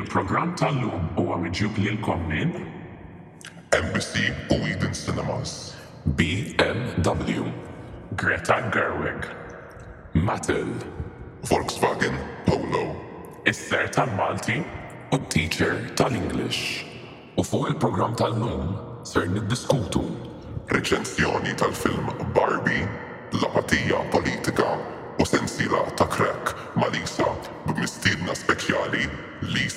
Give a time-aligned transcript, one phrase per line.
[0.00, 2.54] il program tal-lum huwa miġjub lilkom minn
[3.76, 4.56] Embassy u
[4.96, 5.50] Cinemas,
[6.18, 7.44] BMW,
[8.16, 9.28] Greta Gerwig,
[10.26, 10.70] Mattel,
[11.50, 12.16] Volkswagen
[12.48, 12.86] Polo,
[13.52, 14.58] Isser tal-Malti
[15.14, 16.86] u Teacher tal-English.
[17.36, 18.72] U fuq il program tal-lum
[19.12, 20.06] ser niddiskutu
[20.76, 22.86] reċenzjoni tal-film Barbie,
[23.36, 24.74] l-apatija politika
[25.20, 27.28] u sensila ta' krek ma' Lisa
[27.66, 29.09] b'mistiedna speċjali
[29.52, 29.68] Bitch!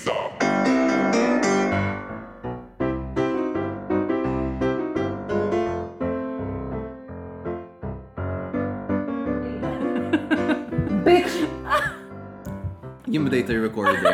[13.07, 14.03] You date the recording.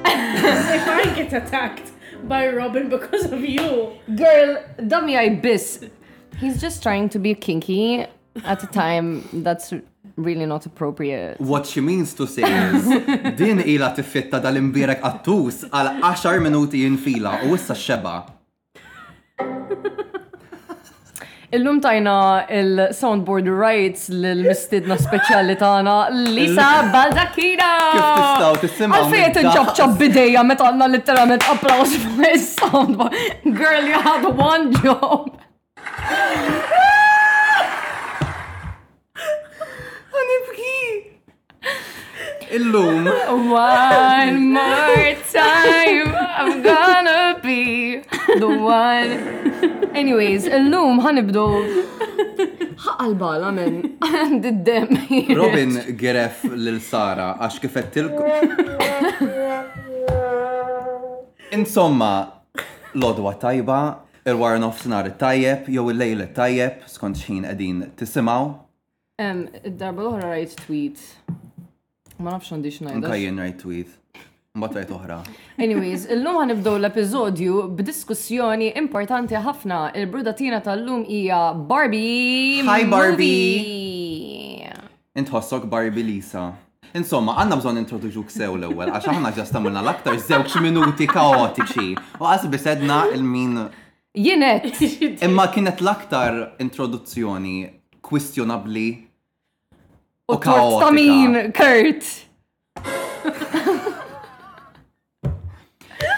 [0.00, 1.90] if I get attacked
[2.24, 3.92] by Robin because of you.
[4.14, 5.88] Girl, dummy I biss.
[6.36, 8.04] He's just trying to be kinky
[8.44, 9.72] at a time that's
[10.18, 11.40] really not appropriate.
[11.40, 12.84] What she means to say is,
[13.38, 18.16] din ila tifitta dal-imbirek għattus għal 10 minuti fila u issa xeba.
[21.56, 22.14] Illum tajna
[22.52, 25.94] il-soundboard rights l-mistidna speċjali tagħna
[26.34, 27.70] Lisa Baldakina.
[27.94, 28.98] Kif tistgħu tisimgħu?
[28.98, 33.18] Għalfejn inċabċab bidejja meta għandna litterament applaus fuq is-soundboard.
[33.56, 35.38] Girl, you had one job.
[42.50, 43.04] illum.
[43.04, 48.00] One more time, I'm gonna be
[48.42, 49.10] the one.
[50.02, 51.44] Anyways, illum ħanibdu.
[52.78, 53.78] Ħaqalba, l-amen.
[54.42, 54.90] Diddem.
[55.36, 58.54] Robin geref lil sara għax kifettilkom.
[61.50, 62.12] Insomma,
[62.94, 63.80] lodwa tajba,
[64.28, 68.50] il-war nofsinar tajjeb, jew il-lejl tajjeb, skont xin edin tisimaw.
[69.18, 71.00] Id-darba l-oħra rajt tweet
[72.18, 72.98] Ma nafx għandi xnajda.
[72.98, 73.90] Nkajjen rajt tweet.
[74.58, 75.18] rajt oħra.
[75.62, 79.92] Anyways, illum għanibdow l-episodju b'diskussjoni importanti ħafna.
[80.00, 82.64] Il-brudatina tal-lum hija Barbie.
[82.66, 84.66] Hi Barbie.
[85.14, 86.48] Intħossok Barbie Lisa.
[86.98, 91.94] Insomma, għanna bżon introduġuk sew l-ewel, għax għanna ġastamilna l-aktar zewċ minuti kaotiċi.
[92.18, 93.60] U għas bisedna il-min.
[94.18, 94.72] Jienet!
[95.22, 97.56] Imma kienet l-aktar introduzzjoni
[98.02, 98.88] kwistjonabli
[100.32, 102.04] U tort tamin, Kurt!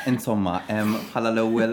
[0.06, 1.72] Insomma, bħala l ewel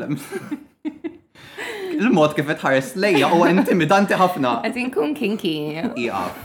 [1.95, 4.49] Il-mod kif tħares lejja u intimidanti ħafna.
[4.67, 5.55] Qed inkun kinki.
[6.03, 6.35] Iqaf.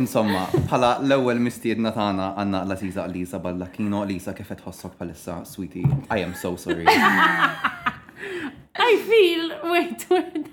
[0.00, 4.00] Insomma, bħala l ewel mistiedna tagħna għanna l-Aziza Lisa Ballakino.
[4.08, 5.88] Lisa kif qed tħossok bħalissa, sweetie.
[6.08, 6.88] I am so sorry.
[6.88, 10.48] I feel, wait, wait.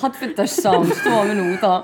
[0.00, 1.76] Ħadd fit-tax sound, tuwa minuta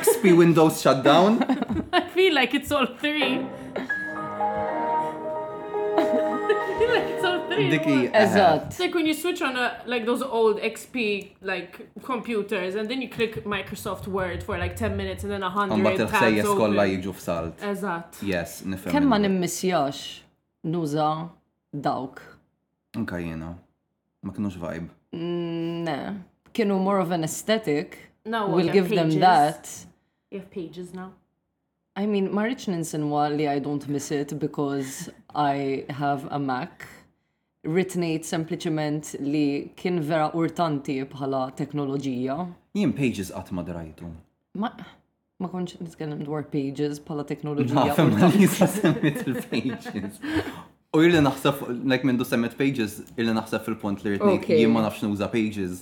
[0.01, 1.41] XP Windows shutdown.
[1.93, 3.35] I feel like it's all three.
[7.53, 8.09] Diki.
[8.09, 8.21] Uh-huh.
[8.21, 8.79] Eżatt.
[8.79, 13.07] Like when you switch on a, like those old XP like computers and then you
[13.09, 17.61] click Microsoft Word for like 10 minutes and then 100 Amma tiħsejjes kolla jiġu f'salt.
[17.71, 18.17] Eżatt.
[18.25, 18.91] Yes, nifhem.
[18.93, 19.19] Kemm ma
[20.63, 21.09] nuża
[21.73, 22.23] dawk
[22.95, 23.57] Anka jena.
[24.21, 24.89] Ma kienux vibe.
[25.13, 26.15] Ne.
[26.53, 27.97] Kienu more of an aesthetic.
[28.25, 29.69] No, we'll we'll give them that.
[30.31, 31.11] You have pages now.
[31.95, 36.87] I mean, ma rich ninsin ninsinwali I don't miss it because I have a Mac.
[37.65, 42.35] Ritnejt sempliciment li kien vera urtanti bħala teknoloġija.
[42.75, 44.09] Jien pages qatt ma drajtu.
[44.55, 44.69] Ma
[45.39, 47.87] ma konċ nitkellem dwar pages bħala teknoloġija.
[47.89, 50.21] Ma fem il-pages.
[50.93, 54.59] U jirli naħseb, like minn du semmet pages, jirli naħseb fil-punt li rritni, okay.
[54.61, 55.79] jimma nafx nuża pages.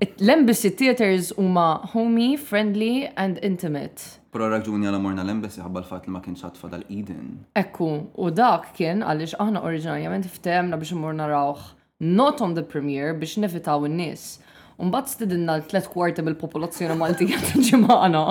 [0.10, 4.18] L-Embassy Theaters huma homey, friendly and intimate.
[4.34, 7.36] Pro raġuni għal morna l-Embassy ħabba l-fat li ma kienx għatfa dal-Eden.
[7.62, 13.14] Ekku, u dak kien għalix aħna oriġinarjament ftemna biex morna rawħ not on the Premier
[13.14, 14.26] biex nifitaw n nies
[14.78, 18.24] Unbat stidinna l-tlet kwarti mill-popolazzjoni Maltija t-ġimana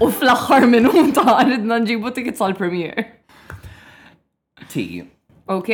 [0.00, 2.96] u fl-axħar minuta għaridna nġibu tickets għal premier
[4.72, 4.86] Ti.
[5.52, 5.68] Ok?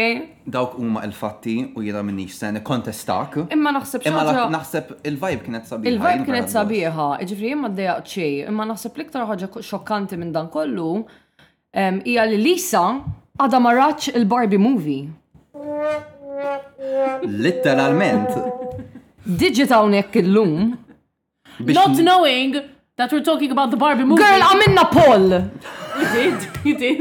[0.50, 3.36] Dawk huma il-fatti u jena minni sen kontestak.
[3.54, 4.22] Imma naħseb Imma
[4.54, 5.90] naħseb il-vibe kienet sabiħa.
[5.90, 10.92] Il-vibe kienet sabiħa, Iġifri jemma d-dejaq ċej, imma naħseb liktar ħagġa xokkanti minn dan kollu
[12.06, 12.84] hija li Lisa
[13.38, 15.06] għada marraċ il-Barbie movie.
[17.26, 18.26] Literalment.
[19.26, 20.76] Digita unek il-lum.
[21.60, 22.52] Not knowing
[22.96, 24.22] that we're talking about the Barbie movie.
[24.22, 25.48] Girl, I'm in poll.
[25.94, 26.98] You did, you did.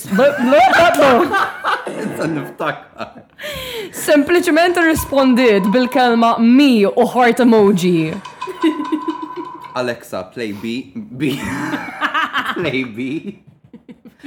[3.92, 8.12] Sempliċiment irrispondiet bil-kelma mi u heart emoji.
[9.76, 10.92] Alexa, play B.
[10.94, 11.36] B.
[12.56, 13.51] play B.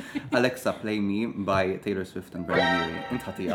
[0.31, 3.03] Alexa, play me by Taylor Swift and Brian Neary.
[3.09, 3.45] Intħati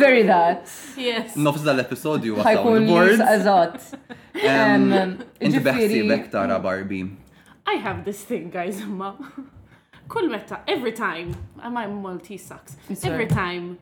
[0.00, 0.68] Very that.
[1.04, 1.34] Yes.
[1.36, 2.56] Nofs dal-episodju għasaw.
[2.58, 3.96] Ħajkun news azot.
[5.48, 7.08] Inti beħsi bektara Barbie.
[7.66, 9.12] I have this thing, guys, ma.
[10.08, 12.74] Kull meta, every time, I'm a multi sucks.
[13.04, 13.78] Every time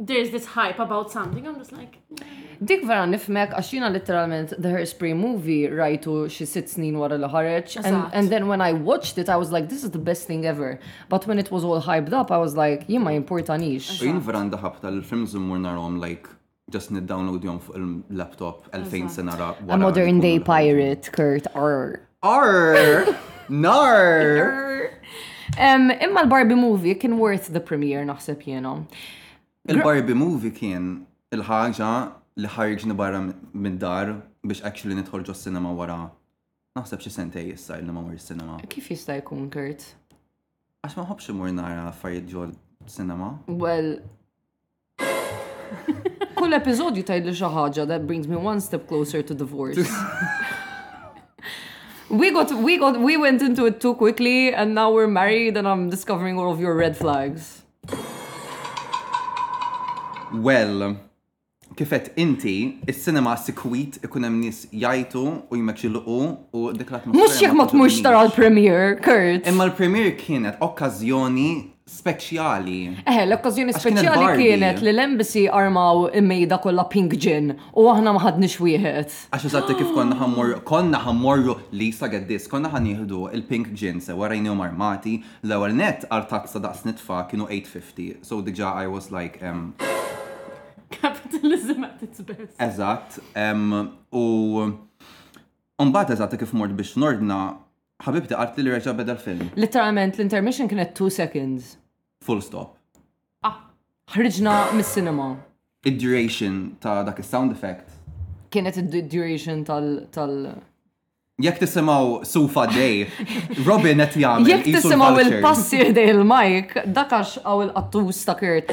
[0.00, 1.46] there's this hype about something.
[1.46, 1.98] I'm just like.
[2.12, 2.24] Mm.
[2.68, 7.28] Dik vera nifmek għax jina literalment the Hairspray movie rajtu xi sitt snin wara li
[7.30, 7.84] ħareġ.
[8.14, 10.78] And then when I watched it I was like this is the best thing ever.
[11.08, 13.86] But when it was all hyped up I was like jien ma jimportanix.
[14.02, 16.28] Jien vera ndaħab tal film immur narom, like
[16.74, 19.52] just nid-download jom fuq il-laptop 2000 sena ra.
[19.68, 22.02] A modern day pirate, Kurt, Arr.
[22.24, 23.06] Arr!
[23.48, 24.90] Nar.
[25.58, 28.46] Um, imma l-Barbie movie kien worth the premiere naħseb jenom.
[28.46, 28.86] You know.
[29.68, 31.88] Il-Barbie movie kien il ħagġa
[32.40, 35.98] li ħarġni barra minn dar biex actually nitħolġu s-sinema wara.
[36.78, 38.56] Naħseb xie sentej jissa il ma mur s-sinema.
[38.72, 39.84] Kif jista' jkun Kurt?
[40.80, 42.54] Għax ma ħobx imur nara affarijiet ġol
[42.86, 43.28] s-sinema.
[43.46, 43.90] Well,
[46.40, 49.84] kull episodju tajli li xaħġa that brings me one step closer to divorce.
[52.24, 55.68] we got we got we went into it too quickly and now we're married and
[55.68, 57.57] I'm discovering all of your red flags.
[60.32, 60.96] Well,
[61.74, 66.18] kifet inti, il-cinema sikwit ikun hemm nies jajtu u jmek xilqu
[66.52, 67.16] u dik l-atmosfera.
[67.24, 69.46] Mhux jekk ma tmux tara l-premier, Kurt.
[69.48, 71.48] Imma l-premier kienet okkażjoni
[71.88, 72.80] speċjali.
[73.06, 78.60] Eh, l-okkażjoni speċjali kienet li l-embassy armaw immejda kollha pink gin u aħna ma ħadniex
[78.64, 79.14] wieħed.
[79.32, 84.12] Għax eżatt kif konna ħammorru, konna ħammorru li sa dis konna ħanieħdu il-pink gin se
[84.18, 88.18] warajni marmati, l-ewwel net għal tazza daqs nitfa kienu 850.
[88.24, 89.72] So diġà I was like, um,
[90.90, 92.58] Capitalism at its best.
[92.60, 93.20] Eżatt,
[94.12, 94.52] u
[95.78, 97.36] Umbat eżatt kif mort biex nordna,
[98.04, 99.50] ħabibti għart li reġa beda l-film.
[99.56, 101.76] Literalment, l-intermission kienet 2 seconds.
[102.26, 102.72] Full stop.
[103.44, 103.58] Ah,
[104.14, 105.28] ħriġna mis-cinema.
[105.86, 107.94] Id-duration ta' dak il-sound effect.
[108.50, 110.02] Kienet id-duration tal-.
[110.10, 110.34] tal
[111.38, 113.04] Jek tisimaw sufa dej,
[113.66, 114.48] Robin qed jagħmel.
[114.50, 118.72] Jek tisimaw il-passi dej il-mike, dakax għaw il-qattus ta' kirt.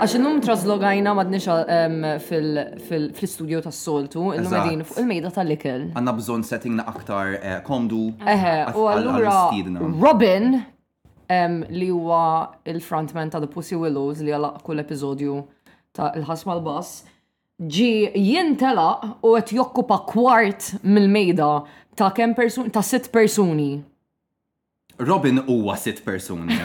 [0.00, 1.58] Għax n-num trazlogajna madnixa
[2.24, 5.84] fil-studio ta' soltu, illum għedin fuq il-mejda ta' likel.
[5.92, 8.06] Għanna bżon settingna aktar eh, komdu.
[8.24, 10.48] Eħe, u għallura Robin
[11.76, 12.22] li huwa
[12.64, 15.36] il-frontman ta' The Pussy Willows li għalaq kull episodju
[15.92, 17.02] ta' il-ħasma l-bass
[17.72, 21.56] ġi jintelaq u għet jokkupa kwart mill-mejda
[21.96, 23.82] ta' kem persuni, ta' sitt persuni.
[24.98, 26.58] Robin huwa sitt persuni.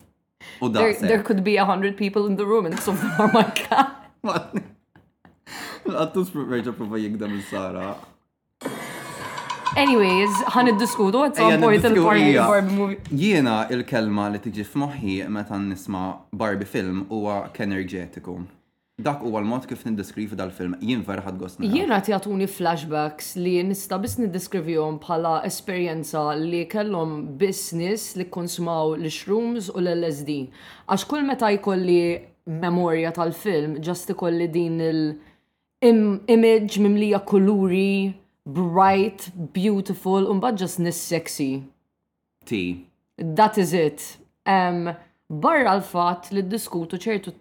[0.62, 0.92] U da.
[0.92, 3.94] There could be a hundred people in the room and some of my cat.
[5.86, 7.92] Għattus reġa prova jikdem il-Sara.
[9.76, 16.66] Anyways, ħan id-diskutu at some point il-Barbie Jiena il-kelma li tiġi f'moħħi meta nisma' Barbie
[16.66, 18.38] film huwa kenerġetiku
[18.98, 20.74] dak huwa l-mod kif nindiskrivi dal-film.
[20.80, 21.60] Jien verħad ħad gost.
[21.60, 28.94] Jien għat jagħtuni flashbacks li nista' biss niddeskrivihom bħala esperjenza li kellom business li konsumaw
[28.96, 30.38] l-shrooms u l-LSD.
[30.88, 31.98] Għax kull meta jkolli
[32.64, 38.14] memorja tal-film ġast ikolli din il-image mimlija kuluri,
[38.48, 41.60] bright, beautiful, un ġast nis-sexy.
[42.48, 42.62] T.
[43.20, 44.16] That is it.
[44.48, 44.88] Um,
[45.28, 47.32] barra l-fat li diskutu ċertu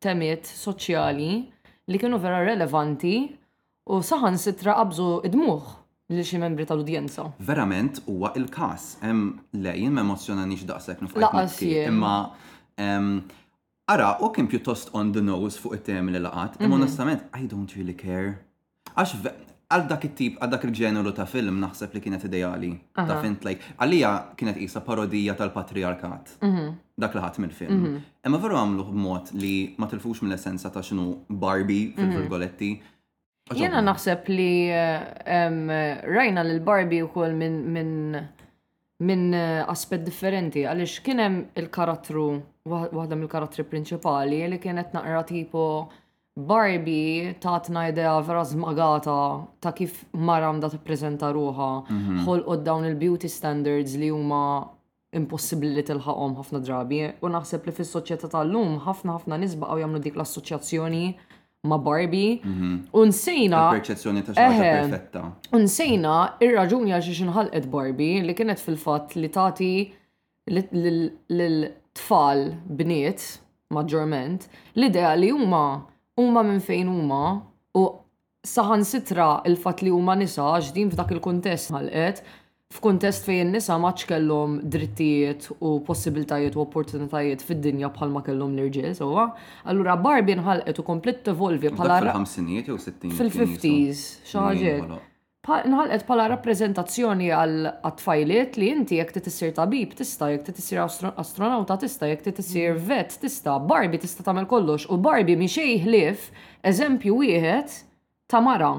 [0.00, 1.30] temiet soċjali
[1.90, 3.14] li kienu vera relevanti
[3.90, 5.70] u saħan sitra qabżu id-muħ
[6.14, 7.26] li xi membri tal-udjenza.
[7.46, 8.86] Verament huwa il-każ.
[9.04, 11.58] Hemm le jien ma emozjonanix daqshekk nifqas.
[11.68, 12.16] Imma
[13.90, 16.80] ara u kien pjuttost on the nose fuq it-tem li laqat, imma mhm.
[16.80, 18.38] onestament I don't really care.
[18.96, 19.14] Għax
[19.70, 22.70] għal dak it-tip, għal dak il-ġeneru ta' film naħseb li kienet ideali.
[22.96, 26.32] Ta' fint, like, għalija kienet isa parodija tal-patriarkat.
[26.42, 26.72] Mhm.
[26.98, 27.76] Dak li ħadd mill-film.
[27.84, 28.00] Mhm.
[28.26, 32.72] Imma veru għamlu b'mod li ma tilfux mill-essenza ta' xinu Barbie fil-virgoletti.
[32.80, 33.58] Mhm.
[33.60, 38.28] Jena naħseb li eh, rajna l-Barbie u kol minn
[39.02, 42.26] minn eh, aspet differenti, għalix kienem il-karattru,
[42.68, 45.64] waħda mill-karattri prinċipali li kienet naqra tipo
[46.38, 52.18] Barbie tatna idea vera zmagata ta' kif maram da t-prezenta ruħa, mhm.
[52.24, 54.68] ħol mm dawn il-beauty standards li huma
[55.18, 57.00] impossibli li tilħaqhom ħafna drabi.
[57.20, 61.02] U naħseb li fis-soċjetà tal-lum ħafna ħafna għaw jagħmlu dik l-assoċjazzjoni
[61.66, 62.38] ma' Barbie.
[62.44, 62.88] Mhm.
[62.94, 63.64] U nsejna.
[63.74, 65.22] Perċezzjoni ta' xi perfetta.
[65.52, 66.14] U nsejna
[66.46, 69.72] ir-raġuni għal xi Barbie li kienet fil-fatt li tagħti
[70.46, 73.20] lil tfal bniet
[73.74, 77.22] maġġorment l-idea li huma huma minn fejn huma
[77.78, 77.84] u
[78.48, 82.22] saħan sitra il-fat li huma nisa ġdin f'dak il-kuntest ħalqet
[82.74, 88.94] f'kuntest fejn nisa maċ kellhom drittijiet u possibiltajiet u opportunitajiet fid-dinja bħal ma kellhom l-irġiel
[88.98, 89.24] sewwa.
[89.66, 92.00] Allura Barbie nħalqet u komplet tevolvi bħala.
[92.30, 94.98] Fil-50s, xaġiet
[95.48, 102.06] nħalqet pala rappresentazzjoni għal għatfajliet li inti jek tissir tabib tista, jek tissir astronauta tista,
[102.10, 102.82] jek tissir mm.
[102.90, 106.26] vet tista, Barbie tista tamel kollox u Barbie mi xej hlif,
[106.62, 107.68] eżempju wieħed
[108.30, 108.74] ta' mara.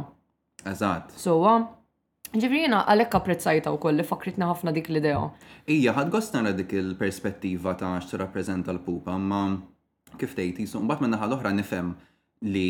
[0.64, 1.10] Eżatt.
[1.18, 1.68] Sowa, um,
[2.38, 5.24] ġivrina għalek apprezzajta u kolli, li fakritna ħafna dik l-idea.
[5.68, 9.42] Ija, ħad gostna dik il-perspettiva ta' x rappresenta l-pupa, ma
[10.20, 11.96] kif tejti, so, mbat minna ħal-oħra nifem
[12.54, 12.68] li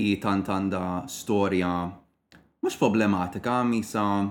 [0.00, 1.76] i tantanda storja
[2.62, 4.30] mux problematika, misa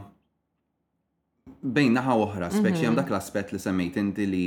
[1.62, 3.04] bejn naħa oħra, speċi għam mhm.
[3.04, 4.44] dak l-aspet li semmejt inti li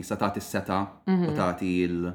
[0.00, 1.34] jisa tati s-seta u mhm.
[1.38, 2.12] tati il-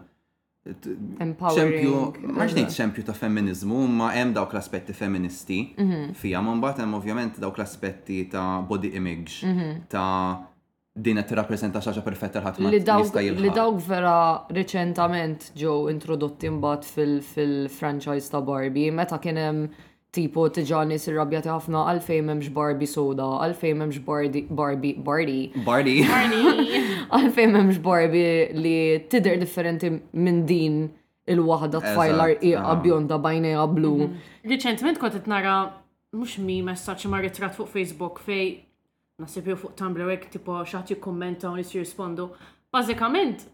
[0.69, 2.01] ċempju,
[2.35, 6.11] maġ nejt ċempju eh, ta' femminizmu, ma' hemm dawk l-aspetti feministi mhm.
[6.19, 9.39] fija, ma' mbagħad hemm ovvjament dawk l-aspetti ta' body image,
[9.89, 10.45] ta'
[10.99, 12.81] din qed tirrappreżenta xaġa perfetta ħadd li
[13.55, 14.13] dawk vera
[14.51, 22.23] reċentament ġew introdotti mbagħad fil-franchise ta' Barbie meta kien hemm Tipo tiġani sirrabjat ħafna għalfejn
[22.31, 25.65] memx Barbie soda, għalfejn memx Barbie Barbie Barbie.
[25.67, 25.99] Barbie.
[27.13, 30.75] Għalfejn m'hemmx Barbie li tidher differenti minn din
[31.29, 33.91] il wahda tfajlar iqa bjonda bajnejha blu.
[34.07, 34.23] Mhm.
[34.49, 35.53] Reċentment kot nara
[36.17, 38.63] mhux mi messaġġ ma' ritrat fuq Facebook fej
[39.21, 42.31] nasib jew fuq Tumblr hekk tipo xaħat jikkummenta u nisir rispondu.
[42.73, 43.45] Bażikament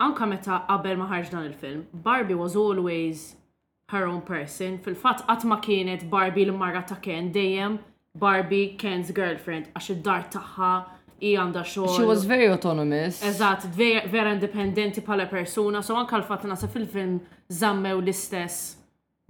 [0.00, 3.34] anka meta qabel ma ħarġ dan il-film, Barbie was always
[3.92, 4.78] her own person.
[4.84, 7.78] Fil-fatt qatt ma kienet Barbie l marra ta' Ken dejjem
[8.20, 10.72] Barbie Ken's girlfriend għax id-dar tagħha
[11.26, 11.96] i għanda xogħol.
[11.98, 13.20] She was very autonomous.
[13.26, 17.18] Eżatt, vera indipendenti pala persuna, so anka l fat nasa fil-film
[17.62, 18.76] zammew l-istess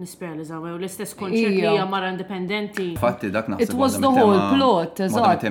[0.01, 2.87] Nispera li zammew l-istess konċert li hija mara indipendenti.
[2.97, 3.61] Fatti dak nasa.
[3.61, 5.43] It was the whole plot, eżatt.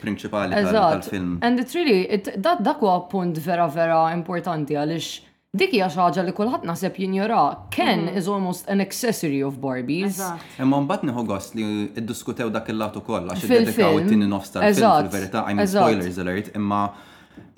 [0.00, 1.38] principali tal-film.
[1.42, 5.10] And it really, that dak huwa punt vera vera importanti għaliex
[5.58, 7.40] dik hija xi ħaġa li kulħadd naħseb jinjora.
[7.74, 8.18] Ken mhm.
[8.20, 10.20] is almost an accessory of Barbies.
[10.62, 11.66] Imma mbagħad nieħu gost li
[11.98, 16.80] ddiskutew dak il-lat ukoll għax iddedikaw it-tieni nofs tal-film fil-verità, I mean spoilers alert, imma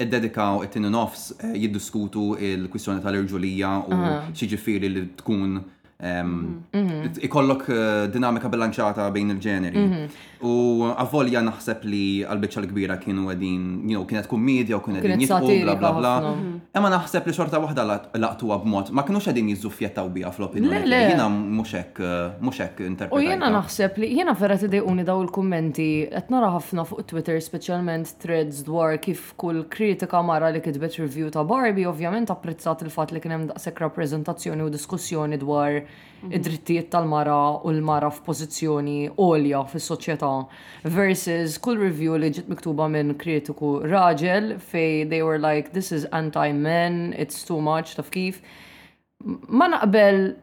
[0.00, 4.00] id-dedikaw it-tieni nofs eh, jiddiskutu il-kwistjoni tal-irġulija u
[4.37, 6.83] xiġifieri li tkun ehm, mhm.
[6.83, 7.23] Mhm.
[7.28, 9.87] ikollok eh, dinamika bilanċata bejn il-ġeneri.
[10.40, 15.25] U għavolja naħseb li għal-bicċa l-kbira kienu għedin, you know, kienet kummedja u kienet għedin
[15.26, 16.12] jitqu, bla bla bla.
[16.23, 16.94] Emma mhm.
[16.94, 19.68] naħseb li xorta wahda laqtuwa b'mod, ma kienux għedin eh,
[20.00, 20.88] u bija fl-opinjoni.
[21.11, 22.00] Jena muxek,
[22.40, 23.18] muxek interpretat.
[23.18, 28.64] U jena naħseb li jena vera t-dejquni daw il-kommenti, etna ħafna fuq Twitter, specialment threads
[28.66, 33.50] dwar kif kull kritika mara li kitbet review ta' Barbie, ovvjament apprezzat il-fat li kienem
[33.52, 35.82] daqsek rappresentazzjoni u diskussjoni dwar
[36.23, 36.33] Mhm.
[36.37, 40.33] id-drittijiet tal-mara u l-mara f'pożizzjoni olja fis-soċjetà
[40.85, 46.05] versus kull review li ġiet miktuba minn kritiku raġel fej they were like this is
[46.12, 48.43] anti-men, it's too much, taf kif.
[49.49, 50.35] Ma naqbel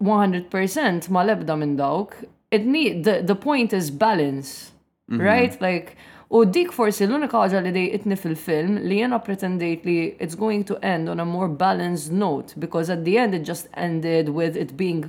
[0.00, 2.14] 100% ma lebda minn dawk.
[2.50, 4.72] It need, the, the point is balance,
[5.10, 5.22] mm -hmm.
[5.30, 5.60] right?
[5.60, 5.96] Like,
[6.34, 10.74] U dik forsi l-unika ħaġa li dejqitni fil-film li jena pretendejt li it's going to
[10.94, 14.70] end on a more balanced note because at the end it just ended with it
[14.76, 15.04] being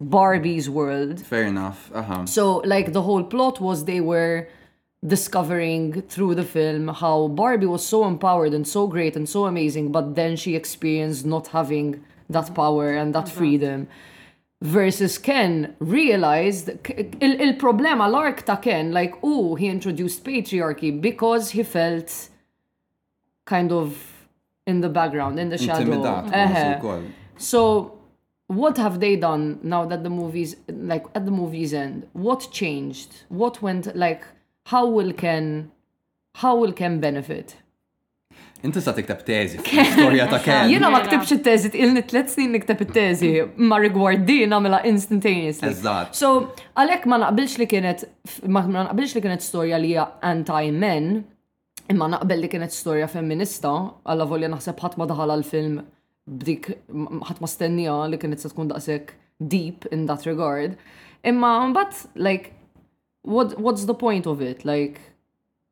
[0.00, 1.20] Barbie's world.
[1.20, 1.90] Fair enough.
[1.94, 2.26] Uh-huh.
[2.26, 4.48] So, like, the whole plot was they were
[5.06, 9.90] discovering through the film how Barbie was so empowered and so great and so amazing,
[9.92, 13.34] but then she experienced not having that power and that uh-huh.
[13.38, 13.88] freedom.
[14.60, 16.68] Versus Ken realized
[17.20, 22.28] il, il problema l ta' Ken, like, oh, he introduced patriarchy because he felt
[23.44, 23.96] kind of
[24.66, 26.02] in the background, in the shadow.
[26.02, 27.00] Uh-huh.
[27.36, 27.97] So
[28.48, 33.22] what have they done now that the movies like at the movies end what changed
[33.28, 34.22] what went like
[34.66, 35.70] how will can
[36.36, 37.56] how will can benefit
[38.64, 39.58] Inti sa tiktab teżi
[40.00, 40.68] storja ta' Ken.
[40.70, 44.50] Jena ma ktibx it-teżi, ilni tlet snin niktab it-teżi ma rigward din
[44.84, 45.68] instantaneously.
[45.68, 46.12] Eżatt.
[46.16, 48.02] So, għalek ma naqbilx li kienet,
[48.48, 51.06] ma naqbilx li kienet storja li hija anti-men,
[51.88, 53.70] imma naqbel li kienet storja feminista
[54.02, 55.78] għalla volja naħseb ħadd ma daħal għal-film
[56.28, 56.66] b'dik
[57.28, 59.14] ħat ma stennija li kienet se tkun daqshekk
[59.52, 60.76] deep in that regard.
[61.26, 62.52] Imma mbagħad like
[63.24, 64.64] what what's the point of it?
[64.64, 65.00] Like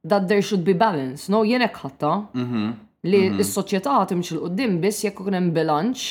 [0.04, 1.28] that there should be balance.
[1.32, 2.64] No, jien hekk ħatta mhm.
[3.10, 3.42] li mhm.
[3.44, 6.04] s-soċjetà timx l qudiem biss jekk ikun hemm bilanċ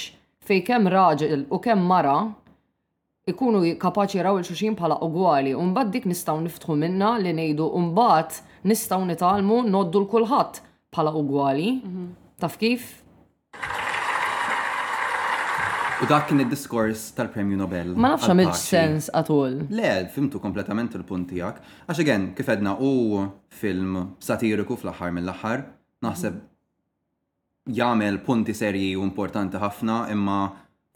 [0.45, 2.19] fejn kemm raġel u kemm mara
[3.27, 5.55] ikunu kapaċi jaraw il-xuxin bħala ugwali.
[5.57, 10.61] Umbat dik nistaw niftħu minna li nejdu umbat nistaw nitalmu noddu l-kulħat
[10.93, 11.71] bħala ugwali.
[11.81, 12.05] Mhm.
[12.43, 12.85] Taf kif?
[16.03, 17.93] U dak kien id-diskors tal-Premju Nobel.
[17.95, 19.53] Ma nafx għamil sens għatul.
[19.77, 21.61] Le, fimtu kompletament il-punt tijak.
[21.87, 22.89] Għax għen, kif edna u
[23.61, 25.63] film satiriku fl-axar mill-axar,
[26.03, 26.41] naħseb
[27.79, 30.41] jagħmel punti serji u importanti ħafna, imma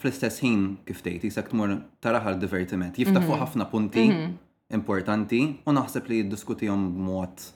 [0.01, 2.99] fl-istess ħin kif tejt jisak tmur taraħ għal divertiment.
[2.99, 3.43] Jiftaħ fuq mhm.
[3.45, 4.37] ħafna punti mhm.
[4.81, 7.47] importanti u naħseb li jiddiskutihom b'mod.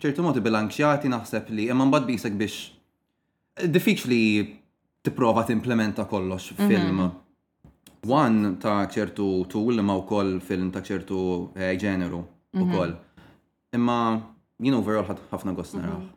[0.00, 2.60] ċertu mod bil-anxjati naħseb li imma mbagħad bisek biex
[3.68, 4.22] diffiċli
[5.04, 6.96] tipprova timplementa kollox film.
[6.96, 7.08] Mhm.
[8.08, 12.72] One ta' ċertu tool ma' u koll film ta' ċertu ġeneru eh, u mhm.
[12.76, 12.92] koll.
[13.72, 14.20] Imma
[14.62, 15.84] jien overall ħafna gost mhm.
[15.84, 16.10] naraħ.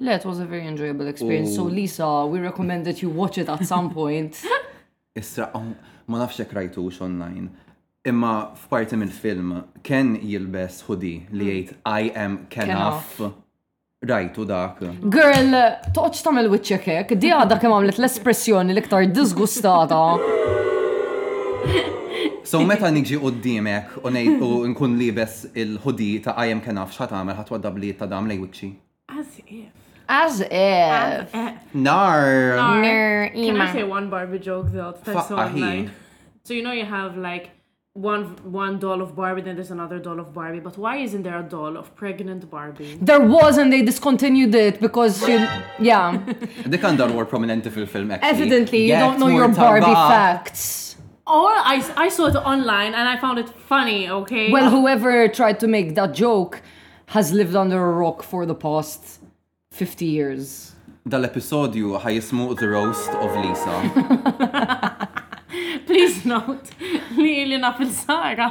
[0.00, 1.54] Le, it was a very enjoyable experience.
[1.54, 4.38] So Lisa, we recommend that you watch it at some point.
[5.16, 5.74] Isra, um,
[6.06, 7.48] ma nafx jekk rajtux online.
[8.08, 9.50] Imma f'parti mill-film
[9.84, 11.54] Ken jilbes hoodie li mm.
[11.54, 13.18] jgħid I am Kenaf.
[14.08, 14.78] Rajtu dak.
[15.12, 15.52] Girl,
[15.92, 19.98] toqgħodx tagħmel wiċċek kek di għadha kemm għamlet l-espressjoni l-iktar disgustata.
[22.48, 27.18] So meta niġi qoddimek u ngħid u nkun libes il-ħudi ta' qajjem kien nafx ħadd
[27.18, 28.70] għamel ħadd wadda ta' dam lej wiċċi.
[29.18, 29.68] As if.
[30.08, 31.36] As if.
[31.76, 32.56] Nar.
[32.56, 33.28] Nar.
[33.36, 34.96] Can I say one Barbie joke though?
[35.04, 35.92] That's so online.
[36.44, 37.52] So you know you have like
[37.94, 40.60] one one doll of Barbie, then there's another doll of Barbie.
[40.60, 42.96] But why isn't there a doll of pregnant Barbie?
[43.02, 45.32] There was, and they discontinued it because she,
[45.80, 46.22] yeah.
[46.64, 48.28] they can not more prominent film actually.
[48.30, 50.08] Evidently, Get you don't know your Barbie taba.
[50.08, 50.96] facts.
[51.26, 54.50] Or I, I saw it online and I found it funny, okay?
[54.50, 56.60] Well, uh, whoever tried to make that joke
[57.06, 59.20] has lived under a rock for the past
[59.70, 60.72] 50 years.
[61.08, 65.10] Dal-episodju ħajismu The Roast of Lisa.
[65.86, 66.70] Please note
[67.16, 68.46] li li na fil-sara.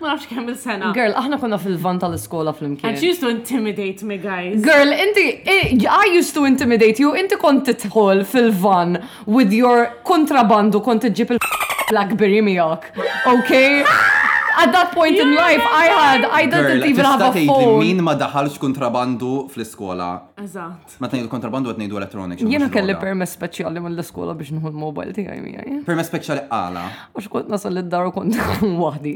[0.00, 0.90] Ma nafx kemm il-sena.
[0.96, 2.90] Girl, aħna konna fil-van tal-iskola fl-imkien.
[2.92, 4.60] And she used to intimidate me, guys.
[4.64, 7.14] Girl, inti, I used to intimidate you.
[7.16, 12.92] Inti kont titħol fil-van with your kontrabandu kont tġib il-blackberry Miok.
[13.36, 14.21] Okay?
[14.56, 17.78] at that point in life I had I didn't even have a phone.
[17.84, 20.08] Min ma daħalx kontrabandu fl skola
[20.42, 25.14] Azzat Ma tnejdu kontrabandu għat nejdu elektronik Jena kelli permess speċjali mill-iskola biex nħu l-mobile
[25.16, 26.82] ti għaj Permess speċjali għala.
[27.16, 28.38] Għax kont nasal id-dar kont
[28.82, 29.14] wahdi.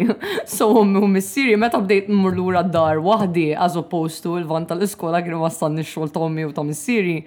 [0.48, 5.22] So ummi u ma meta bdejt nmur lura d-dar wahdi as opposed to il-van tal-iskola
[5.22, 7.20] kienu ma stanni x-xol ta' ummi u ta' missiri.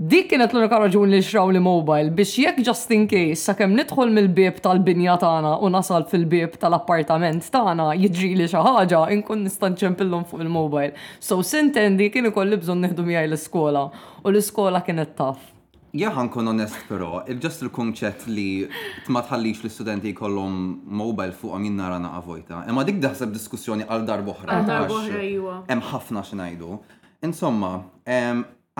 [0.00, 4.08] Dik kienet l-unika raġun li xraw li mobile biex jekk just in case sakemm nidħol
[4.16, 10.22] mill-bib tal-binja tagħna u nasal fil-bib tal-appartament tagħna jiġri li xi ħaġa inkun nista' nċempillhom
[10.30, 10.94] fuq il-mobile.
[11.26, 13.82] So sintendi kien ikolli bżonn nieħdu miegħi l-iskola
[14.24, 15.42] u l-iskola kienet taf.
[16.02, 18.46] Jaħan kun onest però, il ġust il kunċett li
[19.12, 20.56] ma tħallix li studenti jkollhom
[21.02, 22.62] mobile fuq min nara naqa' vojta.
[22.72, 24.48] Imma dik daħseb diskussjoni għal darboħra.
[24.48, 25.20] Għal darboħra,
[25.68, 26.80] Hemm ħafna x'ngħidu.
[27.28, 27.74] Insomma,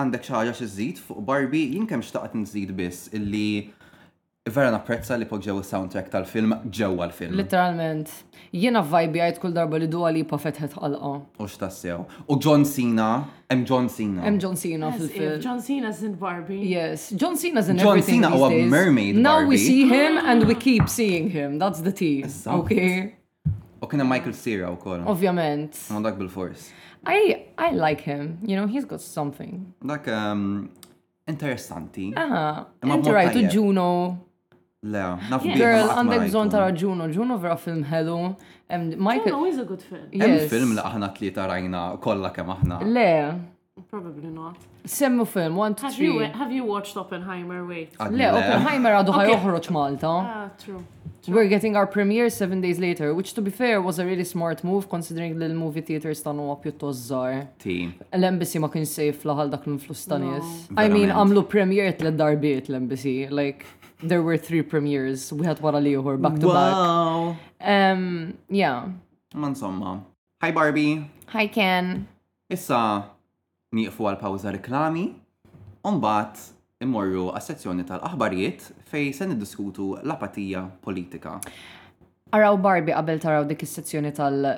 [0.01, 3.47] għandek xi ħaġa fuq Barbie jien kemm xtaqt nżid biss illi
[4.49, 7.35] vera napprezza li pogġew il-soundtrack tal-film ġewwa l-film.
[7.37, 8.09] Literalment.
[8.51, 11.11] Jiena vibe għajt kull darba li duwa li pafetħet għalqa.
[11.37, 11.99] U x'tassew.
[12.27, 13.09] U John Cena,
[13.53, 14.25] em John Cena.
[14.27, 15.37] Em John Cena fil-film.
[15.45, 16.63] John Cena zin Barbie.
[16.73, 19.55] Yes, John Cena zin John Cena u John Cena mermaid Now Barbie.
[19.55, 21.59] we see him and we keep seeing him.
[21.61, 22.25] That's the tea.
[22.59, 23.13] Okay.
[23.81, 25.05] U kena Michael Cera u kol.
[25.13, 25.77] Ovvjament.
[25.93, 26.69] Għandak bil-fors.
[27.05, 29.73] I, I like him, you know, he's got something.
[29.83, 30.69] Like um,
[31.27, 32.13] interessanti.
[32.15, 34.25] Aha, interajtu Juno.
[34.83, 38.35] Le, naf Girl, għandek bżon tara Juno, Juno vera film Hello
[38.69, 39.29] and Michael.
[39.29, 40.07] Juno is a good film.
[40.13, 42.79] Hemm film li aħna tlieta rajna kollha kemm aħna.
[42.87, 43.11] Le.
[43.91, 44.69] Probably not.
[44.85, 46.07] Semmu film, one, two, three.
[46.07, 47.93] Have you, have you watched Oppenheimer, wait?
[47.99, 50.09] Le, Oppenheimer għadu ħaj uħroċ Malta.
[50.25, 50.79] Ah, true.
[51.27, 54.63] We're getting our premiere seven days later, which to be fair was a really smart
[54.63, 57.37] move considering the movie theaters tanu għu pjuttoż żgħar.
[58.17, 60.49] L-embassy ma kien sejf laħal dak l-influss tanis.
[60.81, 63.27] I mean, għamlu premiere tlet darbiet l-embassy.
[63.29, 63.67] Like,
[64.01, 66.81] there were three premieres, had wara li uħor back to back.
[66.81, 67.35] Wow.
[67.61, 68.89] Um, yeah.
[69.35, 69.99] Man somma.
[70.41, 71.05] Hi Barbie.
[71.29, 72.07] Hi Ken.
[72.51, 73.05] Issa,
[73.75, 75.05] nieqfu għal pawza reklami,
[75.87, 76.39] unbat
[76.83, 81.37] immorru għas-sezzjoni tal-aħbarijiet fej se niddiskutu l-apatija politika.
[82.35, 84.49] Araw Barbie qabel taraw dik is-sezzjoni tal-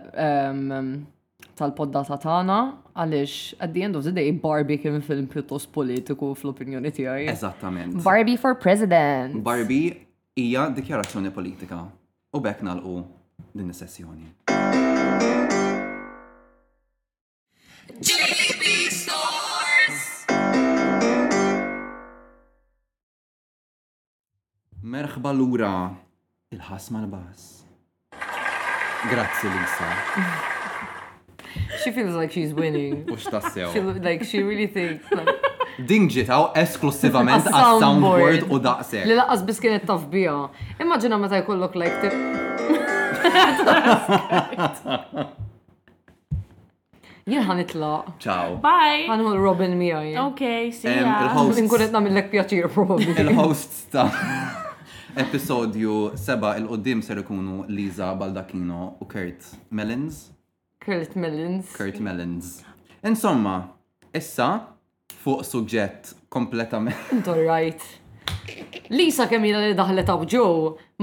[1.60, 2.58] tal-poddata tagħna
[2.96, 7.28] għaliex at the end of the day Barbie kien film pjuttost politiku fl-opinjoni tiegħi.
[7.34, 8.02] Eżattament.
[8.06, 9.38] Barbie for President.
[9.46, 9.94] Barbie
[10.40, 11.84] hija dikjarazzjoni politika
[12.34, 13.02] u bekk nalqu
[13.54, 14.32] din is-sessjoni.
[24.84, 25.68] Merħba lura
[26.52, 27.44] il-ħasma l-bas.
[29.08, 29.88] Grazie Lisa.
[31.84, 33.06] She feels like she's winning.
[33.10, 34.04] U x'tassew.
[34.04, 35.30] Like she really thinks like
[35.88, 39.06] Din ġitaw esklusivament għas soundboard u daqse.
[39.08, 40.36] Li laqqas bis taf bija.
[40.84, 42.10] Immaġina ta' jkollok like
[47.32, 48.18] Jien ħan itlaq.
[48.20, 48.58] Ciao.
[48.60, 49.08] Bye.
[49.08, 50.18] Ħan hu Robin miegħi.
[50.34, 51.22] Okay, see ya.
[51.30, 51.58] Il-host.
[51.64, 53.16] Inkunet nagħmellek pjaċir probably.
[53.24, 54.12] Il-host ta'
[55.16, 60.32] Episodju seba il-qoddim ser ikunu Liza Baldacchino u Kurt Mellins.
[60.86, 61.66] Kurt Mellins.
[61.78, 62.64] Kurt Mellins.
[63.06, 63.60] Insomma,
[64.14, 64.48] issa
[65.24, 66.98] fuq suġġett kompletament.
[67.14, 67.78] Intor right.
[68.90, 70.44] Lisa kemm jina li daħlet għaw ġo,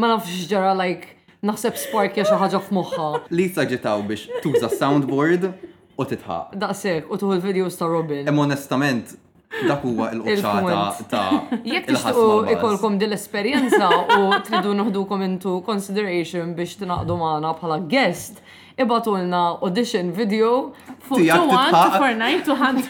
[0.01, 1.15] ma nafx ġara like
[1.47, 3.09] naħseb spark xi ħaġa f'moħħa.
[3.31, 6.59] Lisa ġitaw biex tuża soundboard u titħaq.
[6.59, 8.27] Daqshekk u tuħ il videos ta' Robin.
[8.27, 9.15] Em onestament,
[9.51, 11.23] Dak huwa l qċata ta'
[11.73, 13.89] Jekk tixtuqu ikolkom din l esperjenza
[14.23, 18.39] u tridu nuħdukom into consideration biex tinaqdu magħna bħala guest,
[18.79, 20.71] ibatulna audition video
[21.09, 22.87] fuq 200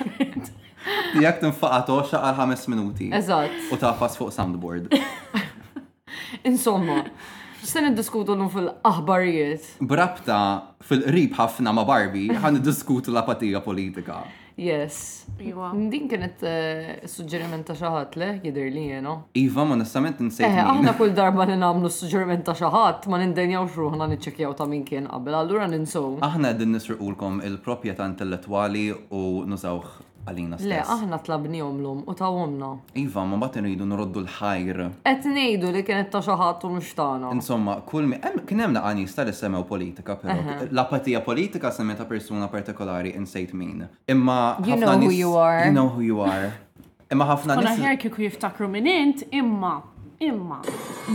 [1.21, 3.09] Jek tinfaqato xaqal 5 minuti.
[3.13, 3.73] Eżatt.
[3.73, 4.93] U tafas fuq soundboard.
[6.51, 7.07] Insomma,
[7.65, 9.73] x'se niddiskutu l fil-aħbarijiet?
[9.81, 14.21] Brabta fil-qrib ħafna ma' Barbie ħan niddiskutu l-apatija politika.
[14.57, 15.27] Yes.
[15.41, 15.71] Iwa.
[15.93, 19.15] Din kienet eh, suġġeriment ta' xaħat le, jider li jeno.
[19.39, 20.49] Iva, ma nistament nsejt.
[20.49, 24.85] Eh, aħna kull darba li namlu suġġeriment ta' xaħat, ma nindenjaw xruħna niċċekjaw ta' min
[24.89, 26.19] kien qabel, allura ninsow.
[26.27, 30.69] Aħna din nisruqulkom il propieta intellettuali u nużawħ għalina stess.
[30.69, 32.71] Le, aħna tlabni omlum u għomna.
[33.01, 34.83] Iva, ma bat nridu nroddu l-ħajr.
[35.09, 37.31] Et nejdu li kienet ta' xaħat u mxtana.
[37.37, 43.15] Insomma, kull mi, kienem na' għani stari semmew politika, pero l-apatija politika ta' persuna partikolari
[43.17, 43.87] insejt min.
[44.09, 44.57] Imma.
[44.65, 45.67] You know who you are.
[45.67, 46.53] You know who you are.
[47.11, 47.65] Imma ħafna nis.
[47.67, 49.81] Għana ħer kiku jiftakru minint, imma
[50.21, 50.59] Imma.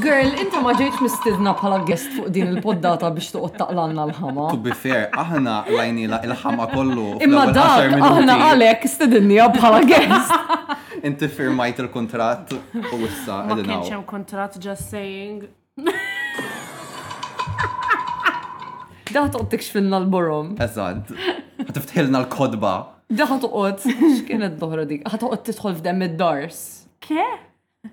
[0.01, 4.45] Girl, inti ma ġejtx mistidna bħala guest fuq din il-poddata biex toqgħod taqlanna l-ħama.
[4.55, 7.11] To be fair, aħna lajnila il-ħama kollu.
[7.21, 10.49] Imma dak aħna għalek istidinja bħala guest.
[11.11, 15.45] Inti firmajt il-kontrat u issa Ma kienx hemm kontrat just saying.
[19.13, 20.53] Daħ toqgħod tikxfinna l-borom.
[20.65, 21.13] Eżadd.
[21.61, 22.73] Ħatiftħilna l-kodba.
[23.21, 25.05] Daħ toqgħod x'kienet doħra dik?
[25.13, 26.65] Ħatoqgħod tidħol f'dem id-dars.
[27.05, 27.31] Ke?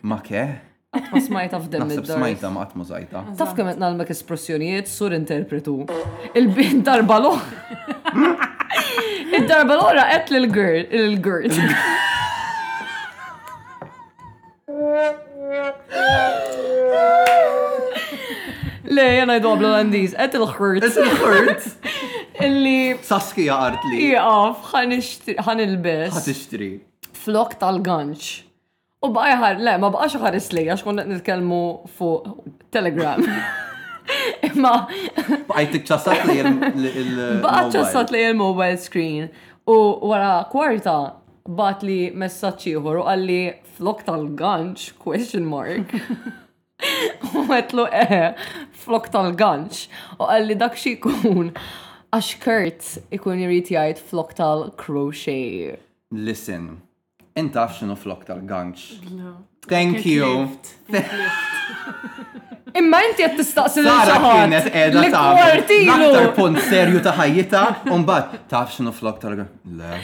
[0.09, 0.48] Ma ke?
[0.92, 3.20] Għatma smajta f'dem id Smajta ma għatma zajta.
[3.38, 5.78] Taf kemm nalmek espressjonijiet sur interpretu.
[6.37, 7.31] Il-bin darba l
[9.38, 10.83] Id-darba l-ora għet l-girl.
[10.98, 11.55] Il-girl.
[18.92, 20.12] Le, jena jdu għabla l-andiz.
[20.12, 20.90] Għet il-ħurt.
[20.90, 21.90] Għet il-ħurt.
[22.50, 22.76] Illi.
[23.09, 24.72] Saskija għart Jgħaf,
[25.40, 26.16] ħan il-bes.
[26.20, 28.40] ħat Flok tal-ganċ.
[29.03, 31.61] U bħajħar, le, ma baqax ħares li, għax kun nitkelmu
[31.97, 32.11] fu
[32.75, 33.25] Telegram.
[34.59, 34.71] Ma.
[35.49, 37.27] Baqajtik ċassat li il-mobile.
[37.45, 39.27] Baqa ċassat li il-mobile screen.
[39.71, 39.75] U
[40.11, 40.95] wara kwarta,
[41.47, 43.41] bat li messaċi uħor u għalli
[43.77, 45.95] flok tal-ganċ, question mark.
[47.43, 48.53] U għetlu eħe, eh,
[48.85, 49.83] flok tal-ganċ.
[50.23, 51.55] U għalli dak xikun,
[52.15, 55.79] għax Kurt ikun jirrit jgħid flok tal-crochet.
[56.11, 56.75] Listen,
[57.40, 59.03] intaf xinu flok tal-ganċ.
[59.68, 60.29] Thank you.
[62.73, 64.55] Imma inti għed tistaqsi l-ġaħat.
[64.73, 67.62] edha ta' Naktar punt serju ta' ħajjita,
[67.95, 69.61] unbat taf xinu flok tal-ganċ.
[69.79, 70.01] Le.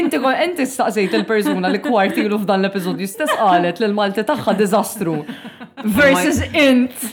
[0.00, 5.16] Inti kon, inti staqsejt il-persuna li kwartilu f'dan l-epizodju stess qalet li l-Malti taħħa dizastru.
[5.22, 7.06] Oh Versus int.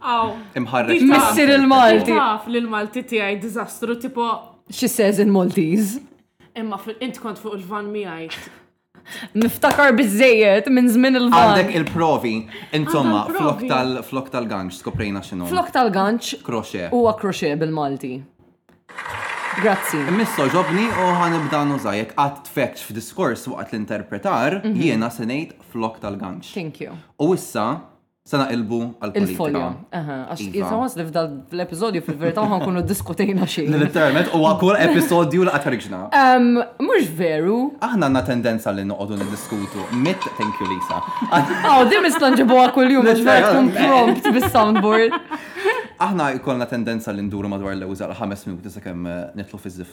[0.00, 0.30] Aw.
[0.60, 1.08] Imħarreċ.
[1.12, 2.12] Missir il-Malti.
[2.14, 4.28] Taf l-Malti tijaj dizastru tipo.
[4.70, 6.00] She says in Maltese.
[6.58, 8.06] Imma int kont fuq il-van mi
[9.38, 11.52] niftakar bizzejiet minn żmien il-van.
[11.52, 12.34] Għandek il-provi,
[12.76, 13.24] insomma,
[14.06, 15.48] flok tal-ganċ, skoprejna xinu.
[15.50, 16.42] Flok tal-ganċ.
[16.46, 16.88] Kroxe.
[16.92, 18.14] Huwa kroxe bil-Malti.
[19.62, 20.02] Grazzi.
[20.12, 24.80] Misso ġobni u ħanibda nużajek għat tfekċ f'diskors waqt l-interpretar, mhm.
[24.84, 26.52] jiena senejt flok tal-ganċ.
[26.56, 26.98] Thank you.
[27.22, 27.70] U issa,
[28.26, 29.66] Sena ilbu għal-politika.
[29.94, 30.54] Għax iva.
[30.58, 33.76] jisawas li f'dal l-episodju fil-verità għan kunu diskutejna xejn.
[33.84, 36.00] Literalment, u għakur episodju la għatħarġna.
[36.82, 37.58] Mux veru.
[37.86, 39.84] Aħna għanna tendenza li noqodu nid-diskutu.
[40.02, 40.98] Mit, thank you Lisa.
[41.28, 45.14] Għaw, oh, dim istanġibu għakull jum, kun prompt bis-soundboard.
[46.02, 49.84] Aħna jkollna tendenza li nduru madwar l-ewza l-ħames minuti sa' kem eh, nitlu fiż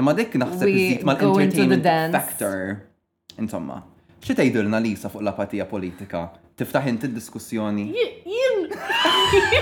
[0.00, 2.62] Imma dik naħseb iżid mal-entertainment factor.
[3.42, 3.82] Insomma,
[4.22, 6.28] xi tgħidulna Lisa fuq l-apatija politika
[6.60, 7.88] tiftaħ inti diskussjoni.
[7.96, 8.64] Jien.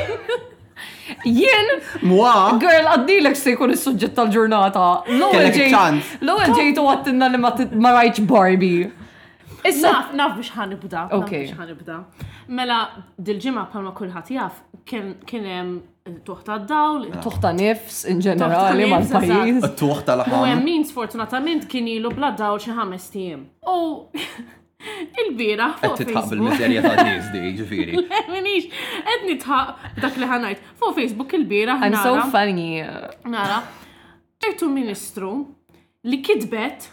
[1.39, 1.71] Jien.
[2.07, 2.33] Mwa.
[2.63, 4.87] Girl, għaddilek se jkun is-suġġett tal-ġurnata.
[5.19, 8.89] L-ewwel ġejtu għattinna li ma rajċ Barbie.
[9.67, 11.07] Issa naf biex ħanibda.
[11.19, 11.39] Ok.
[11.57, 12.03] ħanibda.
[12.57, 12.83] Mela,
[13.23, 15.81] dil-ġimgħa bħalma kulħadd jaf kien hemm
[16.25, 17.09] tuħta d-dawl.
[17.21, 19.67] Tuħta nifs, in ġenerali, ma' l-pajis.
[19.77, 20.39] Tuħta l-ħam.
[20.39, 23.11] U hemm min sfortunatament kien ilu bla dawl xi ħames
[23.69, 23.77] U
[24.81, 25.73] Il-bira.
[25.81, 27.99] Qed titħaq bil-miserja ta' nies di, ġifieri.
[28.31, 28.69] Minix,
[29.09, 30.65] qed nitħaq dak li ħanajt.
[30.79, 31.79] Fu Facebook il-bira.
[31.83, 32.83] I'm so funny.
[33.33, 33.61] Nara,
[34.43, 35.33] ċertu ministru
[36.07, 36.87] li kidbet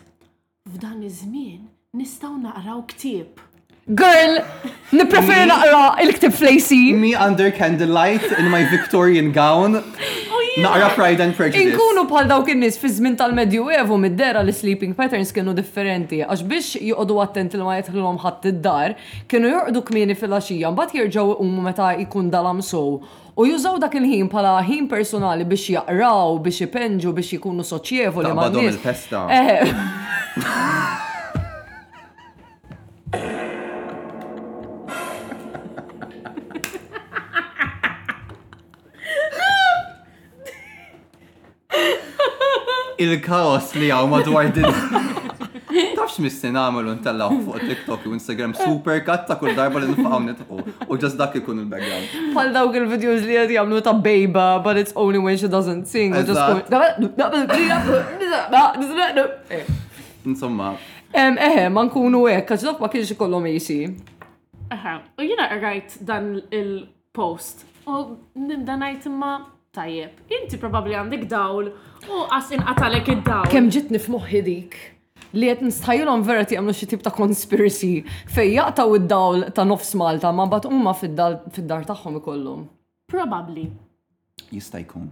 [0.65, 1.62] f'dan iż-żmien
[2.00, 3.43] nistgħu naqraw ktieb.
[3.86, 4.39] Girl,
[4.98, 6.80] nipreferi naqra il-ktib flejsi.
[6.98, 9.78] Me under candlelight in my Victorian gown.
[10.57, 11.67] Naqra Pride and Prejudice.
[11.75, 16.67] Inkunu bħal dawk in-nies fi żmien tal-Medjuevu mid-dera li sleeping patterns kienu differenti għax biex
[16.79, 18.89] joqogħdu attenti li ma jidħlhom ħadd id-dar,
[19.27, 23.01] kienu jorqdu kmieni fil-għaxija, mbagħad jerġgħu huma meta jkun dalam sow u
[23.49, 28.25] jużaw dak il-ħin pala ħin personali biex jaqraw, biex jipenġu, biex jikunu soċievoli.
[28.29, 29.19] li ma' il-festa.
[29.41, 29.61] Eh.
[43.01, 44.67] il-kaos li għaw madwar din.
[45.95, 50.21] Tafx missi namlu ntellaw fuq TikTok u Instagram super cut ta' kull darba li nfaqaw
[50.23, 52.13] nitqu u ġas dak ikun il-background.
[52.38, 56.15] Pal dawk il-videos li għad jgħamlu ta' bejba, but it's only when she doesn't sing.
[60.25, 60.73] Insomma.
[61.15, 64.13] Eħe, man kunu ek, għax ma kienx ikollhom AC.
[64.75, 67.99] Eħe, u jina rajt dan il-post u
[68.47, 69.36] nibda najt imma
[69.75, 70.23] tajjeb.
[70.34, 71.67] Inti probabli għandek dawl
[72.09, 73.47] U għasin għatalek id-daw.
[73.49, 74.75] Kem ġitni f'moħħi dik
[75.35, 80.29] li qed nistajilom verati jagħmlu xi tip ta' conspiracy fejn jaqtaw id-dawl ta' nofs Malta
[80.35, 82.61] ma bat umma fid-dar tagħhom ikollum.
[83.11, 83.65] Probably.
[84.53, 85.09] Jista' jkun.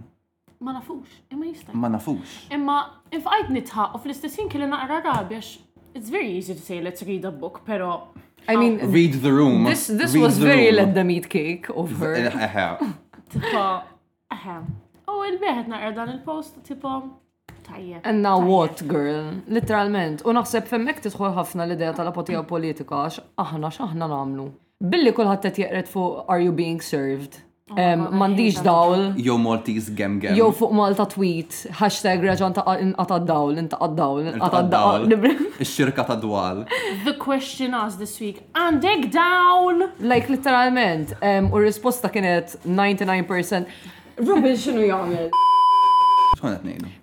[0.64, 2.38] Ma nafux, imma jista' Ma nafux.
[2.56, 2.78] Imma
[3.12, 5.58] if għajt nitħa u fl-istessin kelli naqra rabiex,
[5.98, 8.14] it's very easy to say let's read a book, pero
[8.48, 9.66] I mean, read the room.
[9.66, 12.14] This, this was very let them eat cake over.
[12.16, 12.78] Aha.
[13.34, 14.62] Eh, eh, eh.
[15.14, 16.94] U il-beħed naqra dan il-post tipo
[17.68, 18.02] tajjeb.
[18.08, 19.30] And now what, girl?
[19.60, 20.24] Literalment.
[20.26, 24.50] U naħseb femmek tidħol ħafna l-idea tal-apotija politika għax aħna x'aħna namlu.
[24.84, 27.40] Billi kulħadd qed jeqret fuq Are you being served?
[27.72, 27.78] Oh
[28.20, 29.04] Mandiġ dawl.
[29.28, 30.36] Jo Maltese gem gem.
[30.40, 31.56] Jo fuq Malta tweet.
[31.80, 35.08] Hashtag reġan ta' inqata dawl, inqata dawl, inqata dawl.
[35.64, 36.66] Ix-xirka ta' dwal.
[37.08, 38.44] The question asked this week.
[38.58, 39.80] Għandek dawl!
[40.02, 41.16] Like, literalment.
[41.24, 43.72] U r-risposta kienet 99%.
[44.22, 45.32] Robin xinu jgħamil?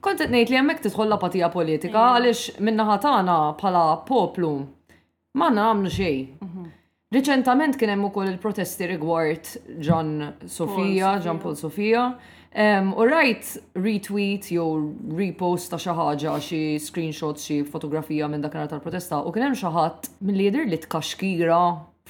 [0.05, 2.17] Kontet nejt li jemmek titħol apatija politika mm.
[2.19, 4.51] għalix minna ħatana bħala poplu.
[5.39, 6.21] Manna għamlu xej.
[6.45, 6.69] Mhm.
[7.11, 9.49] Reċentament kien hemm ukoll il-protesti rigward
[9.83, 12.05] John Sofia, John Paul Sofia.
[12.51, 14.69] U rajt retweet jew
[15.19, 19.75] repost ta' xi ħaġa, xi screenshot, xi fotografija minn dak tal-protesta u kien hemm xi
[19.75, 21.59] ħadd mill-lider li tkaxkira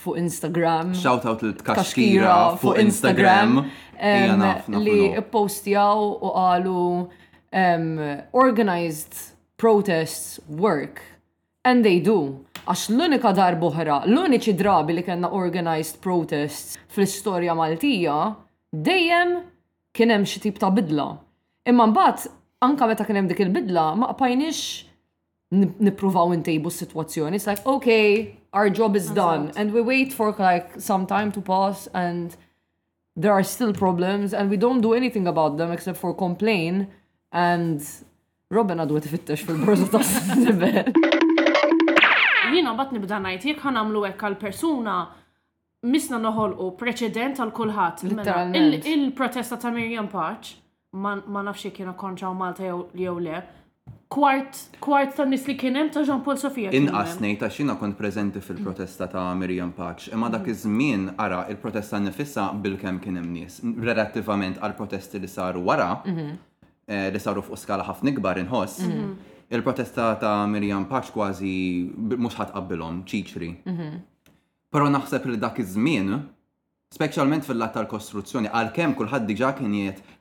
[0.01, 0.95] fuq Instagram.
[0.95, 3.65] Shout out l-Kashkira fuq Instagram.
[4.81, 4.99] Li
[5.31, 6.83] postjaw u għalu
[8.33, 9.21] organized
[9.61, 11.01] protests work.
[11.65, 12.39] And they do.
[12.65, 18.17] Għax l-unika buħra, l-uniċi drabi li kena organized protests fl-istoria Maltija,
[18.73, 19.41] dejjem
[19.93, 21.11] kienem xi tip ta' bidla.
[21.69, 22.29] Imma mbagħad
[22.65, 24.87] anka meta kien hemm dik il-bidla ma qajniex
[25.83, 27.37] nippruvaw intejbu s-sitwazzjoni.
[27.37, 31.41] It's like, okay, our job is done and we wait for like some time to
[31.41, 32.37] pass and
[33.17, 36.89] there are still problems and we don't do anything about them except for complain
[37.33, 37.81] and
[38.59, 40.81] Robin għadu tifittex fil-borza ta' s-sibel.
[42.51, 44.97] Jina bat nibda najt, jek għan għamlu għek għal-persuna
[45.95, 46.19] misna
[46.67, 50.57] u preċedent għal kulħat mela, Il-protesta ta' Miriam Parch,
[50.93, 51.15] ma
[51.47, 53.39] nafxie kiena konċa u Malta jew le,
[54.09, 56.71] kwart, kwart ta' nis li kienem ta' Jean Paul Sofia.
[56.77, 62.51] Inqas ngħid għax kont preżenti fil-protesta ta' Miriam Paċ, imma dak iż-żmien ara il-protesta nifissa
[62.63, 63.61] bil kem kien hemm nies.
[63.89, 66.31] Relattivament għal protesti li saru wara, mhm.
[66.87, 69.31] eh, li saru fuq skala ħafna ikbar inħoss, mhm.
[69.55, 71.57] il-protesta ta' Miriam Paċ kważi
[72.17, 73.55] mhux ħadd qabbilhom ċiċri.
[73.71, 73.97] Mhm.
[74.75, 76.19] Però naħseb li dak iż-żmien
[76.95, 79.75] Specialment fil-lat tal-kostruzzjoni, għal-kem kullħad diġa kien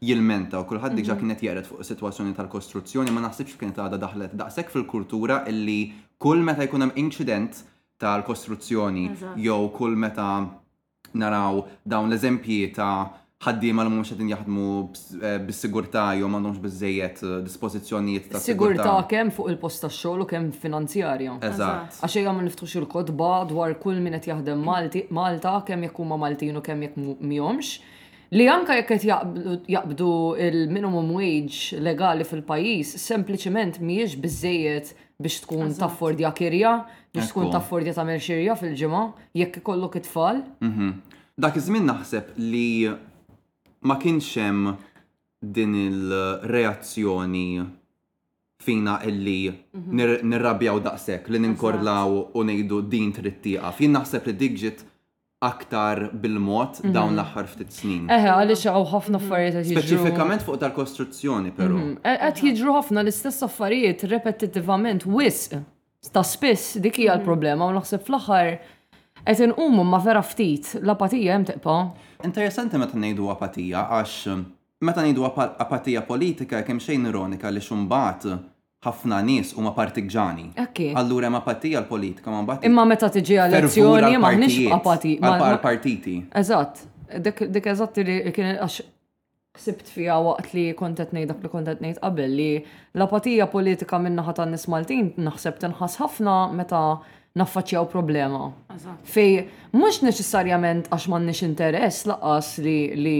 [0.07, 1.21] jilmenta u kullħad diġa mhm.
[1.21, 5.77] kien jgħeret fuq situazzjoni tal-kostruzzjoni, ma naħsibx kienet għada daħlet daqsek fil-kultura illi
[6.25, 7.63] kull meta jkun hemm incident
[8.05, 9.07] tal-kostruzzjoni
[9.47, 10.27] jew kull meta
[11.23, 11.63] naraw
[11.95, 12.93] dawn l-eżempji ta'
[13.39, 14.63] ħaddiema li mhumiex qegħdin jaħdmu
[15.15, 20.49] eh, bis-sigurtà jew m'għandhomx biżejjed eh, dispożizzjonijiet ta' sigurtà kemm fuq il-post tax-xogħol u kemm
[20.59, 21.37] finanzjarja.
[21.47, 22.01] Eżatt.
[22.01, 24.65] Għax hija ma niftux il-kotba dwar kull min qed jaħdem
[25.19, 26.99] Malta kemm jekk huma Maltin u kemm jekk
[27.31, 27.77] mihomx.
[28.35, 29.07] Li anka jekk qed
[29.71, 30.09] jaqbdu
[30.45, 36.75] il-minimum wage legali fil-pajjiż, sempliċement mhijiex biżejjed biex tkun taffordja kirja,
[37.15, 39.01] biex tkun taffordja ta' merxirja fil-ġimgħa,
[39.41, 40.43] jekk ikollok it-tfal.
[40.61, 40.91] Mhm.
[41.39, 42.67] Dak iż-żmien naħseb li
[43.81, 44.75] ma kienx hemm
[45.41, 47.47] din il-reazzjoni
[48.63, 50.29] fina illi mhm.
[50.29, 53.79] nirrabjaw daqshekk li ninkorlaw u ngħidu din tieqaf.
[53.79, 54.83] Jien naħseb li dik
[55.41, 56.91] aktar bil-mod mhm.
[56.91, 58.09] dawn l-aħħar ftit snin.
[58.11, 59.21] Eħe, għaliex għaw ħafna mm.
[59.23, 61.77] affarijiet għet Speċifikament fuq tal-kostruzzjoni, però.
[61.79, 61.93] Mhm.
[62.03, 65.55] E-, qed jiġru ħafna l-istess affarijiet repetitivament wisq.
[66.15, 68.51] Ta' spiss dik hija l-problema u naħseb fl-aħħar
[69.27, 71.73] Et inqumu ma vera ftit, l-apatija hemm teqpa.
[72.27, 74.45] Interessanti meta ngħidu apatija għax um,
[74.87, 78.25] meta ngħidu apatija politika kem xejn ironika li xumbat
[78.85, 80.53] ħafna nies huma partiġani.
[80.95, 82.67] Allura hemm apatija l-politika ma mbagħad.
[82.69, 85.17] Imma meta tiġi elezzjoni nix apati.
[85.25, 86.85] Ma partiti Eżatt.
[87.19, 88.73] Dik eżatt li kien għax
[89.59, 92.49] sibt fija waqt li kontet nejt li kontet nejt qabel li
[92.95, 96.83] l-apatija politika minna ħatan n-nis Maltin naħseb tinħas ħafna meta
[97.37, 98.49] naffaċċjaw problema.
[99.05, 103.19] Fej, mhux neċessarjament għax m'għandniex interess laqas li li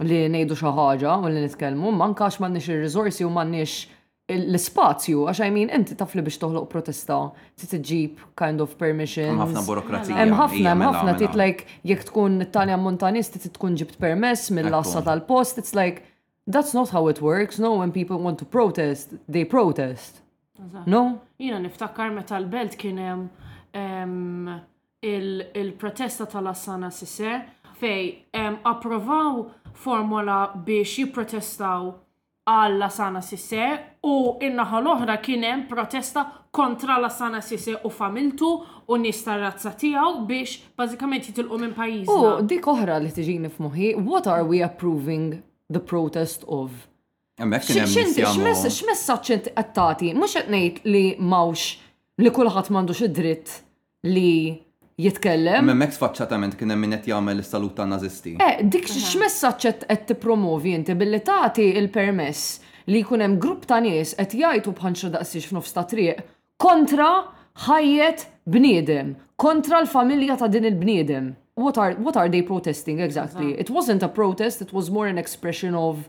[0.00, 3.78] li ngħidu xi ħaġa u li man kax għax m'għandniex ir rizorsi u m'għandniex
[4.30, 7.16] l-spazju, għax I mean, inti tafli biex toħloq protesta,
[7.58, 9.40] titġib kind of permission.
[9.40, 10.16] ħafna burokrazija.
[10.20, 15.02] Hemm ħafna, hemm ħafna, tit like, jekk tkun tanja montanisti, tit tkun ġibt permess mill-lassa
[15.02, 16.04] tal-post, it's like,
[16.46, 20.22] that's not how it works, no, when people want to protest, they protest.
[20.86, 21.18] No?
[21.38, 23.28] Jina niftakar meta l-belt kienem
[25.00, 27.40] il-protesta tal-Assana Sisser
[27.80, 28.08] fej
[28.62, 29.40] approvaw
[29.78, 31.92] formola biex jiprotestaw
[32.50, 33.64] għalla sana sisse
[34.04, 36.24] u innaħa l-oħra kienem protesta
[36.56, 38.48] kontra la sana sisse u familtu
[38.90, 42.10] u nista razza tijaw biex bazikament jitilqu minn pajizna.
[42.10, 45.38] U dik oħra li tiġini f'moħi, what are we approving
[45.70, 46.89] the protest of?
[47.40, 50.10] Emmek kien hemm X'messaġġ qed tagħti?
[50.20, 53.54] Mhux qed ngħid li mawx li kulħadd m'għandux id-dritt
[54.08, 54.52] li
[55.00, 55.70] jitkellem.
[55.72, 58.34] Emmek sfaċċatament kien hemm min qed jagħmel is-salut nażisti.
[58.44, 62.58] Eh, dik x'messaġġ qed tippromovi inti billi tagħti il-permess
[62.92, 66.22] li jkun hemm grupp ta' nies qed jgħidu bħanxra daqsix f'nofs ta' triq
[66.60, 67.08] kontra
[67.64, 71.32] ħajjet bniedem, kontra l-familja ta' din il-bniedem.
[71.60, 73.52] What are, what are they protesting exactly?
[73.60, 76.06] It wasn't a protest, it was more an expression of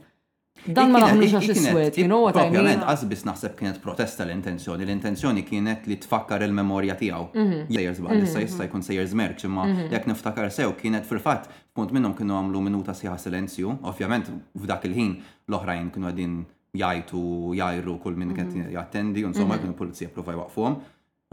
[0.69, 2.62] Dan ma naqblux għax swed you know what I mean?
[2.62, 4.84] Ovvjament, għazbis naħseb kienet protesta l-intenzjoni.
[4.86, 7.26] L-intenzjoni kienet li tfakkar il-memorja tiegħu.
[7.34, 7.62] Mhm.
[7.74, 8.67] Sejers bad, issa mhm, jissa mhm.
[8.69, 12.93] jkun sejers merk, imma jekk niftakar sew kienet fil fat punt minnhom kienu għamlu minuta
[12.93, 14.30] siħa silenzju, ovvjament
[14.62, 15.15] f'dak il-ħin
[15.50, 16.38] l-oħrajn kienu għadin
[16.78, 17.24] jajtu,
[17.58, 20.78] jajru kull minn kienet jattendi, insomma kienu pulizija provaj waqfum.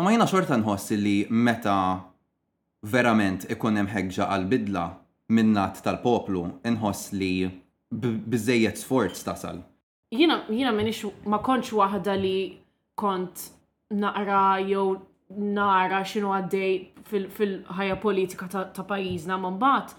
[0.00, 1.76] Ma jiena xorta nħossi li meta
[2.88, 4.86] verament ikun hemm ħeġġa għal-bidla
[5.36, 7.34] minnat tal-poplu, inħoss li
[7.94, 9.62] bizzejiet sforz tasal.
[10.12, 12.59] Jina, jina menix ma konċ wahda li
[12.98, 13.51] kont
[13.92, 14.98] naqra jew
[15.37, 19.92] nara xinu għaddej fil-ħajja politika ta' pajizna man bat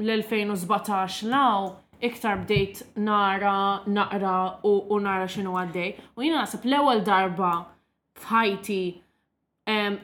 [0.00, 1.70] l-2017 law
[2.04, 4.34] iktar bdejt nara, naqra
[4.66, 5.94] u, nara xinu għaddej.
[6.16, 7.52] U jina nasib l-ewel darba
[8.20, 8.82] fħajti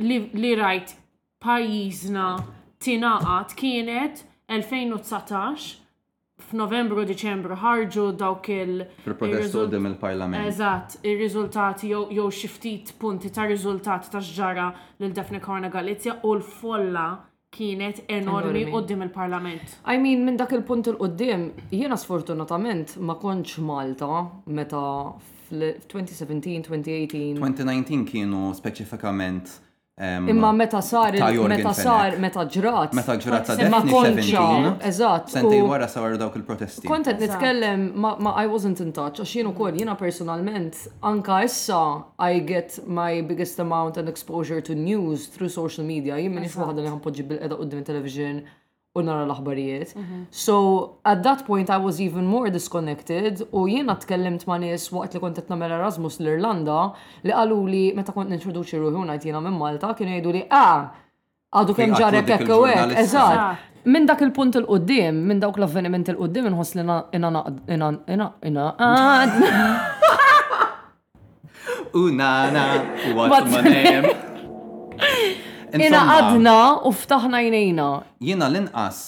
[0.00, 0.96] li, rajt
[1.44, 2.28] pajizna
[2.80, 5.76] tinaqat kienet 2019
[6.40, 10.46] f'Novembru, Diċembru ħarġu dawk il- Il-protest qudiem il-Parlament.
[10.48, 16.34] Eżatt, ir-riżultati jew xi ftit punti ta' riżultati ta' xġara lil defne Korna Galizja u
[16.34, 19.78] l-folla kienet enormi qoddim il-parlament.
[19.86, 24.10] I mean, minn dak il-punt il-qoddim, jiena sfortunatament ma konċ Malta
[24.46, 25.12] meta
[25.50, 27.34] fl-2017, 2018.
[27.34, 29.69] 2019 kienu speċifikament
[30.28, 31.12] Imma meta sar,
[31.48, 32.94] meta sar, meta ġrat.
[32.96, 34.44] Meta ġrat ta' Imma konċa,
[34.88, 35.28] eżatt.
[35.34, 36.86] Sentej wara sar dawk il-protesti.
[36.88, 41.82] Kontent nitkellem, ma I wasn't in touch, għax jien ukoll jiena personalment, anka issa
[42.16, 46.80] I get my biggest amount and exposure to news through social media, jien minix waħda
[46.80, 47.88] li ħanpoġġi bil-qeda qudiem television.
[48.40, 48.48] television
[48.94, 49.92] u nara l-aħbarijiet.
[50.34, 50.56] So,
[51.06, 55.20] at that point I was even more disconnected u jiena tkellimt ma' nies waqt li
[55.22, 56.78] kont qed nagħmel Erasmus l-Irlanda
[57.22, 60.42] li qalu li meta kont nintroduċi ruħi u ngħid jiena minn Malta kienu jgħidu li
[60.50, 60.88] ah,
[61.54, 63.68] għadu kemm ġarek hekk hekk, eżatt.
[63.90, 68.26] Minn dak il-punt il-qoddim, minn dawk l-avveniment il-qoddim inħoss li ina na
[72.00, 72.64] na, na na
[73.14, 74.29] what's my name?
[75.78, 76.54] Ina għadna
[76.88, 77.84] u ftaħna jnejna.
[78.24, 79.00] Jina l-inqas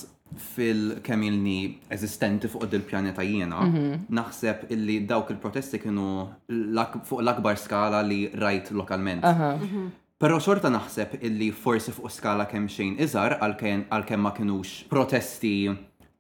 [0.54, 1.56] fil-kemilni
[1.92, 4.04] eżistenti fuq il-pjaneta jiena, mhm.
[4.14, 9.24] naħseb illi dawk il-protesti kienu fuq l-akbar skala li rajt lokalment.
[9.26, 9.90] Mhm.
[10.22, 15.70] Pero xorta naħseb illi forsi fuq skala kemm xejn iżar għal-kemm ma kienux protesti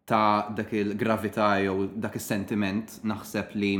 [0.04, 3.74] ta' dak il-gravità jew dak il-sentiment naħseb li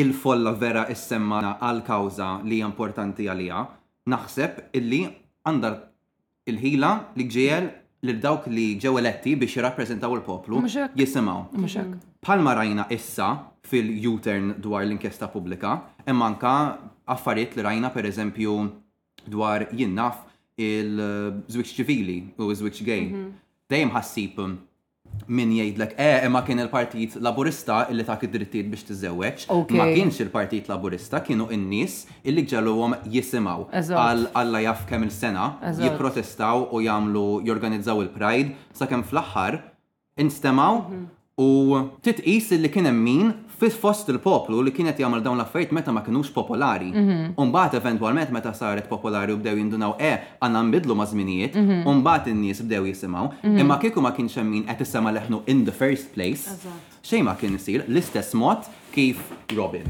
[0.00, 3.60] il-folla vera issemma għal-kawza li importanti għalija,
[4.10, 5.02] naħseb illi
[5.48, 5.78] għandar
[6.50, 7.66] il-ħila li ġiel
[8.04, 10.60] li dawk li ġew eletti biex jirrappreżentaw il-poplu
[10.98, 11.94] jisimgħu.
[12.24, 13.28] Palma rajna issa
[13.68, 15.74] fil-U-turn dwar l-inkjesta pubblika,
[16.06, 16.54] hemm anka
[17.14, 18.54] affarijiet li rajna per eżempju
[19.34, 20.20] dwar jinnaf
[20.60, 23.04] il-żwiċ ċivili u żwiċ gay.
[23.10, 23.32] Mhm.
[23.72, 24.36] Dejjem ħassib
[25.28, 29.46] min jgħidlek, eh, ma kien il-Partit Laburista illi ta' id-drittijiet biex tiżewweġ.
[29.78, 35.50] Ma kienx il-Partit Laburista, kienu in nies illi ġalluhom jisimaw Għalla alla jaf kemm il-sena,
[35.80, 39.60] jipprotestaw u jagħmlu jorganizzaw il-Pride sakemm fl-aħħar
[40.20, 41.06] instemaw mhm.
[41.40, 43.32] u titqis illi kien hemm min
[43.64, 46.90] fis fost il-poplu li kienet jagħmel dawn l-affarijiet meta ma kinux popolari.
[46.92, 47.34] Mhm.
[47.40, 50.10] Umbagħad eventwalment meta saret popolari u bdew jindunaw e
[50.42, 51.84] għandna nbidlu ma' żminijiet, mhm.
[51.90, 53.58] umbagħad in-nies bdew jisimgħu, mhm.
[53.64, 56.50] imma kieku ma kienx hemm min qed isema leħnu in the first place.
[57.04, 59.20] Xejn ma kien isir l-istess mod kif
[59.56, 59.88] Robin.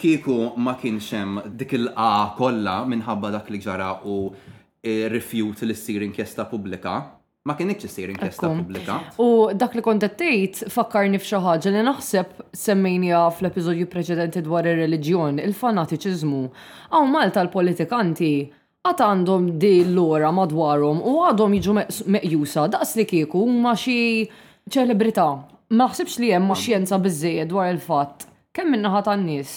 [0.00, 2.10] Kieku ma kienx hemm dik il-qa
[2.40, 4.18] kollha minħabba dak li ġara u
[4.82, 7.02] rifjut li ssir inkjesta pubblika,
[7.48, 8.98] ma kienieċ issir inkjesta pubblika.
[9.20, 12.34] U dak li kont tgħid fakkarni f'xi ħaġa li naħseb
[12.64, 16.42] semmejnija fl-episodju preċedenti dwar ir-reliġjon, il-fanatiċiżmu.
[16.98, 18.30] Aw Malta l-politikanti
[18.84, 21.78] għat għandhom di l-ora madwarhom u għadhom jiġu
[22.18, 23.96] meqjusa daqs li kieku ma xi
[24.70, 25.28] ċelebrità.
[25.70, 28.26] Ma naħsibx li hemm xjenza biżejjed dwar il-fatt.
[28.52, 29.56] Kemm minnaħat għan-nies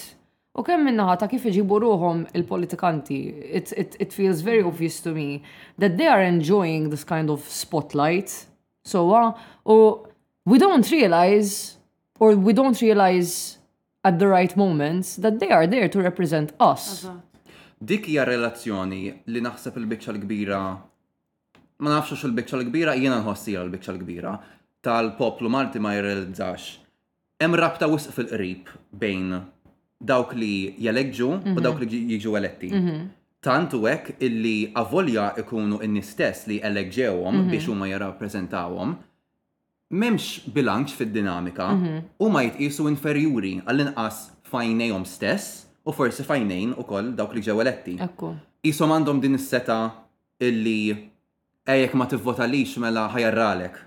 [0.54, 3.16] U kemm minnaħa ta' kif iġibu ruhom il-politikanti,
[3.60, 5.41] it, it, it feels very obvious to me
[5.82, 8.34] that they are enjoying this kind of spotlight.
[8.86, 9.34] So, uh,
[9.66, 10.10] or
[10.45, 11.78] we don't realize,
[12.20, 13.58] or we don't realize
[14.04, 17.08] at the right moments that they are there to represent us.
[17.82, 20.62] Dik hija relazzjoni li naħseb il-biċċa l-kbira,
[21.82, 24.38] ma nafxux il-biċċa l-kbira, jiena nħossija l bicċa l-kbira,
[24.86, 26.70] tal-poplu Malti ma jirrealizzax.
[27.41, 28.70] Hemm rabta wisq fil-qrib
[29.01, 29.41] bejn
[30.04, 31.62] dawk li jeleġġu u mhm.
[31.64, 32.70] dawk li jiġu eletti.
[32.76, 33.04] Mhm.
[33.43, 37.49] Tantu hekk illi avolja ikunu n-nistess li eleġġewhom mhm.
[37.51, 38.95] biex huma jirrappreżentawhom,
[39.91, 41.68] memx bilanċ fid-dinamika
[42.24, 47.97] u ma jitqisu inferjuri għall-inqas fajnejom stess u forsi fajnejn koll dawk li ġew eletti.
[48.64, 49.80] Isom għandhom din is-seta
[50.39, 50.95] illi
[51.68, 53.78] ejjek ma tivvotalix mela ħajarralek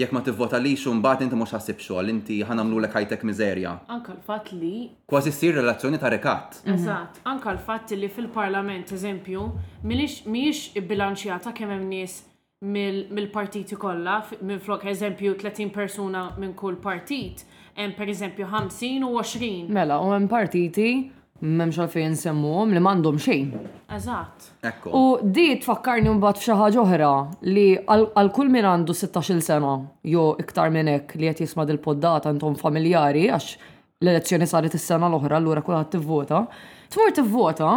[0.00, 3.70] jekk ma tivvota li mbagħad inti mhux ħassib xogħol, inti ħanamlu lek ħajtek miżerja.
[3.94, 4.74] Anka l-fatt li.
[5.08, 6.58] Kważi ssir relazzjoni ta' rekat.
[6.64, 6.74] Mhm.
[6.74, 9.46] Eżatt, anka l-fatt li fil-parlament, eżempju,
[9.84, 12.18] mhijiex bilanċjata kemm hemm nies
[12.60, 17.42] mill-partiti kollha, minn flok eżempju 30 persuna minn kull partit,
[17.76, 19.70] hemm per eżempju 50 u 20.
[19.74, 20.94] Mela, u hemm partiti
[21.40, 23.48] memx nsemmu semmuhom li m'għandhom xejn.
[23.92, 24.46] Eżatt.
[24.88, 27.10] U di tfakkarni mbagħad f'xi ħaġa oħra
[27.52, 31.78] li għal kull min għandu 16-il sena jew iktar minn hekk li qed jisma' dil
[31.78, 33.52] poddata intom familjari għax
[34.00, 36.46] l-elezzjoni saret is-sena l-oħra allura kulħadd tivvota.
[36.88, 37.70] t tivvota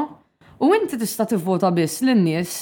[0.61, 2.57] u inti tista' tivvota biss lin-nies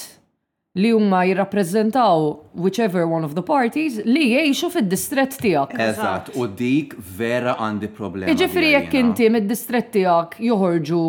[0.82, 5.74] li huma jirrappreżentaw whichever one of the parties li jgħixu fid-distrett tiegħek.
[5.88, 8.30] Eżatt, u dik vera għandi problema.
[8.32, 11.02] Iġifieri jekk inti mid-distrett tiegħek joħorġu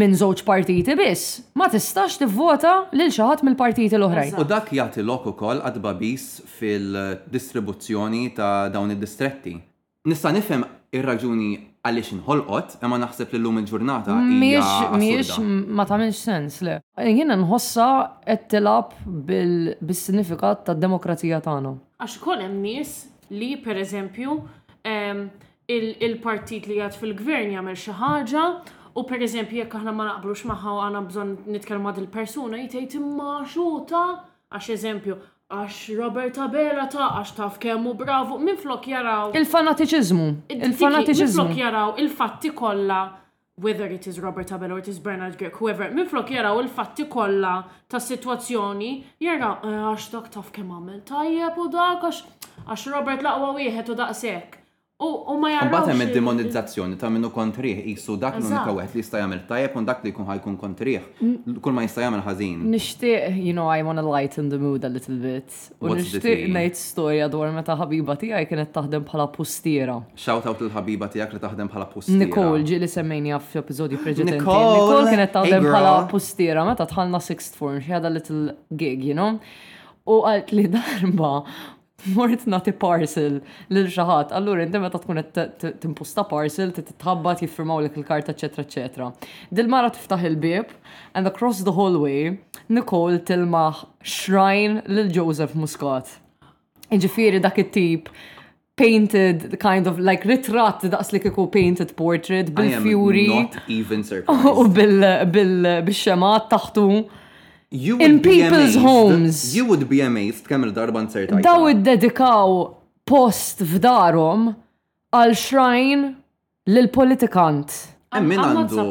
[0.00, 4.36] minn żewġ partiti biss, ma tistax tivvota lil xi ħadd mill-partiti l-oħrajn.
[4.38, 6.26] U dak jagħti lok ukoll għad babis
[6.58, 9.56] fil-distribuzzjoni ta' dawn id-distretti.
[10.08, 10.62] Nista' nifhem
[10.96, 11.50] ir-raġuni
[11.82, 14.16] għaliex inħolqot, imma naħseb li l-lum il-ġurnata.
[14.20, 16.74] Miex, miex, ma tamilx sens, le.
[17.06, 17.86] Jiena nħossa
[18.28, 21.72] qed tilab bil-sinifikat ta' demokrazija tagħna.
[22.04, 22.94] Għax ukoll hemm nies
[23.32, 24.36] li pereżempju
[25.70, 28.48] il-partit li għad fil-gvern jagħmel xi ħaġa
[28.98, 32.96] U per eżempju, jekk aħna ma naqblux maħħa u għana bżon nitkellmu għad persuna jtejt
[32.98, 34.00] imma xuta,
[34.50, 35.14] għax eżempju,
[35.50, 39.32] għax Robert Abela ta' għax taf kemmu bravu, minn flok jaraw.
[39.34, 40.28] Il-fanatiċizmu.
[40.54, 41.44] Il-fanatiċizmu.
[41.48, 43.00] Minn flok jaraw il-fatti kolla,
[43.60, 47.08] whether it is Robert Abela or it is Bernard Grek, whoever, minn flok jaraw il-fatti
[47.10, 47.56] kolla
[47.90, 48.92] ta' situazzjoni,
[49.26, 53.98] jaraw eh, għax dak taf kemm għamil tajjeb u dak għax Robert laqwa wieħed u
[54.04, 54.59] daqsek.
[55.00, 55.70] U ma jarawx.
[55.70, 59.82] Mbagħad hemm id-demonizzazzjoni ta' minnu kontriħ qisu dak l-unika wieħed li jista' jagħmel tajjeb u
[59.88, 61.06] dak li jkun ħajkun kontriħ.
[61.64, 62.58] Kull ma jista' jagħmel ħażin.
[62.74, 65.56] Nixtieq, you know, I wanna lighten the mood a little bit.
[65.80, 69.96] U nixtieq ngħid storja dwar meta ħabiba tiegħi kienet taħdem bħala pustiera.
[70.20, 72.20] Shout out il-ħabiba tiegħek li taħdem bħala pustiera.
[72.26, 74.36] Nicole ġieli semmejnija f'episodju preġedenti.
[74.36, 79.38] Nicole kienet taħdem bħala pustiera meta tħallna sixth form xi ħadha little gig, you know.
[80.04, 81.34] U għalt li darba
[82.14, 83.40] mort nati parcel
[83.72, 84.32] lil xaħat.
[84.36, 89.10] Allura, inti meta tkun qed timposta parcel, titħabba, jiffirmaw lik il-karta, eċetera, eċetera.
[89.50, 90.72] Dil-mara tiftaħ il-bib,
[91.14, 92.38] and across the hallway,
[92.68, 93.68] Nicole tilma
[94.02, 96.16] shrine lil Joseph Muscat.
[96.90, 98.08] Iġifieri dak it-tip
[98.80, 103.28] painted kind of like ritratt daqs li kiku painted portrait bil-fjuri.
[103.28, 104.46] Not even surprised.
[104.56, 106.86] U bil-xemat taħtu
[107.70, 109.56] You would in be people's amazed, homes.
[109.56, 111.42] You would be amazed kemm il-darba nsertajt.
[111.44, 112.64] Daw id-dedikaw
[113.06, 114.48] post f'darhom
[115.14, 116.02] għal xrajn
[116.70, 117.76] lil-politikant.
[118.18, 118.88] Emmin għandu,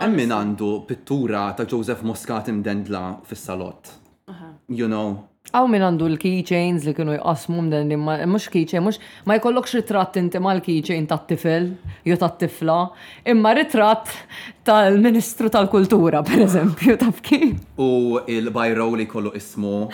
[0.00, 3.92] emmin għandu pittura ta' Joseph Muscat imdendla fis-salott.
[4.68, 9.36] You know, Għaw minn għandu l-keychains li kienu jqasmu mden li mux keychain, mux ma
[9.38, 11.68] jkollokx ritratt inti mal keychain ta' tifel,
[12.06, 12.78] jew ta' tifla,
[13.30, 14.10] imma ritratt
[14.66, 17.52] tal-Ministru tal-Kultura, per eżempju, ta' fki.
[17.78, 19.86] U il-bajro li kollu ismu.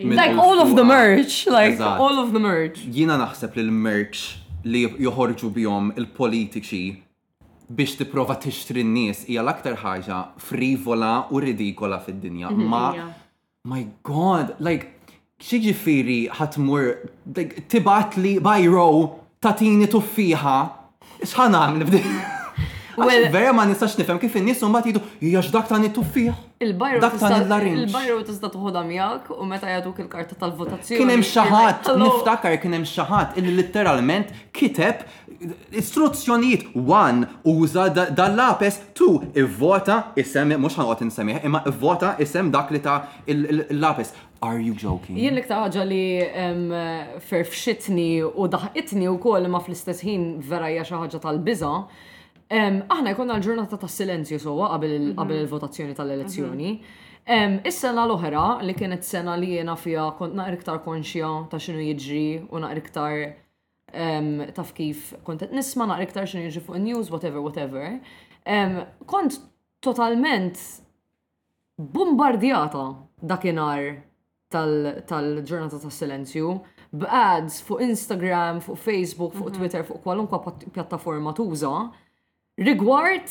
[0.00, 2.82] Like all of the merch, like all of the merch.
[2.88, 4.24] Jina naħseb li l-merch
[4.66, 6.84] li joħorġu bjom il-politiċi
[7.70, 12.50] biex tipprova tixtri n-nies hija l-aktar ħaġa frivola u ridikola fid-dinja.
[12.58, 12.88] Ma
[13.68, 14.96] my god, like,
[15.44, 16.86] xieġifiri ħatmur,
[17.36, 18.86] like, tibat li bajro
[19.44, 20.56] tatini tuffiħa,
[21.28, 21.98] xħan għamil
[23.08, 25.00] Vera ma nistax nifhem kif in-nies mbagħad jgħidu
[25.32, 26.30] jax dak tani tuffih.
[26.60, 31.00] Il-bajru dak tani l Il-bajru tista' tħodha miegħek u meta jagħtuk il-karta tal-votazzjoni.
[31.00, 35.04] Kien hemm xi ħadd, niftakar kien hemm xi ħadd illi litteralment kiteb
[35.82, 37.86] istruzzjonijiet one uża
[38.16, 44.12] dal-lapes tu ivvota isem mhux ħanqod insemmih, imma ivvota isem dak li ta' il-lapes.
[44.40, 45.18] Are you joking?
[45.20, 46.04] Jien li ħaġa li
[47.28, 51.74] ferfxitni u daħqitni u kol ma fl-istess ħin vera hija xi ħaġa tal-biża'
[52.50, 55.34] Aħna jkonna l-ġurnata ta' silenzju sowa qabel mhm.
[55.40, 56.72] il-votazzjoni tal-elezzjoni.
[57.30, 57.60] Mhm.
[57.70, 62.24] Is-sena l-oħra li kienet sena li jena fija kont naqra iktar konxja ta' xinu jiġri
[62.50, 63.22] u naqra iktar
[64.56, 68.00] taf kif kontet nisma naqra iktar xinu jiġri fuq news, whatever, whatever.
[69.06, 69.38] Kont
[69.78, 70.58] totalment
[71.78, 72.88] bombardjata
[73.22, 73.92] dakinar
[74.50, 76.50] tal-ġurnata ta' silenzju
[76.98, 79.58] b'ads fuq Instagram, fuq Facebook, fuq mhm.
[79.60, 80.42] Twitter, fuq kwalunkwa
[80.74, 81.76] pjattaforma tuża
[82.62, 83.28] rigward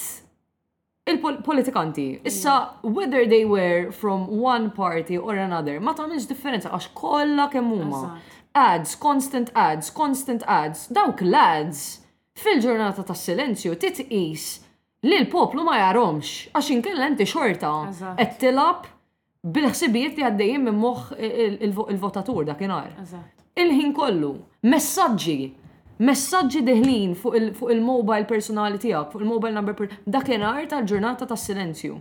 [1.05, 2.19] il-politikanti.
[2.19, 2.25] Mm.
[2.25, 7.71] Issa, whether they were from one party or another, ma minx differenza għax kollha kemm
[7.71, 8.01] huma.
[8.55, 11.81] Ads, constant ads, constant ads, dawk l-ads
[12.39, 14.45] fil-ġurnata tas silenzju titqis
[15.05, 17.69] li l-poplu ma jaromx għax inkella inti xorta
[18.17, 18.87] qed tilab
[19.53, 22.89] bil-ħsibijiet li għaddejjin minn moħħ il-votatur dakinhar.
[23.59, 24.33] Il-ħin kollu,
[24.65, 25.37] messaġġi
[25.99, 31.97] messaġġi deħlin fuq il-mobile personali tiegħek, fuq il-mobile number dakinhar ta' ġurnata tas-silenzju.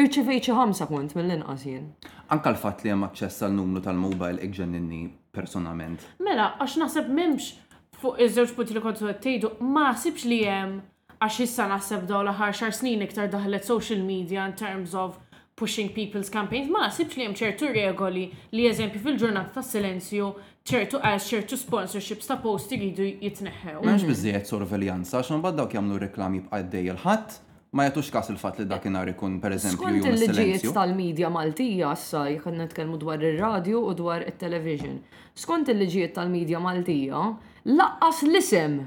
[0.00, 1.90] Irċivejt xi ħamsa kont mill-inqas jien.
[2.32, 5.02] Anka l-fatt li hemm aċċess għall numru tal-mobile iġġenninni
[5.36, 6.00] personalment.
[6.24, 7.50] Mela, għax naħseb memx
[8.00, 10.80] fuq iż-żewġ punti li kontu qed tgħidu, ma sibx li hemm
[11.20, 15.20] għax issa naħseb dawn l-aħħar xar snin iktar daħlet social media in terms of
[15.60, 20.32] pushing people's campaigns, ma naħsibx li hemm ċertu regoli li eżempju fil-ġurnata tas-silenzju
[20.64, 23.80] ċertu għal eh, ċertu sponsorships ta' posti jidu jitneħħew.
[23.82, 27.40] Mhux biżejjed sorveljanza x'un bad dawk jagħmlu reklami b'għaddej il-ħadd
[27.72, 33.00] ma jagħtux kas il-fatt li dakinhar ikun pereżempju jum il-liġijiet tal-medja Maltija issa jekk nitkellmu
[33.00, 35.00] dwar ir-radju u dwar it-television.
[35.34, 37.24] Skont il-liġijiet tal-medja Maltija,
[37.72, 38.78] laqqas l-isem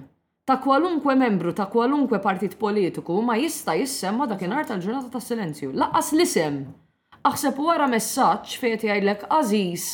[0.48, 5.74] ta' kwalunkwe membru ta' kwalunkwe partit politiku ma jista' jissemma dakinhar tal-ġurnata tas-silenzju.
[5.76, 6.64] Laqqas l-isem.
[7.26, 9.90] Aħseb wara messaġġ fejn jgħidlek Aziz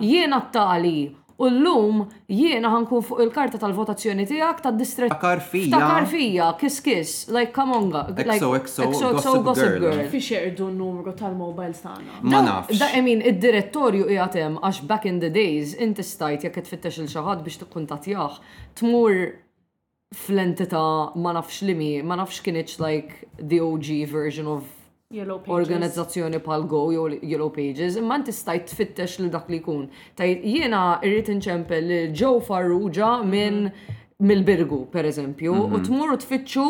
[0.00, 1.08] Jiena t-tali
[1.38, 2.00] u l-lum
[2.32, 5.10] jiena ħankun fuq il-karta tal-votazzjoni tijak ta' distret.
[5.12, 5.70] Ta' karfija.
[5.70, 7.90] Ta' karfija, kiss kiss, like come on,
[8.24, 10.00] exo, exo, exo, gossip girl.
[10.12, 12.16] Fisher irdu n-numru tal-mobile stana.
[12.22, 12.78] Ma nafx.
[12.80, 17.44] Da' emin, id-direttorju jgħatem, għax back in the days, inti stajt jek tfittex il xaħad
[17.46, 18.40] biex t-kuntatjaħ,
[18.80, 19.20] tmur
[20.24, 20.82] fl-entita
[21.22, 24.66] ma nafx limi, ma nafx kienieċ like the OG version of
[25.46, 29.86] organizzazzjoni pal Go jew Yellow Pages, imma inti stajt tfittex li dak li jkun.
[30.18, 33.70] Tajt jiena irrid inċempel ġew Farrugia minn
[34.28, 35.86] mill-birgu, per eżempju, u mhm.
[35.88, 36.66] tmur u tfittxu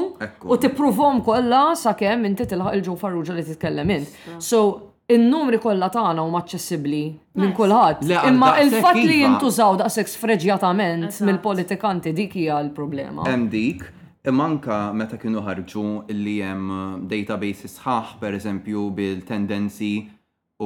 [0.55, 4.15] u tippruvhom kollha sakemm inti tilħaq il-ġew Farrugia li titkellem int.
[4.39, 4.63] So,
[5.11, 7.03] in numri kollha tagħna huma aċċessibbli
[7.43, 8.07] minn kulħadd.
[8.31, 9.27] Imma il-fatt li iva.
[9.33, 13.27] jintużaw daqshekk sfreġjatament mill-politikanti dik hija l-problema.
[13.27, 13.89] Hemm dik,
[14.27, 19.91] Imanka meta kienu ħarġu li hemm database sħaħ per eżempju bil-tendenzi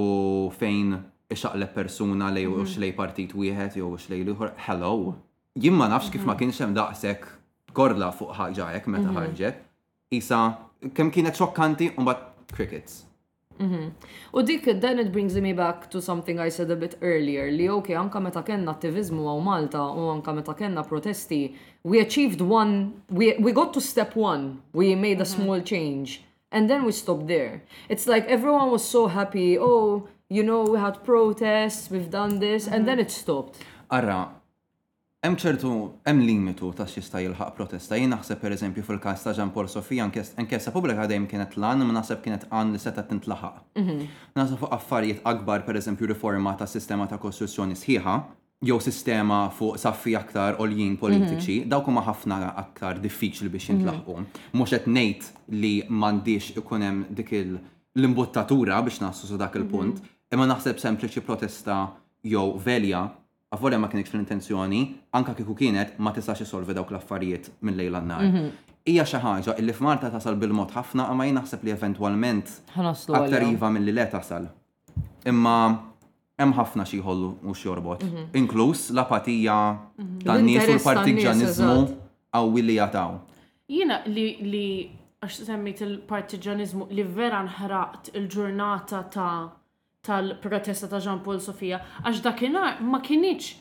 [0.00, 0.04] u
[0.56, 0.94] fejn
[1.34, 2.66] ixaqleb persuna li u mhm.
[2.70, 4.94] xlej partit wieħed jew xlej liħor, hello.
[5.56, 6.40] Jien ma nafx kif ma mhm.
[6.40, 7.30] kienx hemm daqshekk
[7.76, 9.20] korla fuq ħaġa hekk meta mhm.
[9.20, 9.62] ħarġet.
[10.16, 10.40] Isa
[10.94, 13.02] kemm kienet xokkanti u mbagħad crickets.
[13.58, 13.92] Mm-hmm.
[14.36, 17.68] U dik, then it brings me back to something I said a bit earlier, li
[17.68, 22.92] ok, anka meta kenna attivizmu għaw Malta u anka meta kenna protesti, we achieved one,
[23.10, 25.42] we, we got to step one, we made a mm-hmm.
[25.42, 27.62] small change, and then we stopped there.
[27.88, 32.66] It's like everyone was so happy, oh, you know, we had protests, we've done this,
[32.66, 32.84] and mm-hmm.
[32.86, 33.58] then it stopped.
[33.90, 34.30] Arra,
[35.22, 35.68] Hemm ċertu
[36.02, 37.94] hemm limitu ta' xista jilħaq protesta.
[37.94, 42.24] Jien naħseb pereżempju fil-każ ta' Ġan Paul Sofija inkjesta pubblika dejjem kienet lan ma naħseb
[42.24, 43.60] kienet għan li seta' tintlaħaq.
[43.78, 44.00] Mhm.
[44.40, 48.16] Naħseb fuq affarijiet akbar pereżempju riforma ta' sistema ta' kostruzzjoni sħiħa,
[48.66, 51.68] jew sistema fuq saffi aktar oljin politiċi, mhm.
[51.70, 53.78] dawk huma ħafna aktar diffiċli biex mhm.
[53.78, 54.52] jintlaħqu.
[54.58, 55.30] Mhux qed ngħid
[55.62, 57.30] li m'għandix ikun hemm dik
[57.94, 60.02] l-imbuttatura biex naħsu dak il-punt,
[60.34, 61.84] imma naħseb sempliċi protesta
[62.26, 63.06] jew velja
[63.52, 64.78] għavolja ma kienet fl-intenzjoni,
[65.12, 68.24] anka kiku kienet ma tistax isolvi dawk l-affarijiet minn lejla n-nar.
[68.24, 68.50] Mhm.
[68.88, 73.92] Hija xi ħaġa illi f'Malta tasal bil-mod ħafna ma jinaħseb li eventwalment aktar iva milli
[73.92, 74.48] li le tasal.
[75.30, 75.56] Imma
[76.40, 78.24] hemm ħafna xi jħollu u xjorbot, mhm.
[78.40, 79.60] inkluż l-apatija
[80.00, 80.16] mhm.
[80.26, 81.76] tan-nies u l-partiġanizmu
[82.34, 83.20] qawwi willi jataw.
[83.68, 84.26] Jiena li
[85.22, 89.36] għax semmit il-partiġanizmu li vera nħraqt il-ġurnata ta'
[90.02, 93.52] tal-protesta ta' Jean Paul Sofia, għax dakinar ma kienieċ,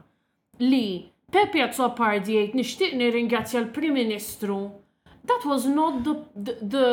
[0.59, 4.71] Li Pepe Azzopardi jgħid nixtieq nirringrazzja l-Prim Ministru.
[5.25, 6.13] That was not the
[6.43, 6.85] the the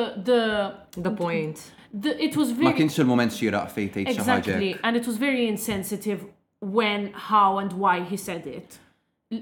[0.96, 1.58] the, the point
[1.92, 2.64] the, it was very...
[2.64, 4.22] Ma kienx il-moment xira fejtejt xaħġa.
[4.22, 6.24] Exactly, and it was very insensitive
[6.60, 8.78] when, how and why he said it.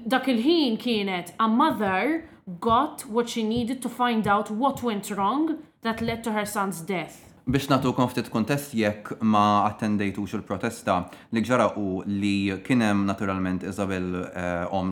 [0.07, 2.27] Dak il-ħin kienet, a mother
[2.59, 6.81] got what she needed to find out what went wrong that led to her son's
[6.81, 7.30] death.
[7.51, 11.01] Biex natu konftit kontest jekk ma attendejtu il-protesta
[11.35, 14.91] li ġara u li kienem naturalment Isabel eh, om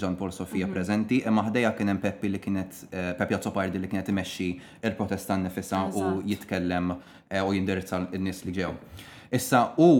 [0.00, 0.72] Ġan Paul Sofija mhm.
[0.72, 4.48] prezenti, imma ħdeja kienem Peppi li kienet, eh, Peppi Azzopardi li kienet imexxi
[4.88, 6.94] il-protesta nifissa u jitkellem
[7.28, 8.70] eh, u jindirizza n-nis li ġew.
[9.36, 9.90] Issa u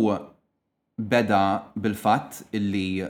[0.96, 1.42] beda
[1.76, 3.04] bil-fatt illi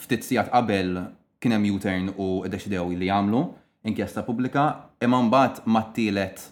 [0.00, 1.02] ftit sijat qabel
[1.42, 3.44] kienem U-turn u deċidew li jamlu
[3.84, 4.70] inkjesta publika
[5.04, 6.46] imma mbagħad mattilet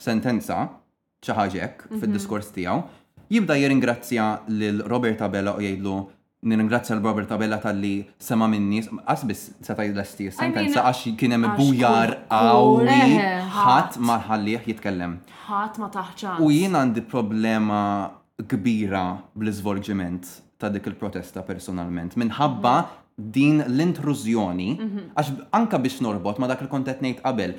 [0.00, 0.60] sentenza
[1.26, 2.00] ċaħġek mhm.
[2.00, 2.82] fil-diskors tijaw,
[3.30, 5.98] jibda jiringrazzja l-Roberta Bella u jgħidlu
[6.40, 13.18] Nirringrazzja l-Roberta Bella tal-li sema minni, għasbis seta jidla jidlesti, sentenza għax kienem bujar għawi,
[13.58, 15.18] ħat ma ħallih jitkellem.
[15.50, 16.40] ħat ma taħċan.
[16.40, 17.82] U jien għandi problema
[18.48, 19.02] kbira
[19.36, 23.28] bl-izvolġiment ta' dik il-protesta personalment, minħabba mhm.
[23.36, 25.04] din l-intrużjoni, mhm.
[25.20, 27.52] għax anka biex norbot ma dak il-kontet nejt qabel,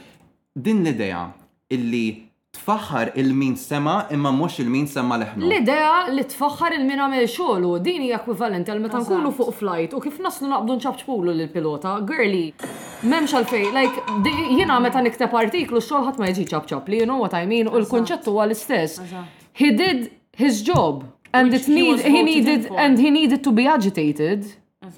[0.58, 1.28] din l-idea
[1.70, 2.06] illi
[2.52, 5.46] tfaħħar il-min sema imma mhux il-min sema leħnu.
[5.48, 10.02] L-idea li tfaħħar il-min għamel xogħlu din hija ekwivalent għal meta nkunu fuq flight u
[10.04, 12.50] kif naslu naqbdu nċabċpulu lill-pilota, girly,
[13.06, 17.22] m'hemmx fej, like jiena meta nikteb artiklu xogħol ħadd ma jiġi ċabċap li you know
[17.24, 19.00] what I mean u l-kunċett huwa l-istess.
[19.56, 24.46] He did his job and it need, he needed and he needed to be agitated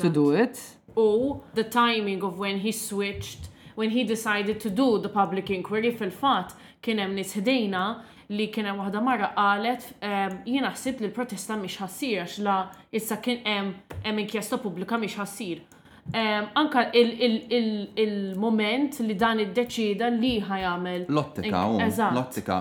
[0.01, 0.57] to do it.
[0.97, 5.91] U the timing of when he switched when he decided to do the public inquiry
[5.93, 6.53] fil fatt
[6.85, 7.83] kien hemm ħdejna
[8.33, 12.55] li kien hemm waħda mara qalet ehm, jiena li l-protesta mhix ħassir għax la
[12.99, 13.69] issa kien hemm
[14.03, 15.57] hemm inkjesta pubblika miex ħassir.
[16.13, 21.05] Ehm, anka il-moment li dan id-deċida li ħajamel.
[21.07, 22.57] L-ottika, um, l-ottika,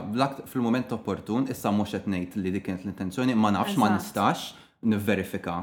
[0.53, 4.53] fil-moment opportun, issa mhux qed ngħid li dik kienet l-intenzjoni, ma nafx ma nistax
[4.87, 5.57] nivverifika.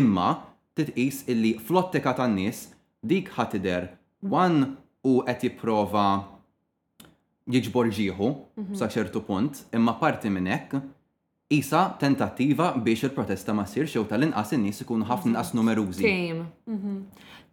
[0.00, 0.30] Imma
[0.76, 2.58] titqis illi fl-ottika tan-nies
[3.04, 3.88] dik ħatider
[4.32, 4.76] wan
[5.08, 6.06] u qed jipprova
[7.48, 8.76] jiġbor ġieħu mhm.
[8.76, 10.78] sa ċertu punt, imma parti minn hekk
[11.56, 16.04] isa tentattiva biex il-protesta ma sirx jew tal-inqas in-nies ikunu ħafna inqas numerużi.
[16.04, 16.42] Kejm.
[16.68, 16.98] Mhm.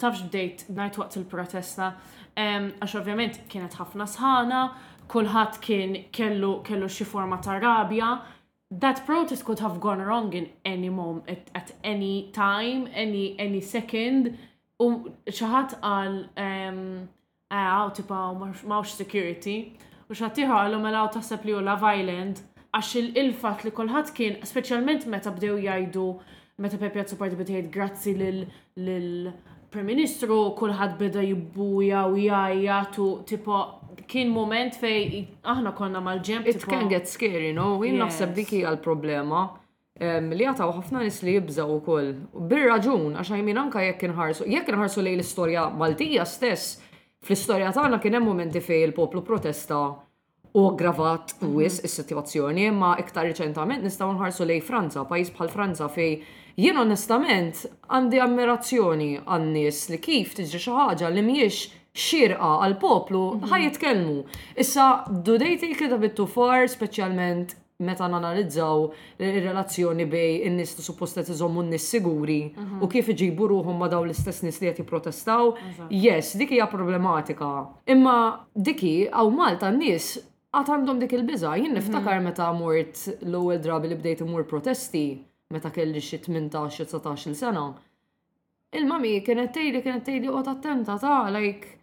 [0.01, 1.93] Tafx bdejt ngħid waqt il-protesta
[2.35, 4.59] għax ovvjament kienet ħafna sħana,
[5.13, 8.09] kulħadd kien kellu kellu xi forma ta' rabja.
[8.81, 14.35] That protest could have gone wrong in any moment, at, any time, any any second.
[14.81, 16.19] U xaħat għal
[17.53, 18.19] għaw ah, tipa
[18.65, 19.75] mawx security,
[20.09, 22.39] u xattiħu għallu mela għaw taħseb li u Love Island,
[22.73, 26.07] għax il-fat li kolħat kien, specialment meta bdew jajdu,
[26.61, 29.33] meta Pepe Azzu Parti bdejt grazzi l
[29.73, 33.61] prim Ministru, kolħat beda jibbuja u tu tip'a
[34.07, 36.45] kien moment fej aħna konna mal-ġem.
[36.47, 37.77] It can get scary, no?
[37.83, 39.41] Jien naħseb diki għal l-problema.
[39.99, 42.13] Li għataw ħafna nis li jibżaw u koll.
[42.51, 46.79] Bir raġun, għax jimin anka jekk nħarsu, jekk nħarsu li l-istoria Maltija stess,
[47.25, 49.79] fl-istorja tagħna kien hemm momenti fejn il-poplu protesta
[50.55, 51.55] u aggravat mhm.
[51.57, 56.13] wis is-sitwazzjoni, imma iktar riċentament nistgħu nħarsu lej Franza, pajjiż bħal Franza fej
[56.61, 63.25] jien onestament għandi ammirazzjoni għan-nies li kif tiġri xi ħaġa li mhijiex xirqa għal poplu
[63.35, 63.51] mhm.
[63.51, 64.17] ħaj jitkellmu.
[64.63, 68.85] Issa, do they take it a bit too far, speċjalment meta nanalizzaw
[69.19, 72.79] il-relazzjoni bej in-nis suppostet iżommu n-nis siguri mhm.
[72.83, 75.51] u kif iġibu ruħum ma daw l-istess nis li qed jipprotestaw.
[75.89, 77.67] Yes, dik hija problematika.
[77.91, 78.15] Imma
[78.55, 80.13] diki għaw Malta n-nies
[80.55, 81.57] għad għandhom dik il-biża.
[81.59, 81.81] Jien mhm.
[81.81, 85.03] niftakar meta mort l-ewwel drabi li bdejt imur protesti
[85.51, 87.67] meta kelli xi 18-19 sena.
[88.75, 91.73] Il-mami kienet tgħidli kienet tgħidli qod attenta ta' like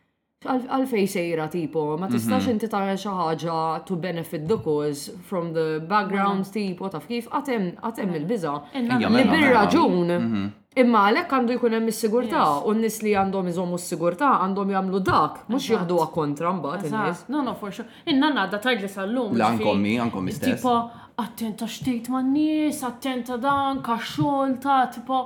[0.46, 2.12] għalfej sejra tipo, ma mhm.
[2.16, 6.52] tistax inti tara xi ħaġa to benefit the cause from the background mhm.
[6.54, 8.16] tipo taf kif għatem għatem mhm.
[8.20, 8.54] il-biża.
[8.74, 10.48] Li mela, bir-raġun mela.
[10.82, 15.44] imma għalhekk għandu jkun hemm is-sigurtà u n-nies li għandhom iżommu s-sigurtà għandhom jagħmlu dak,
[15.52, 17.22] mhux jieħduha kontra mbagħad in-nies.
[17.30, 17.88] No, no, for sure.
[18.10, 19.36] Inna għadda tgħidli sal-lum.
[19.38, 20.58] La ankommi, ankommi stess.
[20.58, 20.74] Tipo,
[21.22, 25.24] attenta xtejt man-nies, attenta dan, kaxxol ta' tipo.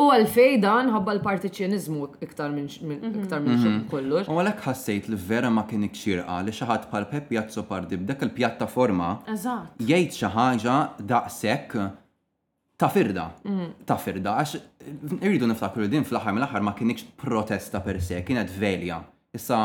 [0.00, 3.26] U għalfej dan ħabba l-partiċjenizmu iktar minn mhm.
[3.28, 3.76] mhm.
[3.90, 4.26] kollox.
[4.30, 8.24] U għalek ħassejt li vera ma kien ikxirqa li xaħat bħal Pep Piazzo pardib dak
[8.26, 9.12] il-pjattaforma.
[9.34, 9.78] Eżatt.
[9.88, 10.76] Jgħid xi ħaġa
[11.12, 11.78] daqshekk
[12.80, 13.28] ta' firda.
[13.46, 13.70] Mhm.
[13.86, 19.02] Ta' firda, għax irridu niftakru din fl-aħħar mill-aħħar ma kienx protesta per se, kienet velja.
[19.34, 19.62] Issa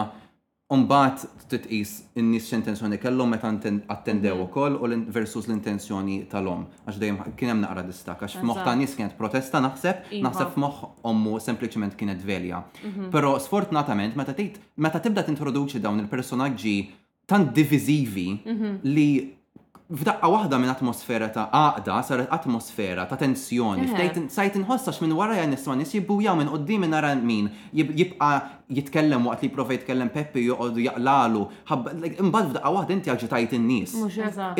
[0.69, 4.43] Umbat titqis in-nies x'intenzjoni kellhom meta attendew mhm.
[4.43, 6.67] ukoll u versus l-intenzjoni tal-om.
[6.85, 10.19] Għax dejjem kien hemm naqra distak, għax f'moħħ ta' nies kienet protesta naħseb, iva.
[10.27, 12.61] naħseb f'moħħ ommu sempliċement kienet velja.
[12.83, 13.09] Mhm.
[13.15, 16.75] Però sfortunatament meta tgħid meta tibda tintroduċi dawn il-personaġġi
[17.33, 18.75] tant divizivi mhm.
[18.93, 19.09] li
[19.89, 23.87] f'daqqa waħda minn atmosfera ta' għaqda saret atmosfera ta' tensjoni.
[23.89, 24.19] Eh.
[24.29, 28.27] Sajt nħossax minn wara jgħan nisma nis jgħu minn qoddim minn għara min jibqa
[28.69, 31.41] jitkellem waqt li profa jitkellem Peppi joqod jaqlalu.
[32.29, 33.95] mbad f'daqqa waħda inti għagġitajt in-nies.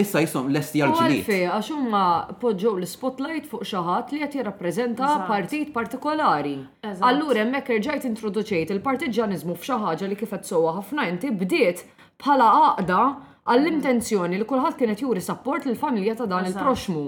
[0.01, 1.21] Issa jisom lesti jarġili.
[1.53, 2.03] Għax huma
[2.41, 6.57] poġġew l-spotlight fuq xi ħadd li qed jirrappreżenta partit partikolari.
[7.05, 11.85] Allura hemmhekk irġajt introduċejt il-partiġanizmu f'xaħġa ħaġa li kifet sowa ħafna inti bdiet
[12.19, 13.03] bħala għaqda
[13.49, 17.03] għall-intenzjoni li kulħadd kienet juri support lill familja ta' dan il-proxmu.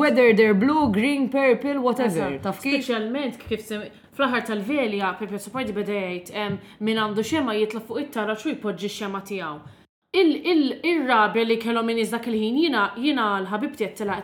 [0.00, 2.34] Whether they're blue, green, purple, whatever.
[2.58, 3.62] Specialment kif?
[3.64, 3.78] se
[4.14, 6.32] fl-aħħar tal-velja Pepe Supporti bedejt
[6.86, 9.72] minn għandu xema jitla fuq it-tara xu jpoġġi xema tiegħu.
[10.14, 14.20] Il-rabja li kellhom minn iżdak il-ħin jiena jiena l-ħabibti għattila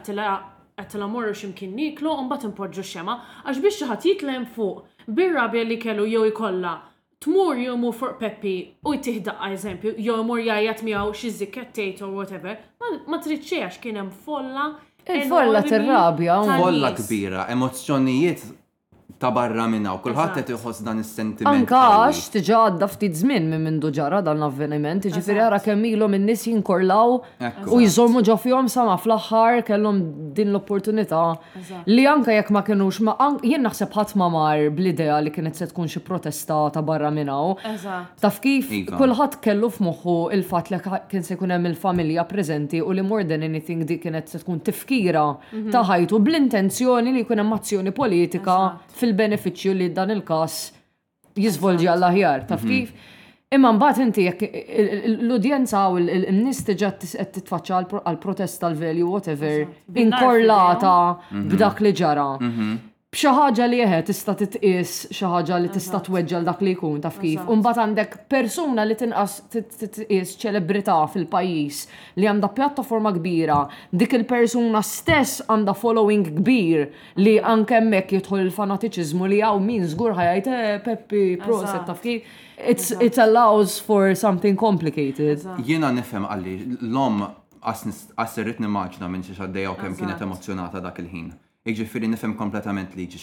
[0.81, 4.87] għattila morru ximkien niklu un bat impoġġu xema għax biex ħadd jitlem fuq
[5.18, 6.76] bir-rabja li kellu jew ikolla
[7.25, 8.55] tmur jomu fuq Peppi
[8.87, 12.55] u tiħdaqqa eżempju, jomu jajat miegħu xi zikkettate or whatever,
[13.09, 14.71] ma tridx għax kien hemm folla.
[15.11, 16.39] Il-folla tirrabja.
[16.61, 18.43] Folla kbira, emozzjonijiet
[19.21, 21.66] ta' barra minna u kullħat qed iħoss dan is-sentiment.
[21.66, 26.14] Anka għax tiġa għadda ftit żmien minn minn ġara dan l-avveniment, ġifieri ara kemm ilhom
[26.16, 27.18] in-nies jinkorlaw
[27.77, 29.99] u jżommu ġo fihom sama fl-aħħar kellhom
[30.39, 31.25] din l-opportunità
[31.91, 35.68] li anka jekk ma kinux ma jien naħseb ħadd ma mar bl-idea li kienet se
[35.68, 37.59] tkun xi protesta ta' barra minnaw.
[38.25, 38.97] Taf kif iva.
[38.97, 40.81] kulħadd kellu f'moħħu il-fatt li
[41.12, 44.64] kien se jkun hemm il-familja preżenti u li more than anything di kienet se tkun
[44.64, 45.68] tifkira mhm.
[45.77, 48.59] ta' ħajtu bl-intenzjoni li jkun hemm azzjoni politika
[49.01, 50.59] fil il-beneficju li dan il-kas
[51.45, 52.75] jizvolġi għall-aħjar, taf mhm.
[52.75, 53.07] kif?
[53.51, 54.27] Imma mbagħad inti
[55.11, 59.65] l-udjenza u l nis diġà qed titfaċċa għal protest tal velju whatever
[60.05, 60.93] inkorlata
[61.55, 62.29] b'dak li ġara.
[62.39, 62.71] Mhm
[63.11, 67.17] bxaħġa ħaġa li jħed tista' titqies xi ħaġa li tista' tweġġel dak li jkun taf
[67.19, 67.41] kif.
[67.43, 71.81] Imbagħad għandek persuna li tinqas titqis ċelebrità fil-pajjiż
[72.23, 73.57] li għandha pjattaforma kbira,
[73.91, 76.85] dik il-persuna stess għandha following kbir
[77.25, 82.23] li anke hemmhekk jidħol il-fanatiċiżmu li hawn min żgur ħajajt eh, Peppi Proset taf kif.
[82.63, 85.43] It's, it allows for something complicated.
[85.67, 86.57] Jiena nifhem għalli
[86.87, 87.27] l-om
[87.59, 91.33] għas irrit maġna minn xi xaddejja u kemm kienet emozjonata dak il-ħin.
[91.69, 93.21] Iġifiri nifhem kompletament li ġi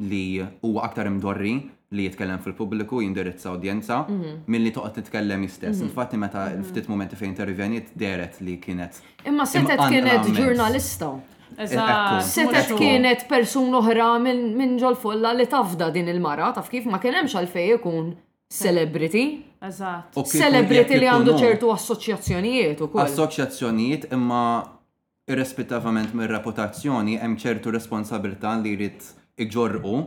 [0.00, 1.58] li huwa aktar imdorri
[1.92, 4.38] li jitkellem fil-pubbliku jindirizza -hmm.
[4.46, 5.76] min li toqgħod titkellem istess.
[5.80, 5.88] Mhm.
[5.88, 6.62] Infatti meta mhm.
[6.64, 8.94] ftit momenti fejn intervenit deret li kienet.
[9.26, 11.20] Imma setet kienet ġurnalista.
[11.58, 17.14] E- setet kienet persun oħra minn ġol-folla li tafda din il-mara, taf kif ma kien
[17.14, 18.16] hemmx għalfej ikun
[18.50, 19.44] celebrity.
[19.60, 20.16] Eżatt.
[20.26, 24.79] Celebrity li għandu ċertu assoċjazzjonijiet u Assoċjazzjonijiet imma
[25.28, 29.08] irrespettivament mir reputazzjoni hemm ċertu responsabilità li jrid
[29.44, 29.98] iġorqu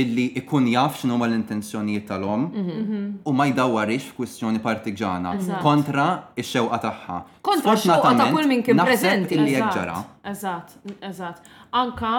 [0.00, 3.04] illi ikun jaf x'nu ma l-intenzjonijiet tal-om mhm.
[3.28, 5.34] u ma jdawwarix f'kwistjoni partiġana
[5.64, 6.06] kontra
[6.40, 7.18] ix-xewqa tagħha.
[7.48, 9.34] Kontra x-xewqa ta' kull minn kien preżenti.
[9.36, 9.98] Illi ġara.
[10.32, 11.44] Eżatt, eżatt.
[11.76, 12.14] Anka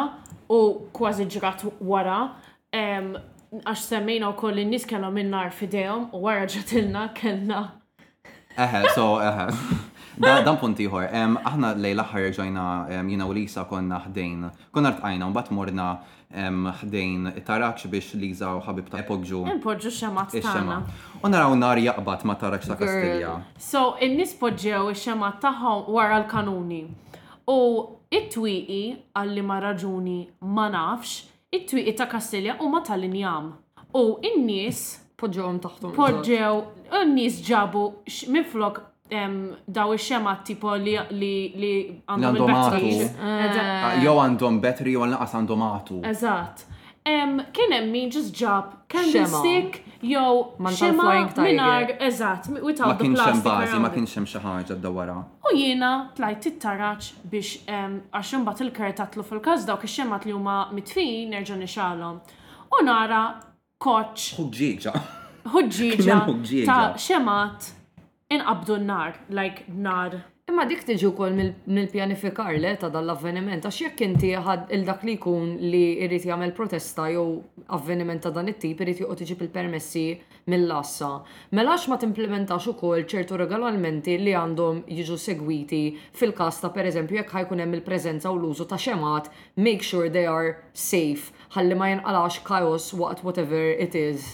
[0.54, 0.60] u
[0.94, 2.20] kważi ġrat wara
[2.74, 7.64] għax semmejna u koll n-nis kellhom minn fidejhom u wara ġatilna kellna.
[8.54, 9.50] Eħe, so eħe.
[10.20, 11.08] Dan punt ieħor,
[11.42, 12.64] aħna lej aħħar ġajna
[13.08, 15.88] jina u Lisa konna ħdejn, konna rtqajna un mbagħad morna
[16.84, 19.42] ħdejn tarax biex Lisa u ħabib ta' epogġu.
[19.56, 20.78] Epogġu xemat tagħna.
[21.24, 23.34] U naraw nar jaqbad ma' tarax ta' Kastilja.
[23.58, 26.84] So, in-nies poġġew ix-xemat tagħhom wara l-kanuni.
[27.50, 27.58] U
[28.14, 28.82] it-twiqi
[29.18, 33.56] għalli ma' raġuni ma' nafx, it-twiqi ta' Kastilja u ma' tal-injam.
[33.94, 34.44] U innis.
[34.46, 34.90] nies
[35.22, 35.92] Poġġewhom taħtom.
[35.96, 36.56] Poġġew,
[37.02, 37.84] n-nies ġabu
[38.28, 38.44] minn
[39.68, 40.98] daw ix-xema tipo li
[41.60, 41.72] li
[42.06, 46.00] għandhom il ah, Jew għandhom battery jew lanqas għandhom għatu.
[46.10, 46.70] Eżatt.
[47.04, 53.14] Kien hemm min ġis ġab candlestick jew xema minar eżatt without the plastic.
[53.16, 55.18] Ma kienx bażi, ma kienx hemm xi ħaġa dawara.
[55.50, 60.58] U jiena tlajt tittaraġġ biex għax imbagħad il kert tatlu fil-każ dawk ix-xema li huma
[60.74, 62.22] mitfin nerġa' nixalhom.
[62.80, 63.26] U nara
[63.84, 64.32] koċ.
[64.40, 64.96] Ħuġġieġa.
[65.54, 67.72] Ħuġġieġa ta' xemat
[68.34, 70.22] inqabdu n-nar, like n nar.
[70.50, 75.14] Imma dik tiġi wkoll mill-pjanifikar le ta' dan l-avveniment għax jekk inti ħad il-dak li
[75.16, 77.24] jkun li jrid jagħmel protesta jew
[77.78, 80.04] avveniment ta' dan it-tip irid joqgħod tiġi il-permessi
[80.52, 81.14] mill-lassa.
[81.56, 87.34] Melax ma timplementax ukoll ċertu regolamenti li għandhom jiġu segwiti fil kasta ta' pereżempju jek
[87.38, 92.44] ħajkun hemm il-preżenza u l-użu ta' xemat, make sure they are safe ħalli ma jinqalax
[92.52, 94.34] kajos waqt whatever it is.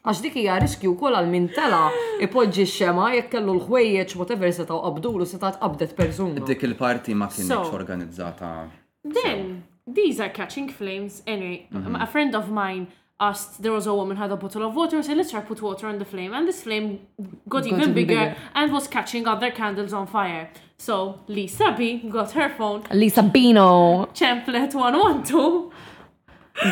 [0.00, 1.80] Għax dik hija riskju kol għal min tela
[2.24, 6.40] ipoġġi x-xema jekk kellu l-ħwejjeġ whatever se taw qabdulu se tat qabdet persuna.
[6.48, 8.66] Dik il-parti ma kienx organizzata.
[9.04, 11.66] Then these are catching flames anyway.
[11.70, 12.00] Mhm.
[12.00, 12.86] A friend of mine
[13.20, 15.60] asked there was a woman had a bottle of water and said let's try put
[15.60, 19.26] water on the flame and this flame got, got even bigger, bigger, and was catching
[19.28, 20.48] other candles on fire
[20.78, 25.70] so Lisa B got her phone Lisa Bino Champlet 112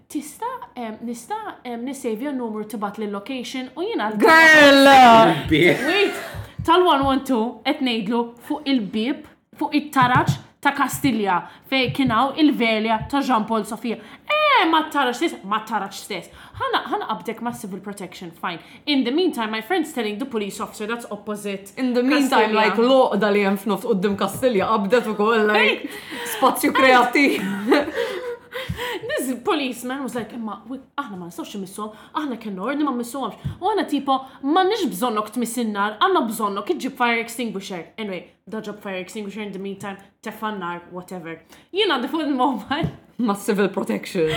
[0.08, 0.48] tista,
[1.04, 1.42] nista,
[1.84, 4.14] nisavja numru tibat l-location u jina.
[4.16, 4.94] Girl!
[5.50, 6.24] Wait,
[6.64, 9.26] tal-112 et nejdlu fuq il-bib,
[9.60, 14.00] fuq il-taraċ ta' Kastilja fej kienaw il-velja ta' Jean Paul Sofia.
[14.24, 16.32] Eh, ma taraċ stess, ma taraċ stess.
[16.54, 18.60] Hana abdek ma' civil protection, fine.
[18.86, 21.72] In the meantime, my friend's telling the police officer that's opposite.
[21.78, 25.90] In the meantime, like lo dali jem f'noft u d-dim Kastilja, abdet u koll, like
[26.36, 27.42] spazju kreativ.
[29.10, 30.62] This policeman was like, imma,
[30.96, 33.36] aħna ma nistawx missom, aħna kennu ordni ma missomx.
[33.60, 34.20] U għana tipo,
[34.56, 37.88] ma nix bżonnok tmissinnar, għanna bżonnok iġib fire extinguisher.
[38.00, 41.40] Anyway, daġab fire extinguisher in the meantime, tefan nar, whatever.
[41.74, 42.94] Jina, the food moment,
[43.24, 44.28] ma' civil protection.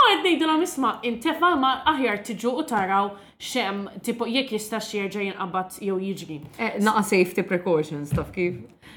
[0.00, 3.10] Għad nejdu la misma, intefa ma' aħjar tiġu u taraw
[3.40, 6.38] xem, tipo jek jista xierġa jinqabat jew jiġri.
[6.58, 8.56] Eh, naqa safety precautions, taf kif?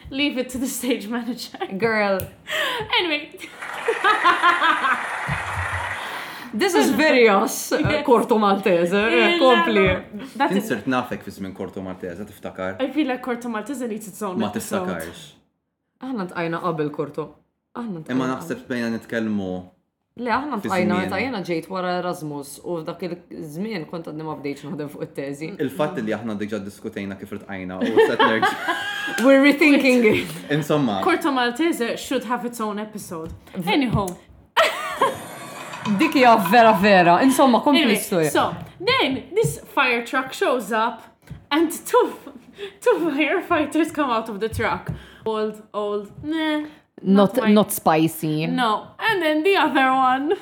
[0.09, 1.59] Leave it to the stage manager.
[1.81, 2.19] Girl.
[2.99, 3.27] anyway.
[6.55, 6.91] This is
[7.31, 7.71] us,
[8.05, 8.99] Korto uh, Maltese,
[9.41, 9.87] kompli.
[9.89, 12.75] Uh, Insert nafek fi żmien Korto Maltese, tiftakar.
[12.79, 14.37] I feel like Korto Maltese needs its own.
[14.39, 15.31] Ma tiftakarx.
[16.03, 17.31] Aħna tajna qabel Korto.
[17.81, 19.51] Imma naħseb bejna nitkellmu.
[20.21, 24.59] Le, aħna t'ajna meta jena ġejt wara Erasmus u dak il-żmien kont għadni ma bdejt
[24.67, 25.47] naħdem fuq it-teżi.
[25.63, 28.21] Il-fatt li aħna diġà diskutejna kif irtqajna u set
[29.25, 30.35] We're rethinking it.
[30.53, 30.99] Insomma.
[31.01, 33.33] Korta Maltese should have its own episode.
[33.65, 34.05] Anyhow.
[36.03, 37.17] Dik hija vera vera.
[37.25, 38.29] Insomma, kompli storja.
[38.37, 38.45] So,
[38.79, 41.01] then this fire truck shows up
[41.49, 42.05] and two
[42.85, 44.91] two firefighters come out of the truck.
[45.25, 46.67] Old, old, nah
[47.03, 48.47] not not, not spicy.
[48.47, 48.87] No.
[48.99, 50.37] And then the other one.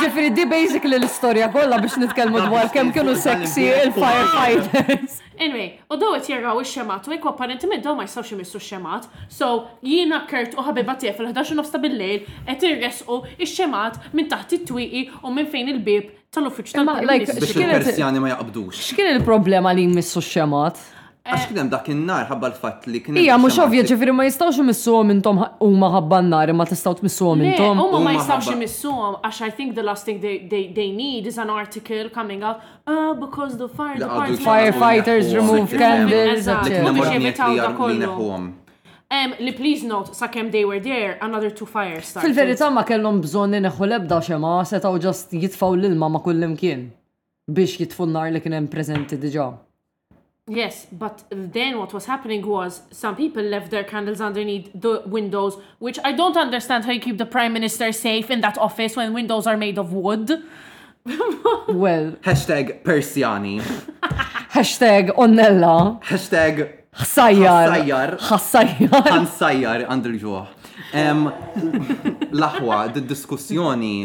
[0.00, 5.20] Ġifiri, di basically l-istoria kolla biex nitkelmu dwar kem kienu sexy il-firefighters.
[5.36, 9.66] Anyway, u daw għet jirraw il-xemat, u jekku apparentiment daw ma jistawx imissu xemat, so
[9.84, 15.02] jina kert u ħabib għatie fil-11 nofsta bil-lejl qed irresqu il xemat minn taħt it-twiqi
[15.20, 18.80] u minn fejn il-bib tal uffiċ tal-Prim Biex il-Persjani ma jaqbdux.
[18.94, 20.80] X'kien il-problema li jmissu x-xemat?
[21.26, 21.48] Għax eh.
[21.50, 23.16] kien hemm dak in-nar ħabba l-fatt li kien.
[23.18, 27.80] Ija mhux ovvja ġifieri ma jistgħux imissuhom intom huma ħabba n-nar imma tistgħu tmissuhom intom.
[27.82, 31.40] Huma ma jistgħux imissuhom għax I think the last thing they, they, they need is
[31.42, 36.46] an article coming out uh, because the fire department firefighters remove candles.
[39.08, 42.26] Um, li please note, sakemm they were there, another two fires started.
[42.26, 46.88] fil verita ma kellhom bżonn neħu lebda xema setgħu ġast jitfaw l-ilma ma' kullim kien
[47.46, 49.46] biex jitfunnar li kien hemm preżenti diġà.
[50.48, 55.60] Yes, but then what was happening was some people left their candles underneath the windows,
[55.80, 59.12] which I don't understand how you keep the prime minister safe in that office when
[59.12, 60.30] windows are made of wood.
[61.04, 63.58] well, hashtag Persiani.
[64.56, 66.00] hashtag Onella.
[66.02, 68.16] Hashtag Hassajjar.
[68.16, 69.08] Hassajjar.
[69.18, 70.36] Hassajjar għandu um,
[70.94, 72.30] l-ġuħ.
[72.38, 73.96] Laħwa, d-diskussjoni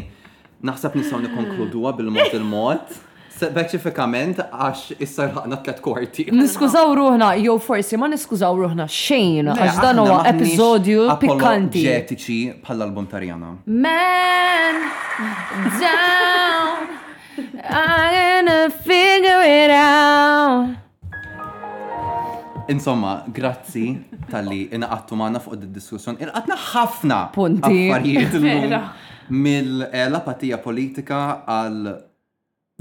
[0.71, 2.99] naħseb nisaw nikonkluduwa bil-mod il-mod.
[3.41, 6.23] Speċifikament għax issa rħaqna tlet kwarti.
[6.37, 11.81] Niskużaw ruħna, jew forsi ma niskużaw ruħna xejn, għax dan huwa episodju pikanti.
[11.87, 13.55] Ġetiċi bħal album tarjana.
[13.65, 14.83] Man,
[15.81, 16.91] down,
[17.39, 20.77] I'm gonna figure it out.
[22.71, 23.87] Insomma, grazzi
[24.29, 26.19] tal-li inaqattu maħna fuq id-diskussjon.
[26.23, 27.87] Inaqatna ħafna punti.
[27.87, 28.37] Affarijiet
[29.43, 31.19] mill-apatija eh, politika
[31.49, 31.91] għal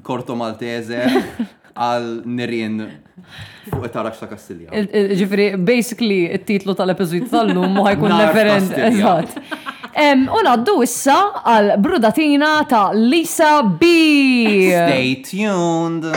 [0.03, 1.05] korto malteze
[1.81, 2.81] għal nirien
[3.71, 4.71] fuq tarax ta' Kastilja.
[5.21, 8.75] Ġifri, basically, il-titlu tal epizod tal-lum mu ħajkun referent.
[8.91, 9.37] Eżat.
[10.35, 13.93] U naddu issa għal brudatina ta' Lisa B.
[14.73, 16.09] Stay tuned.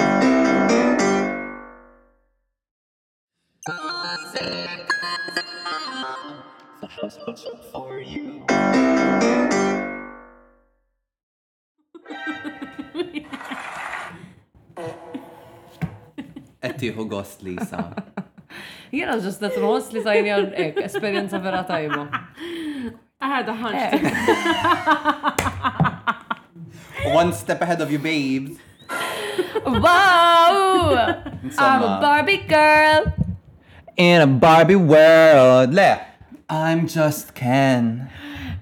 [7.03, 7.62] Thank you.
[16.63, 17.81] Qed tieħu gost Lisa.
[18.95, 22.05] Jiena ġust qed nħoss li sajni għal hekk, esperjenza vera tajba.
[23.19, 23.83] a hunch.
[27.15, 28.55] One step ahead of you, babes.
[29.65, 31.19] Wow!
[31.57, 33.13] I'm a Barbie girl.
[33.97, 35.73] In a Barbie world.
[35.73, 35.99] Le.
[36.49, 38.09] I'm just Ken.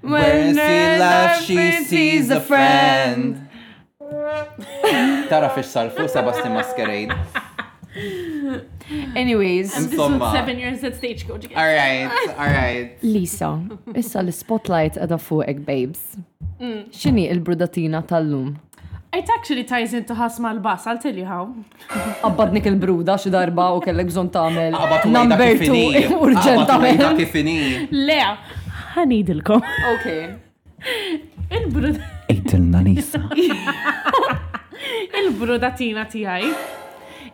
[0.02, 3.48] When, when she laughs, she sees a friend.
[4.02, 7.41] Tara fiex salfu, Sebasti Masquerade.
[9.16, 9.76] Anyways.
[9.76, 11.46] I'm so seven years at stage coach.
[11.56, 12.06] All right,
[12.38, 12.98] all right.
[13.02, 13.52] Lisa,
[14.00, 16.04] issa l-spotlight għada fuqek, babes.
[16.62, 16.86] Mm.
[16.96, 18.54] Xini il-brudatina tal-lum?
[19.14, 21.50] It actually ties into Hasma al-Bas, I'll tell you how.
[22.24, 24.78] Abbadnik il-bruda xi darba u kellek bżon tagħmel.
[25.12, 27.92] Number 2 urġent tagħmel.
[27.92, 28.22] Le,
[28.96, 29.68] ħanidilkom.
[29.92, 30.30] Okay.
[31.60, 32.00] Il-bruda.
[32.32, 33.20] Ejtilna Nisa.
[35.20, 36.50] Il-brudatina tiegħi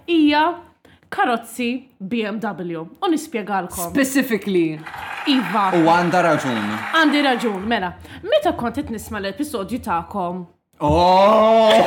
[0.07, 0.61] ija
[1.09, 2.87] karozzi BMW.
[3.07, 3.91] U nispiegalkom.
[3.93, 4.79] Specifically.
[5.27, 5.67] Iva.
[5.75, 6.61] U għanda raġun.
[6.95, 7.93] Għandi raġun, mela.
[8.23, 10.45] Meta kontet nisma' l-episodju ta'kom?
[10.83, 11.83] Oh!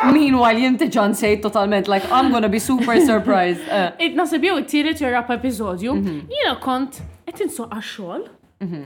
[0.14, 3.62] Meanwhile, jien tiġan sej totalment, like, I'm gonna be super surprised.
[3.80, 4.08] Eh.
[4.08, 6.22] It nasib jew it t-rap episodju, mhm.
[6.32, 8.24] jina kont qed insoqa għaxol,
[8.64, 8.84] mhm.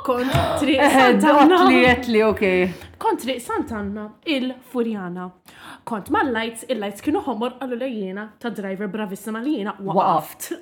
[0.00, 1.62] U kont triq eh, Sant'Anna.
[1.70, 2.62] Għatliet li, okej.
[3.00, 5.28] Kont triq Sant'Anna il-Furjana.
[5.86, 10.52] Kont ma l-lights, il-lights kienu homor għallu lejjena ta' driver bravissima li jena waqaft.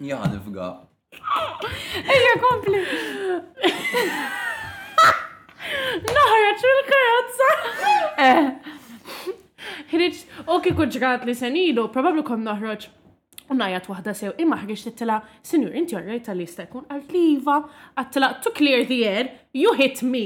[0.09, 0.69] Jaħan ifga.
[2.15, 2.85] Ejja kompli.
[6.09, 7.51] Naħraċ ċil karozza
[8.19, 8.47] Eh.
[9.89, 10.23] Ħriċ,
[10.53, 10.87] u kiku
[11.27, 12.89] li senilu, probablu kom naħroċ.
[13.49, 17.55] Unnajat wahda sew, imma ħriġ tittila, senjur, inti għarrej tal jkun għal-kliva,
[17.99, 20.23] għattila, to clear the air, you hit me.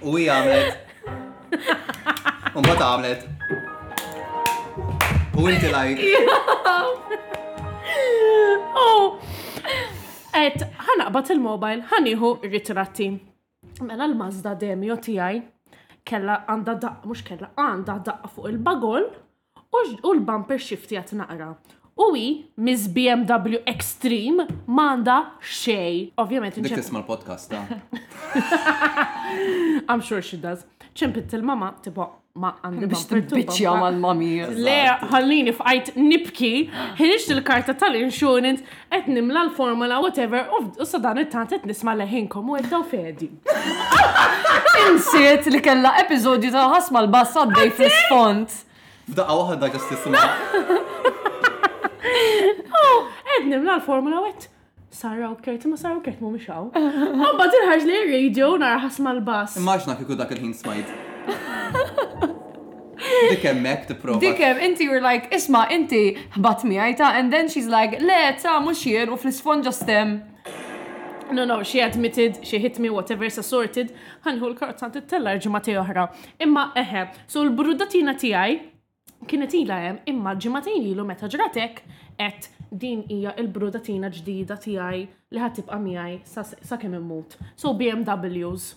[0.00, 0.94] U għamlet.
[2.56, 3.26] Unbata għamlet.
[5.40, 6.04] U inti lajk.
[7.92, 9.20] Oh.
[10.32, 13.10] Et, ħanaqbat il-mobile, ħaniħu ritratti.
[13.84, 15.40] Mela l-Mazda demio tijaj,
[16.08, 17.04] kella għanda daqq.
[17.10, 19.06] mux kella għanda daqq fuq il-bagol,
[19.72, 21.52] u l-bumper shift jgħat naqra.
[22.02, 22.22] Uwi,
[22.56, 26.12] Miss BMW Extreme, manda xej.
[26.22, 27.52] Ovvjament, Dik tisma l-podcast,
[29.90, 30.64] I'm sure she does.
[30.92, 32.04] ċempit il-mama, tipo,
[32.42, 34.76] ma għandi biex tibbiċja mal mami Le,
[35.08, 36.50] ħallini fqajt nibki,
[36.98, 38.60] ħinix il-karta tal-insurance,
[38.92, 43.30] qed nimla l-formula, whatever, u sadan it-tant qed nisma' leħinkom u għeddaw fedi.
[44.90, 48.60] Insiet li kella episodju ta' ħasma l-bassa dej fl-sfont.
[49.10, 50.30] F'daqqa waħda ġas tisma.
[52.72, 53.06] Oh,
[53.38, 54.48] ednim l-formula wet.
[54.90, 56.66] Sarra u kert, ma Sarra u kert, mu mixaw.
[56.74, 59.56] Għabba tinħarġ li r radio nara ħasma l-bass.
[59.60, 60.90] Immaġna kiku dak il-ħin smajt.
[63.30, 64.18] Dikem mek t-prova.
[64.24, 66.02] Dikem, inti were like, isma, inti
[66.42, 70.18] bat mi għajta, and then she's like, le, ta' muxir u fl sfon ġastem.
[71.32, 73.94] No, no, she admitted, she hit me, whatever is assorted,
[74.26, 76.10] ħanħu l-kartan t-tellar ġimati oħra.
[76.42, 78.60] Imma eħe, so l-brudatina tijaj,
[79.26, 81.82] kienet ila hemm imma ġimatejn ilu meta ġratek
[82.18, 82.48] qed
[82.84, 85.02] din hija l-brudatina ġdida tiegħi
[85.34, 86.20] li ħad tibqa'
[86.70, 87.36] sa kem immut.
[87.56, 88.70] So BMWs.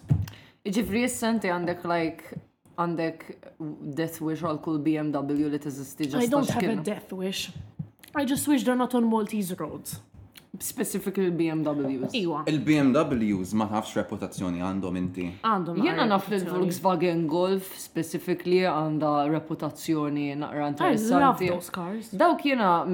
[0.66, 2.40] Ġifri s għandek like
[2.76, 3.24] għandek
[3.98, 6.26] death wish għal kull BMW li teżisti ġasta.
[6.26, 7.52] I don't have a death wish.
[8.16, 10.00] I just wish they're not on Maltese roads.
[10.60, 12.14] Specific il-BMWs.
[12.14, 12.44] Iwa.
[12.48, 15.26] Il-BMWs ma tafx reputazzjoni għandhom inti.
[15.44, 15.80] Għandhom.
[15.86, 21.50] Jena naf li volkswagen Golf specifically għanda reputazzjoni naqra interessanti.
[21.72, 22.10] cars.
[22.12, 22.86] Dawk jena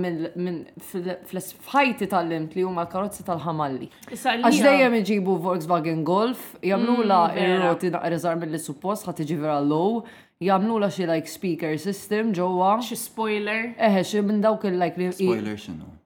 [1.27, 3.89] fl-ħajti tal-limt li huma l-karozzi tal-ħamalli.
[4.09, 10.01] Għax dejjem iġibu Volkswagen Golf, la mm, ir-roti naqra mill suppost, ħat iġi vera low
[10.41, 12.79] jamlu la xie like speaker system ġowa.
[12.81, 13.75] Xie spoiler.
[13.77, 15.97] Eħe, xie minn dawk il-like Spoiler xinu?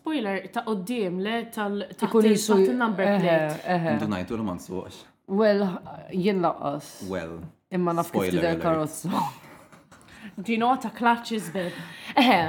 [0.00, 2.72] Spoiler, ta' qoddim le tal-kun jisu.
[2.74, 3.92] number plate.
[3.94, 5.04] Inta najtu l-man suqax.
[5.28, 5.62] Well,
[6.12, 7.02] jien laqqas.
[7.10, 7.38] Well.
[7.72, 9.22] Imma naf kif tidher karozza.
[10.44, 11.76] Ġino ta' clutch iżbed.
[12.20, 12.40] Eħe.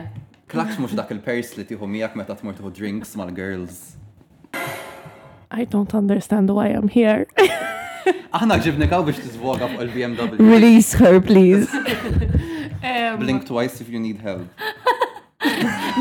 [0.52, 3.84] Clutch mhux dak il-pers li tieħu miegħek meta tmur tieħu drinks mal-girls.
[5.60, 7.28] I don't understand why I'm here.
[8.36, 10.42] Aħna ġibni kaw biex tizvoga fuq il-BMW.
[10.50, 11.70] Release her, please.
[13.22, 14.50] Blink twice if you need help.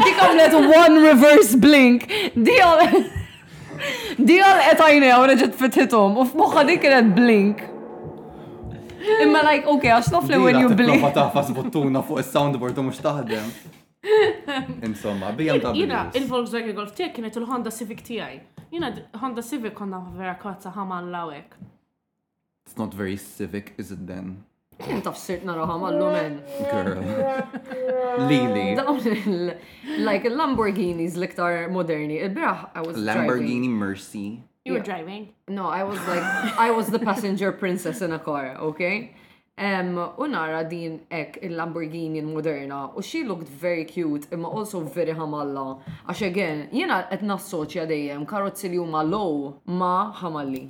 [0.05, 2.09] Dikom let one reverse blink.
[2.47, 3.11] Dijol.
[4.29, 6.17] Diol etajne għu reġet fitħitom.
[6.23, 7.65] Uf f'moħħa dik kienet blink.
[9.21, 11.03] Imma like, okay, għax nofli when you blink.
[11.05, 13.53] Ma taħfas buttuna fuq il-soundboard u mux taħdem.
[14.89, 18.35] Insomma, bijam ta' Jina, il-Volkswagen Golf tijek kienet il-Honda Civic tijaj.
[18.75, 18.91] Jina,
[19.21, 21.55] Honda Civic konna vera kazza ħaman lawek.
[22.67, 24.43] It's not very civic, is it then?
[24.79, 26.35] Taf naraħam għallumen.
[26.67, 26.97] Girl.
[28.29, 28.75] Lili.
[28.75, 32.17] Dawn il- like Lamborghinis liktar moderni.
[32.21, 34.43] Il-biraħ, I was Lamborghini Mercy.
[34.65, 35.29] You were driving.
[35.49, 36.23] No, I was like,
[36.59, 39.15] I was the passenger princess in a car, okay?
[39.57, 45.79] Um, unara din ek il-Lamborghini moderna u she looked very cute imma also very hamalla
[46.11, 50.65] għax again jena etna soċja dejjem karotzi li huma low ma hamalli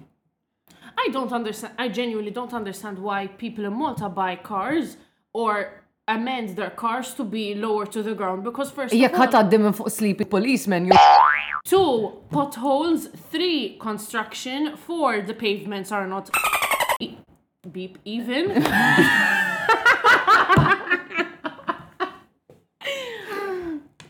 [0.97, 1.75] I don't understand.
[1.79, 4.97] I genuinely don't understand why people in Malta buy cars
[5.33, 5.73] or
[6.07, 8.93] amend their cars to be lower to the ground because first.
[9.13, 10.91] cut out them for sleepy policemen.
[11.65, 16.31] Two potholes, three construction, four the pavements are not
[17.73, 18.47] beep even.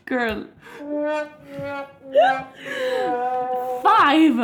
[0.05, 0.47] Girl.
[3.83, 4.39] Five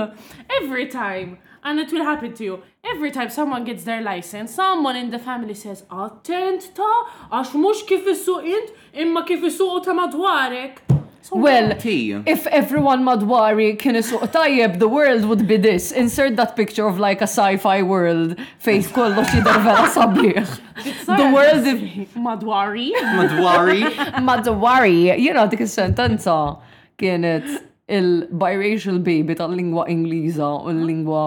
[0.62, 1.38] every time.
[1.64, 2.64] And it will happen to you.
[2.84, 6.90] Every time someone gets their license, someone in the family says, Attent ta,
[7.32, 10.80] għax mux kif issu int, imma kif issu ta madwarek.
[11.24, 11.70] So well,
[12.26, 15.92] if everyone madwari kien isuq tajjeb, the world would be this.
[15.92, 18.34] Insert that picture of like a sci-fi world
[18.66, 20.50] fejn kollox jidher vera sabiħ.
[21.20, 22.90] The world is madwari.
[23.20, 23.84] Madwari.
[24.32, 25.20] madwari.
[25.20, 26.40] You know dik is-sentenza
[26.98, 27.46] kienet
[27.88, 31.26] il-biracial baby tal-lingwa Ingliża u l-lingwa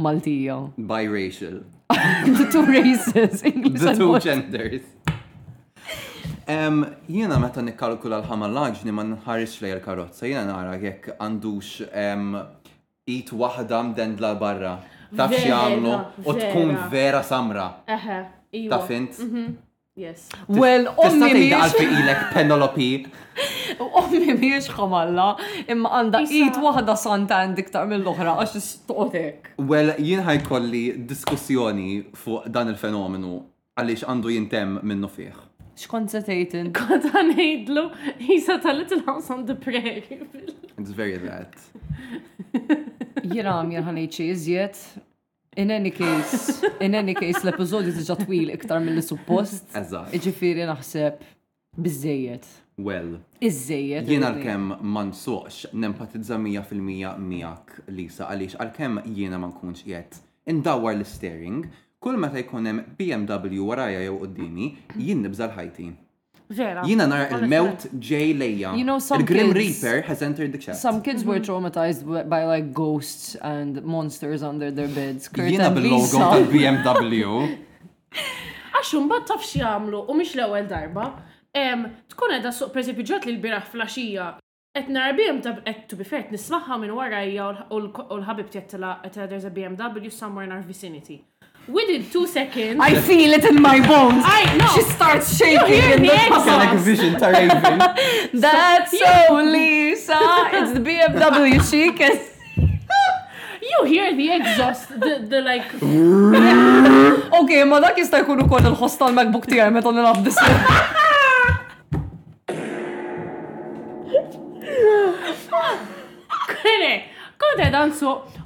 [0.00, 0.68] Maltija.
[0.76, 1.62] Biracial.
[1.90, 4.82] the two races, English The two genders.
[6.46, 12.34] Um, jiena meta nikkalkula l-ħamal laġni ma nħarix lej l-karozza, jiena nara jekk għandux um,
[13.08, 13.80] it waħda
[14.20, 14.74] la barra.
[15.16, 17.84] Taf xi u tkun vera samra.
[17.86, 18.18] Eħe,
[18.70, 19.18] Ta' fint?
[19.20, 19.56] Mhm.
[19.96, 20.26] Yes.
[20.50, 21.54] Well, ommi miex.
[21.62, 22.86] għalfi ilek Penelope.
[24.00, 25.28] Ommi miex xamalla,
[25.70, 29.52] imma għanda id wahda santa għandik ta' mill-oħra, għax sto'tek!
[29.62, 33.36] Well, jien ħajkolli diskussjoni fuq dan il-fenomenu
[33.78, 35.30] għaliex għandu jintem minnu fih.
[35.78, 36.72] Xkont se tgħidin?
[36.74, 37.86] Kont ejdlu,
[38.18, 40.20] jisa ta' Little House on the Prairie.
[40.78, 41.54] It's very that.
[43.22, 44.82] Jiram jirħan ejċi, iżjed
[45.56, 49.68] In any case, in any case, l-episodju diġa twil iktar mill-suppost.
[49.78, 50.14] Eżatt.
[50.18, 51.20] Iġifiri naħseb
[51.84, 52.48] bizzejiet.
[52.82, 53.12] Well.
[53.46, 54.08] Iżżejjed.
[54.10, 54.64] Jien għal-kem
[54.94, 60.18] ma soċ, nempatizza 100% miegħek Lisa għaliex għal-kem jiena ma kunx qiegħed
[60.50, 61.68] indawwar l-steering,
[62.02, 65.86] kull meta jkun hemm BMW warajja jew għoddini, jien nibżal ħajti.
[66.48, 66.82] Vera.
[66.84, 68.72] Jina nara il-mewt ġej lejja.
[68.76, 70.76] You know, some Il-Grim Reaper has entered the chat.
[70.76, 71.30] Some kids mm -hmm.
[71.30, 75.28] were traumatized by like ghosts and monsters under their beds.
[75.36, 77.30] Jina bil-logo tal-BMW.
[78.74, 81.16] Għaxum, bat taf xiamlu, u mish l-ewel darba.
[82.12, 84.34] Tkun edha suq, per esempio, ġot li l-biraħ flasġija.
[84.78, 87.76] Et nar BMW, et tu be fair, nismaħħa minn warajja u
[88.20, 91.24] l-ħabib tjettila, et there's a BMW somewhere in our vicinity
[91.68, 92.78] within two seconds.
[92.80, 94.22] I feel it in my bones.
[94.26, 94.66] I know.
[94.74, 97.12] She starts shaking in the fucking vision
[98.38, 100.18] That's so, so Lisa.
[100.52, 102.30] It's the BMW chic.
[103.78, 105.64] You hear the exhaust, the, the like.
[107.40, 110.36] okay, ma dak jista' jkun ukoll il-ħosta l-MacBook tiegħi meta nilab dis.
[117.56, 117.90] Meta dan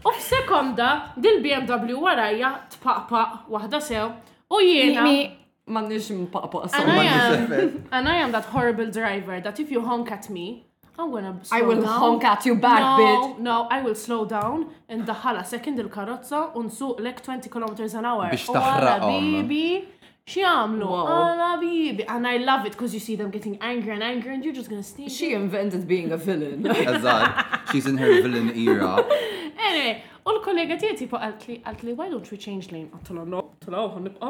[0.07, 4.09] u f'sekonda dil-BMW warajja tpaqpaq waħda sew
[4.53, 5.05] u jiena.
[5.69, 6.73] Ma nix mpaqpaq
[7.93, 10.65] And I am that horrible driver that if you honk at me,
[10.99, 12.01] I'm gonna slow I will down.
[12.01, 13.39] honk at you back, no, bitch.
[13.39, 18.05] No, I will slow down and daħala second il-karozza un nsuq lek 20 km an
[18.09, 18.29] hour.
[18.33, 19.21] Biex taħraqom.
[19.45, 19.98] Bibi
[20.29, 20.89] xiamlu.
[20.89, 22.05] Għana ah, bibi.
[22.09, 24.69] And I love it because you see them getting angry and angry and you're just
[24.71, 25.09] gonna stay.
[25.09, 26.63] She invented being a villain.
[26.65, 29.05] Eżad, she's in her villain era.
[29.69, 32.87] Anyway, u l-kollega tiegħi tipo għalt li why don't we change lane?
[32.95, 34.29] Għattila no, għattila u ħanibqa.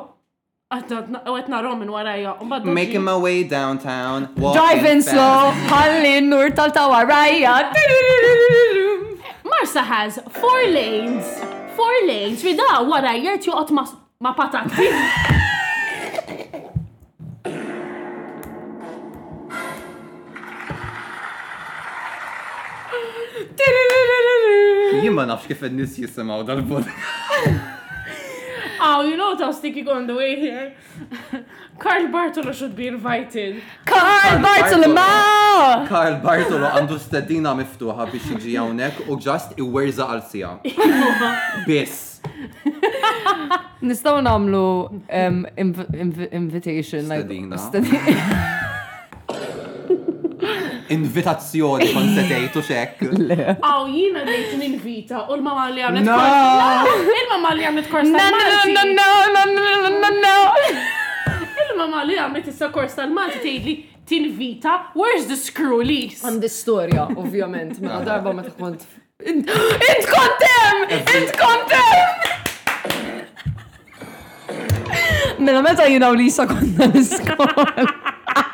[1.36, 2.32] Għatna rom minn warajja.
[2.48, 4.26] Making my way downtown.
[4.40, 7.54] Driving slow, ħallin nur tal-tawarajja.
[9.52, 11.30] Marsa has four lanes.
[11.78, 12.42] Four lanes.
[12.44, 14.90] Rida warajja tjuqot ma patati.
[25.28, 26.84] nafx kif n-nis jisimaw dal-bod.
[28.80, 30.72] Oh, you know what I was thinking on the way here?
[31.80, 33.56] Carl Bartolo should be invited.
[33.84, 35.84] Carl Bartolo ma!
[35.90, 40.52] Carl Bartolo għandu stedina miftuħa biex jiġi hawnhekk u ġast iwerza għal sija.
[41.66, 42.22] Biss.
[43.82, 44.62] Nistgħu nagħmlu
[44.94, 45.42] um,
[46.38, 47.10] invitation.
[47.26, 48.67] Stedina
[50.90, 52.98] invitazzjoni kon setejtu xek.
[53.62, 56.96] Aw, jina dejtu ninvita u l-mama li għamlet korsa.
[57.16, 58.12] il mamma li għamlet korsa.
[58.14, 58.40] No, no,
[58.78, 60.38] no, no, no, no,
[61.70, 63.76] il mamma li għamlet issa korsa l-Malti tejli
[64.08, 66.22] tinvita, where's the screw lease?
[66.24, 68.04] Għandi story, ovvjament, ma ah.
[68.06, 68.86] darba ma tkont.
[69.20, 69.50] Int
[70.08, 70.84] kontem!
[70.98, 72.26] Int kontem!
[75.38, 77.82] Mela meta jina u Lisa konna l-iskola.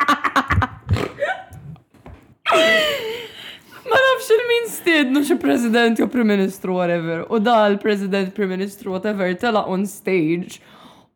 [3.84, 7.26] Ma nafx il-min nux xi president jew prim ministru whatever.
[7.28, 10.58] U da l-president prim ministru whatever tela on stage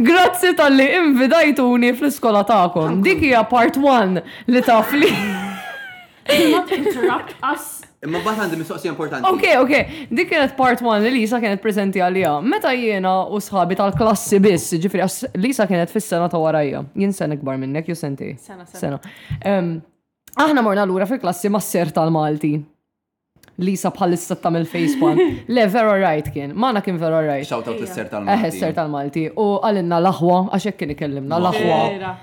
[0.01, 3.03] Grazzi tal-li invidajtuni fl-iskola ta'kom.
[3.05, 4.17] Dik hija part 1
[4.47, 5.11] li tafli.
[5.11, 6.49] li.
[6.79, 9.29] interrupt us Imma bħat għandi mistoqsi importanti.
[9.29, 12.31] Ok, ok, dik kienet part 1 li Lisa kienet prezenti għalija.
[12.49, 15.05] Meta jiena u sħabi tal-klassi biss, ġifri
[15.43, 16.81] Lisa kienet fis-sena ta' warajja.
[16.97, 18.31] Jien sen ikbar minnek, ju senti.
[18.41, 18.97] Sena, sena.
[20.31, 22.55] Aħna morna l-ura fil-klassi ma' ser tal-Malti.
[23.61, 25.21] Lisa bħal-issa ta' mill-Facebook,
[25.53, 26.55] Le, vera right kien.
[26.57, 27.45] Mana kien vera right.
[27.45, 28.41] Shout out s-ser tal-Malti.
[28.41, 29.27] Eh, s-ser tal-Malti.
[29.37, 32.15] U għalinna l-ahwa, għaxek kien ikellimna l-ahwa.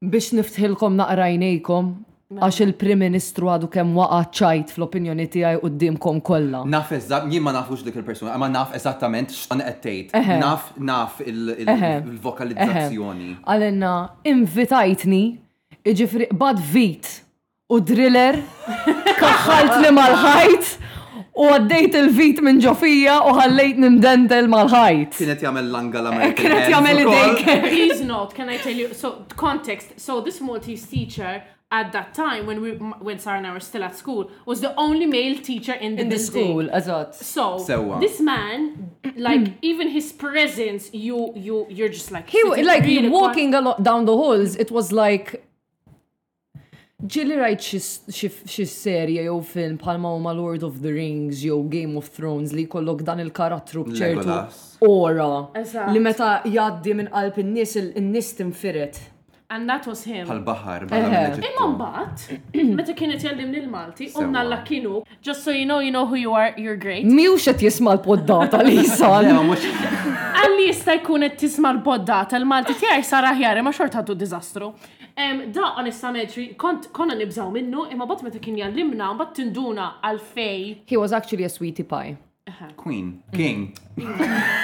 [0.00, 1.92] Biex niftħilkom naqrajnejkom,
[2.30, 2.66] Għax mela.
[2.70, 6.60] il-Prim Ministru għadu kem waqa ċajt fl-opinjoni tijaj u d-dimkom kolla.
[6.62, 10.12] Naf eżat, jien ma nafux dik il-persuna, ma naf eżattament xan għettejt.
[10.38, 13.32] Naf, naf il-vokalizzazzjoni.
[13.42, 13.94] Għalenna,
[14.34, 15.22] invitajtni,
[15.82, 17.10] iġifri, bad vit
[17.66, 18.38] u driller,
[19.26, 20.64] kaxħalt li mal-ħajt.
[21.40, 25.12] U għaddejt il-vit minn ġofija u għallejt nimdendel mal-ħajt.
[25.18, 26.30] Kienet jagħmel langa l-Amerika.
[26.30, 27.38] Eh, kienet jagħmel dejk
[27.72, 32.46] Please note, can I tell you, so context, so this Maltese teacher at that time
[32.46, 32.70] when we
[33.08, 36.02] when Sarah and I were still at school was the only male teacher in the,
[36.02, 36.64] in the school.
[36.66, 37.14] Azot.
[37.14, 42.42] So, so uh, this man, like even his presence, you you you're just like he
[42.64, 44.56] like really walking along down the halls.
[44.56, 45.44] It was like
[47.12, 47.64] ġili rajt
[48.52, 52.66] xie serja jew film palma huma Lord of the Rings jew Game of Thrones li
[52.74, 54.36] kollok dan il-karattru bċertu
[54.88, 55.30] ora
[55.94, 59.00] li meta jaddi minn qalb in-nies in-nies tinfiret.
[59.52, 60.28] And that was him.
[60.28, 62.18] Pal-bahar, Imma bat,
[62.78, 66.14] meta kienet jitkellim nil malti unna la kienu, just so you know, you know who
[66.14, 67.02] you are, you're great.
[67.04, 69.26] Miu xet jisma l-poddata li jisal.
[69.34, 74.70] Għalli jista jkun qed tisma l-poddata, l-Malti tiegħi sar aħjar, ma xort ħadu dizastru.
[75.18, 80.64] Da onestament kont konna nibżaw minnu, imma bat meta kien jallimna, bat tinduna għal-fej.
[80.94, 82.14] He was actually a sweetie pie.
[82.76, 83.10] Queen.
[83.34, 83.72] King.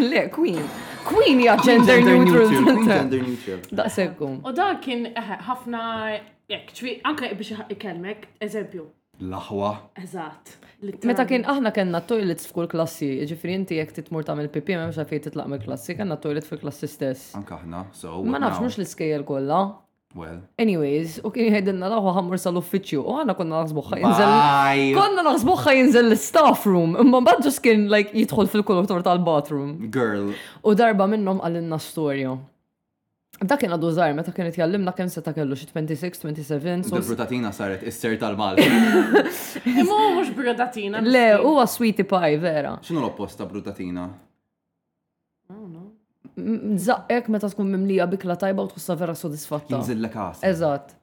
[0.00, 0.62] Le, queen.
[1.04, 2.48] Queen ja gender neutral.
[2.88, 3.58] Gender neutral.
[3.72, 4.40] Da sekkum.
[4.44, 5.82] U da kien eh, ħafna
[6.50, 8.86] jekk, ċvi, anka biex ikelmek, eżempju.
[9.20, 9.70] L-aħwa.
[10.00, 10.54] Eżat.
[11.08, 14.96] Meta kien aħna kena toilets f'kull klassi, ġifri inti jekk titmur ta' mill pipi m'hemmx
[15.02, 17.34] għalfejn titlaq mill-klassi, kena toilet fil-klassi stess.
[17.38, 18.14] Anka aħna, so.
[18.24, 19.64] Ma nafx mhux l-iskejjel kollha.
[20.16, 20.40] Well.
[20.58, 24.32] Anyways, u kien jħedinna laħu ħammur sal-uffiċju, u għanna konna naħsbuħħa jinżel.
[24.98, 29.76] Konna naħsbuħħa jinżel l-staff room, imma bħadġu skin like jidħol fil kolotor tal-bathroom.
[29.94, 30.32] Girl.
[30.66, 32.32] U darba minnom għallinna storja.
[33.40, 36.90] Da kien għadu zaħir, meta kien jitjallimna se seta kellu xi 26, 27.
[36.90, 41.00] So brutatina saret is-ser tal mal Imma mhux brutatina.
[41.06, 42.74] Le, huwa sweetie pie, vera.
[42.82, 44.10] X'inhu l-opposta brutatina?
[46.86, 49.74] zaqqek meta tkun mimlija bikla tajba u tħussa vera sodisfatta.
[49.76, 50.42] Jinżillek għas.
[50.50, 50.94] Eżat.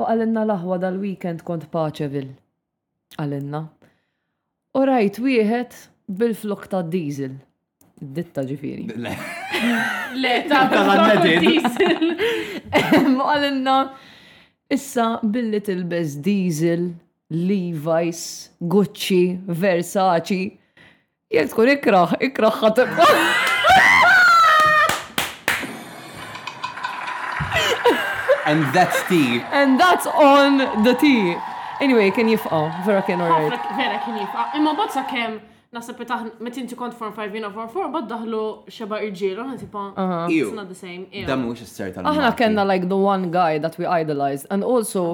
[0.00, 2.30] U għalinna laħwa dal-weekend kont paċevil.
[3.20, 3.62] Għalinna.
[4.78, 5.78] U rajt wieħed
[6.20, 7.38] bil-flok ta' diesel.
[8.00, 8.86] Ditta ġifiri.
[8.96, 12.14] Le, ta' diesel.
[13.16, 13.76] U għalinna,
[14.72, 15.60] issa billi
[15.90, 16.90] bez diesel,
[17.30, 20.58] Levi's, Gucci, Versace,
[21.30, 22.96] Jek tkun ikraħ, ikraħ ħatib.
[28.50, 29.36] And that's tea.
[29.54, 31.36] And that's on the tea.
[31.78, 33.54] Anyway, kien jifqa, oh, vera kien orajt.
[33.78, 34.48] Vera kien jifqa.
[34.58, 35.38] Imma bot sa kem
[35.70, 39.62] nasa nasab taħ metinti kont form 5 jina form 4, bad daħlu xeba irġilu, għan
[39.62, 40.26] tipa, uh-huh.
[40.34, 41.06] it's not the same.
[41.30, 42.10] Dam mux s-sert għal.
[42.10, 44.50] Aħna kena like the one guy that we idolized.
[44.50, 45.12] And also,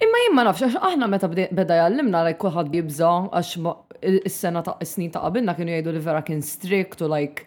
[0.00, 3.58] imma jimma nafx, aħna meta beda jallimna, like kuħad bibza, għax
[4.02, 7.44] is-sena ta' s snin ta' għabinna kienu jgħidu li vera kien strict u like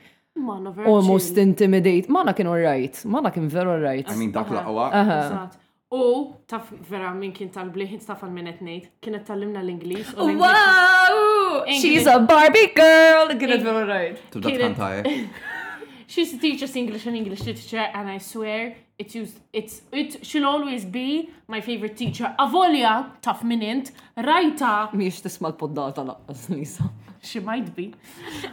[0.76, 2.10] almost intimidate.
[2.11, 4.10] Mana kien alright, mana kien vera alright.
[4.11, 5.49] I mean dak laqwa.
[5.95, 6.02] U
[6.49, 10.10] taf vera minn kien tal-bliħin taf għal minnet nejt, kienet tal-limna l-Inglis.
[10.15, 11.64] Wow!
[11.82, 13.32] She's a Barbie girl!
[13.41, 14.19] Kienet vera alright.
[14.34, 15.03] Tibda tkantaje.
[16.07, 20.45] she's a teacher, English and English literature, and I swear it used it's it she'll
[20.45, 22.34] always be my favorite teacher.
[22.40, 24.90] Avolia, tough minint, rajta.
[24.94, 26.84] Miex small podata poddata laqqas Lisa.
[27.22, 27.94] She might be.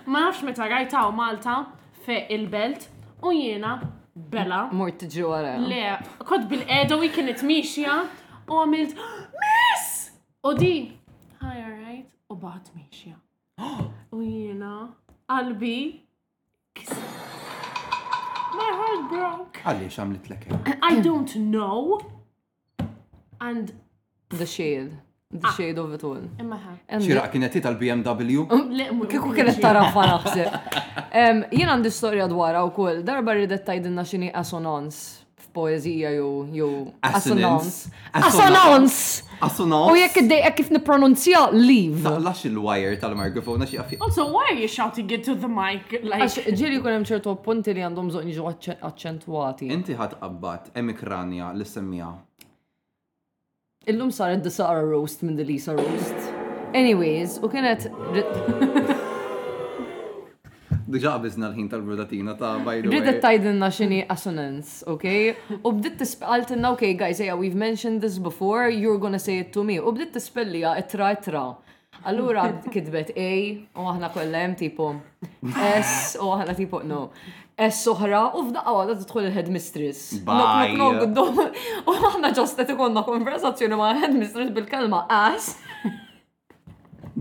[0.07, 1.71] Ma nafx meta rajta u Malta
[2.05, 2.89] fe il-belt
[3.23, 3.81] u jiena
[4.17, 4.69] Bella.
[4.73, 5.57] Mort tiġi wara.
[5.59, 5.85] Le,
[6.25, 8.09] kod bil-qeda u kienet miexja
[8.49, 8.97] u għamilt
[9.43, 10.11] Miss!
[10.45, 10.73] U di,
[11.41, 13.15] hi alright, u bat miexja.
[14.13, 14.93] U jiena
[15.29, 16.01] Albi.
[16.73, 17.42] kisra.
[18.57, 19.61] My heart broke.
[19.65, 20.37] Għalli xamlit l
[20.89, 22.01] I don't know.
[23.41, 23.73] And
[24.29, 24.93] The Shield.
[25.33, 25.53] The ah.
[25.57, 26.27] Shade of It All.
[26.45, 26.73] Imma ħa.
[27.03, 28.43] Xiraq kienet tal-BMW?
[29.11, 30.19] Kiku kienet tara fara
[31.17, 37.89] Jien għandi storja dwarha kull darba ridet tajdinna xini asonans f'poezija jew jew assonans.
[38.13, 39.23] Assonans!
[39.41, 39.91] Assonans!
[39.93, 42.03] U jekk id dej kif nipronunzja leave.
[42.07, 44.01] Taqlax il-wire tal-mikrofon għax għafi.
[44.05, 45.93] Also, why are you shouting it to the mic?
[46.03, 49.71] Għax ġiri kunem ċertu punti li għandhom bżonn ġu accentuati.
[49.73, 52.13] Inti ħat qabbat emikranja l semmija.
[53.91, 56.31] Illum sar id-disara roast minn the Lisa roast.
[56.73, 57.89] Anyways, u kienet.
[60.93, 62.91] Dġa għabizna l-ħin tal brudatina ta' bajdu.
[62.93, 65.07] Bridet tajdinna xini assonance, ok?
[65.65, 69.65] U bdiet tispaltinna, ok guys, yeah, we've mentioned this before, you're gonna say it to
[69.65, 69.79] me.
[69.81, 71.47] U bdiet tispellija itra itra.
[72.05, 72.45] Allura
[72.75, 73.29] kitbet A,
[73.79, 74.91] u aħna kollem tipo
[75.49, 77.07] S, u aħna tipo no.
[77.63, 80.17] S soħra, u f'daqqa għada t-tħol il-headmistress.
[80.19, 85.55] U aħna ġostet ikonna konversazzjoni ma' headmistress bil-kelma as.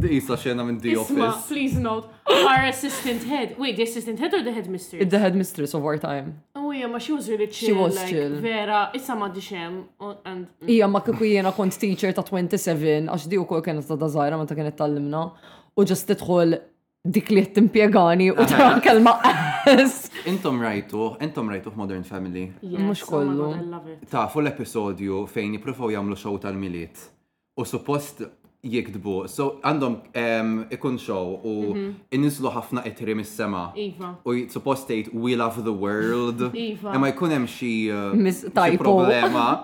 [0.02, 1.44] Di jisa xena minn di Office.
[1.52, 2.08] Please note,
[2.52, 3.56] Our assistant head.
[3.58, 5.10] Wait, the assistant head or the headmistress?
[5.16, 6.28] The headmistress of our time.
[6.56, 7.68] Oh yeah, but she was really chill.
[7.68, 8.34] She was like, chill.
[8.48, 9.74] Vera, issa ma dixem.
[10.00, 10.48] Oh, mm.
[10.74, 14.40] Ija, ma kiku jena kont teacher ta' 27, għax di u kol kienet ta' dazajra,
[14.42, 15.24] ma ta' kienet tal-limna.
[15.76, 16.56] U ġast titħol
[17.16, 19.16] dik li jett impiegani u ta' kelma
[20.30, 22.48] Intom rajtu, intom rajtu Modern Family.
[22.76, 23.48] Mux oh kollu.
[24.12, 27.08] Ta' fu l-episodju fejn jiprufaw jamlu show tal-miliet.
[27.60, 28.24] U suppost
[28.64, 29.16] jikdbu.
[29.32, 29.98] So għandhom
[30.74, 31.90] ikun show u mhm.
[32.14, 33.70] innislu ħafna itri mis-sema.
[33.80, 34.16] Iva.
[34.28, 36.48] U suppost tgħid we love the world.
[36.54, 36.94] Iva.
[36.96, 39.48] Imma jkun hemm xi eh, problema.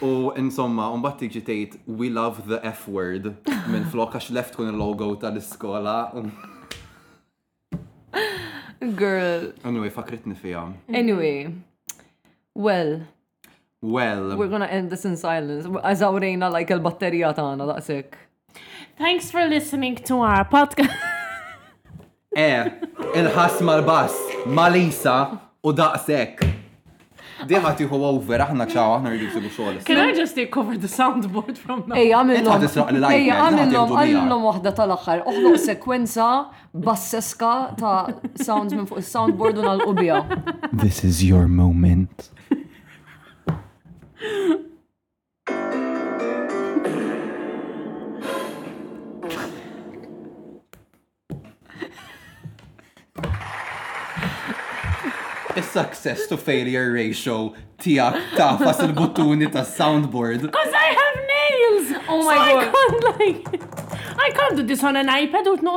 [0.00, 3.26] U insomma, unbat tiġi tgħid we love the F word
[3.68, 5.96] minn flok għax left kun il-logo tal-iskola.
[8.96, 9.50] Girl.
[9.62, 10.64] Anyway, fakritni fija.
[10.88, 11.52] Anyway,
[12.54, 13.00] well,
[13.82, 14.36] Well.
[14.36, 15.64] We're gonna end this in silence.
[15.66, 18.18] Azawrejna like il-batterija tagħna daqshekk.
[19.04, 20.98] Thanks for listening to our podcast.
[22.40, 22.68] Eh,
[23.18, 24.12] il-ħass mal-bass,
[24.56, 25.14] malisa
[25.66, 26.44] u daqsek.
[27.50, 29.80] Diħa tiħu over, aħna ċaw, aħna rridu sibu xoħl.
[29.88, 31.98] Can I just take over the soundboard from now?
[31.98, 32.64] Ej, għamillom.
[33.10, 35.24] Ej, għamillom, għamillom wahda tal-axħar.
[35.26, 36.28] Uħloq sekwenza
[36.86, 37.52] basseska
[37.82, 37.96] ta'
[38.38, 40.22] sounds minn fuq il-soundboard u nal-qubija.
[40.84, 42.28] This is your moment.
[55.60, 60.40] il-success to failure ratio tijak tafas il-buttuni ta' soundboard.
[60.50, 61.86] Cause I have nails!
[62.08, 62.52] Oh my so god!
[62.56, 63.46] I can't like...
[64.20, 65.76] I can't do this on an iPad with no...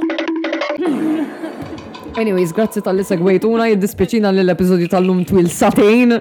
[2.22, 6.18] Anyways, grazzi tal-li segwejtuna jiddispieċina l-episodju tal-lum twil satin.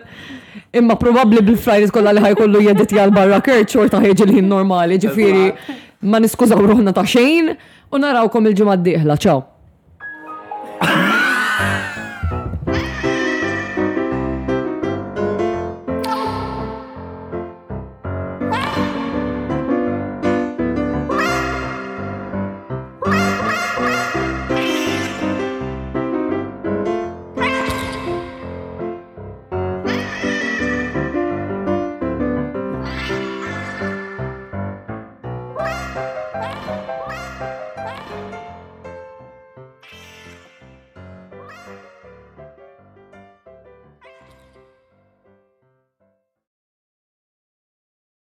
[0.80, 5.44] Imma probabli bil-Fridays kolla li ħajkollu jeddit jgħal-barra kerċ xorta ħieġi l-ħin normali, ġifiri
[6.08, 7.44] ma niskużaw ruħna ta' xejn
[7.92, 9.40] u narawkom il-ġumad diħla, ciao!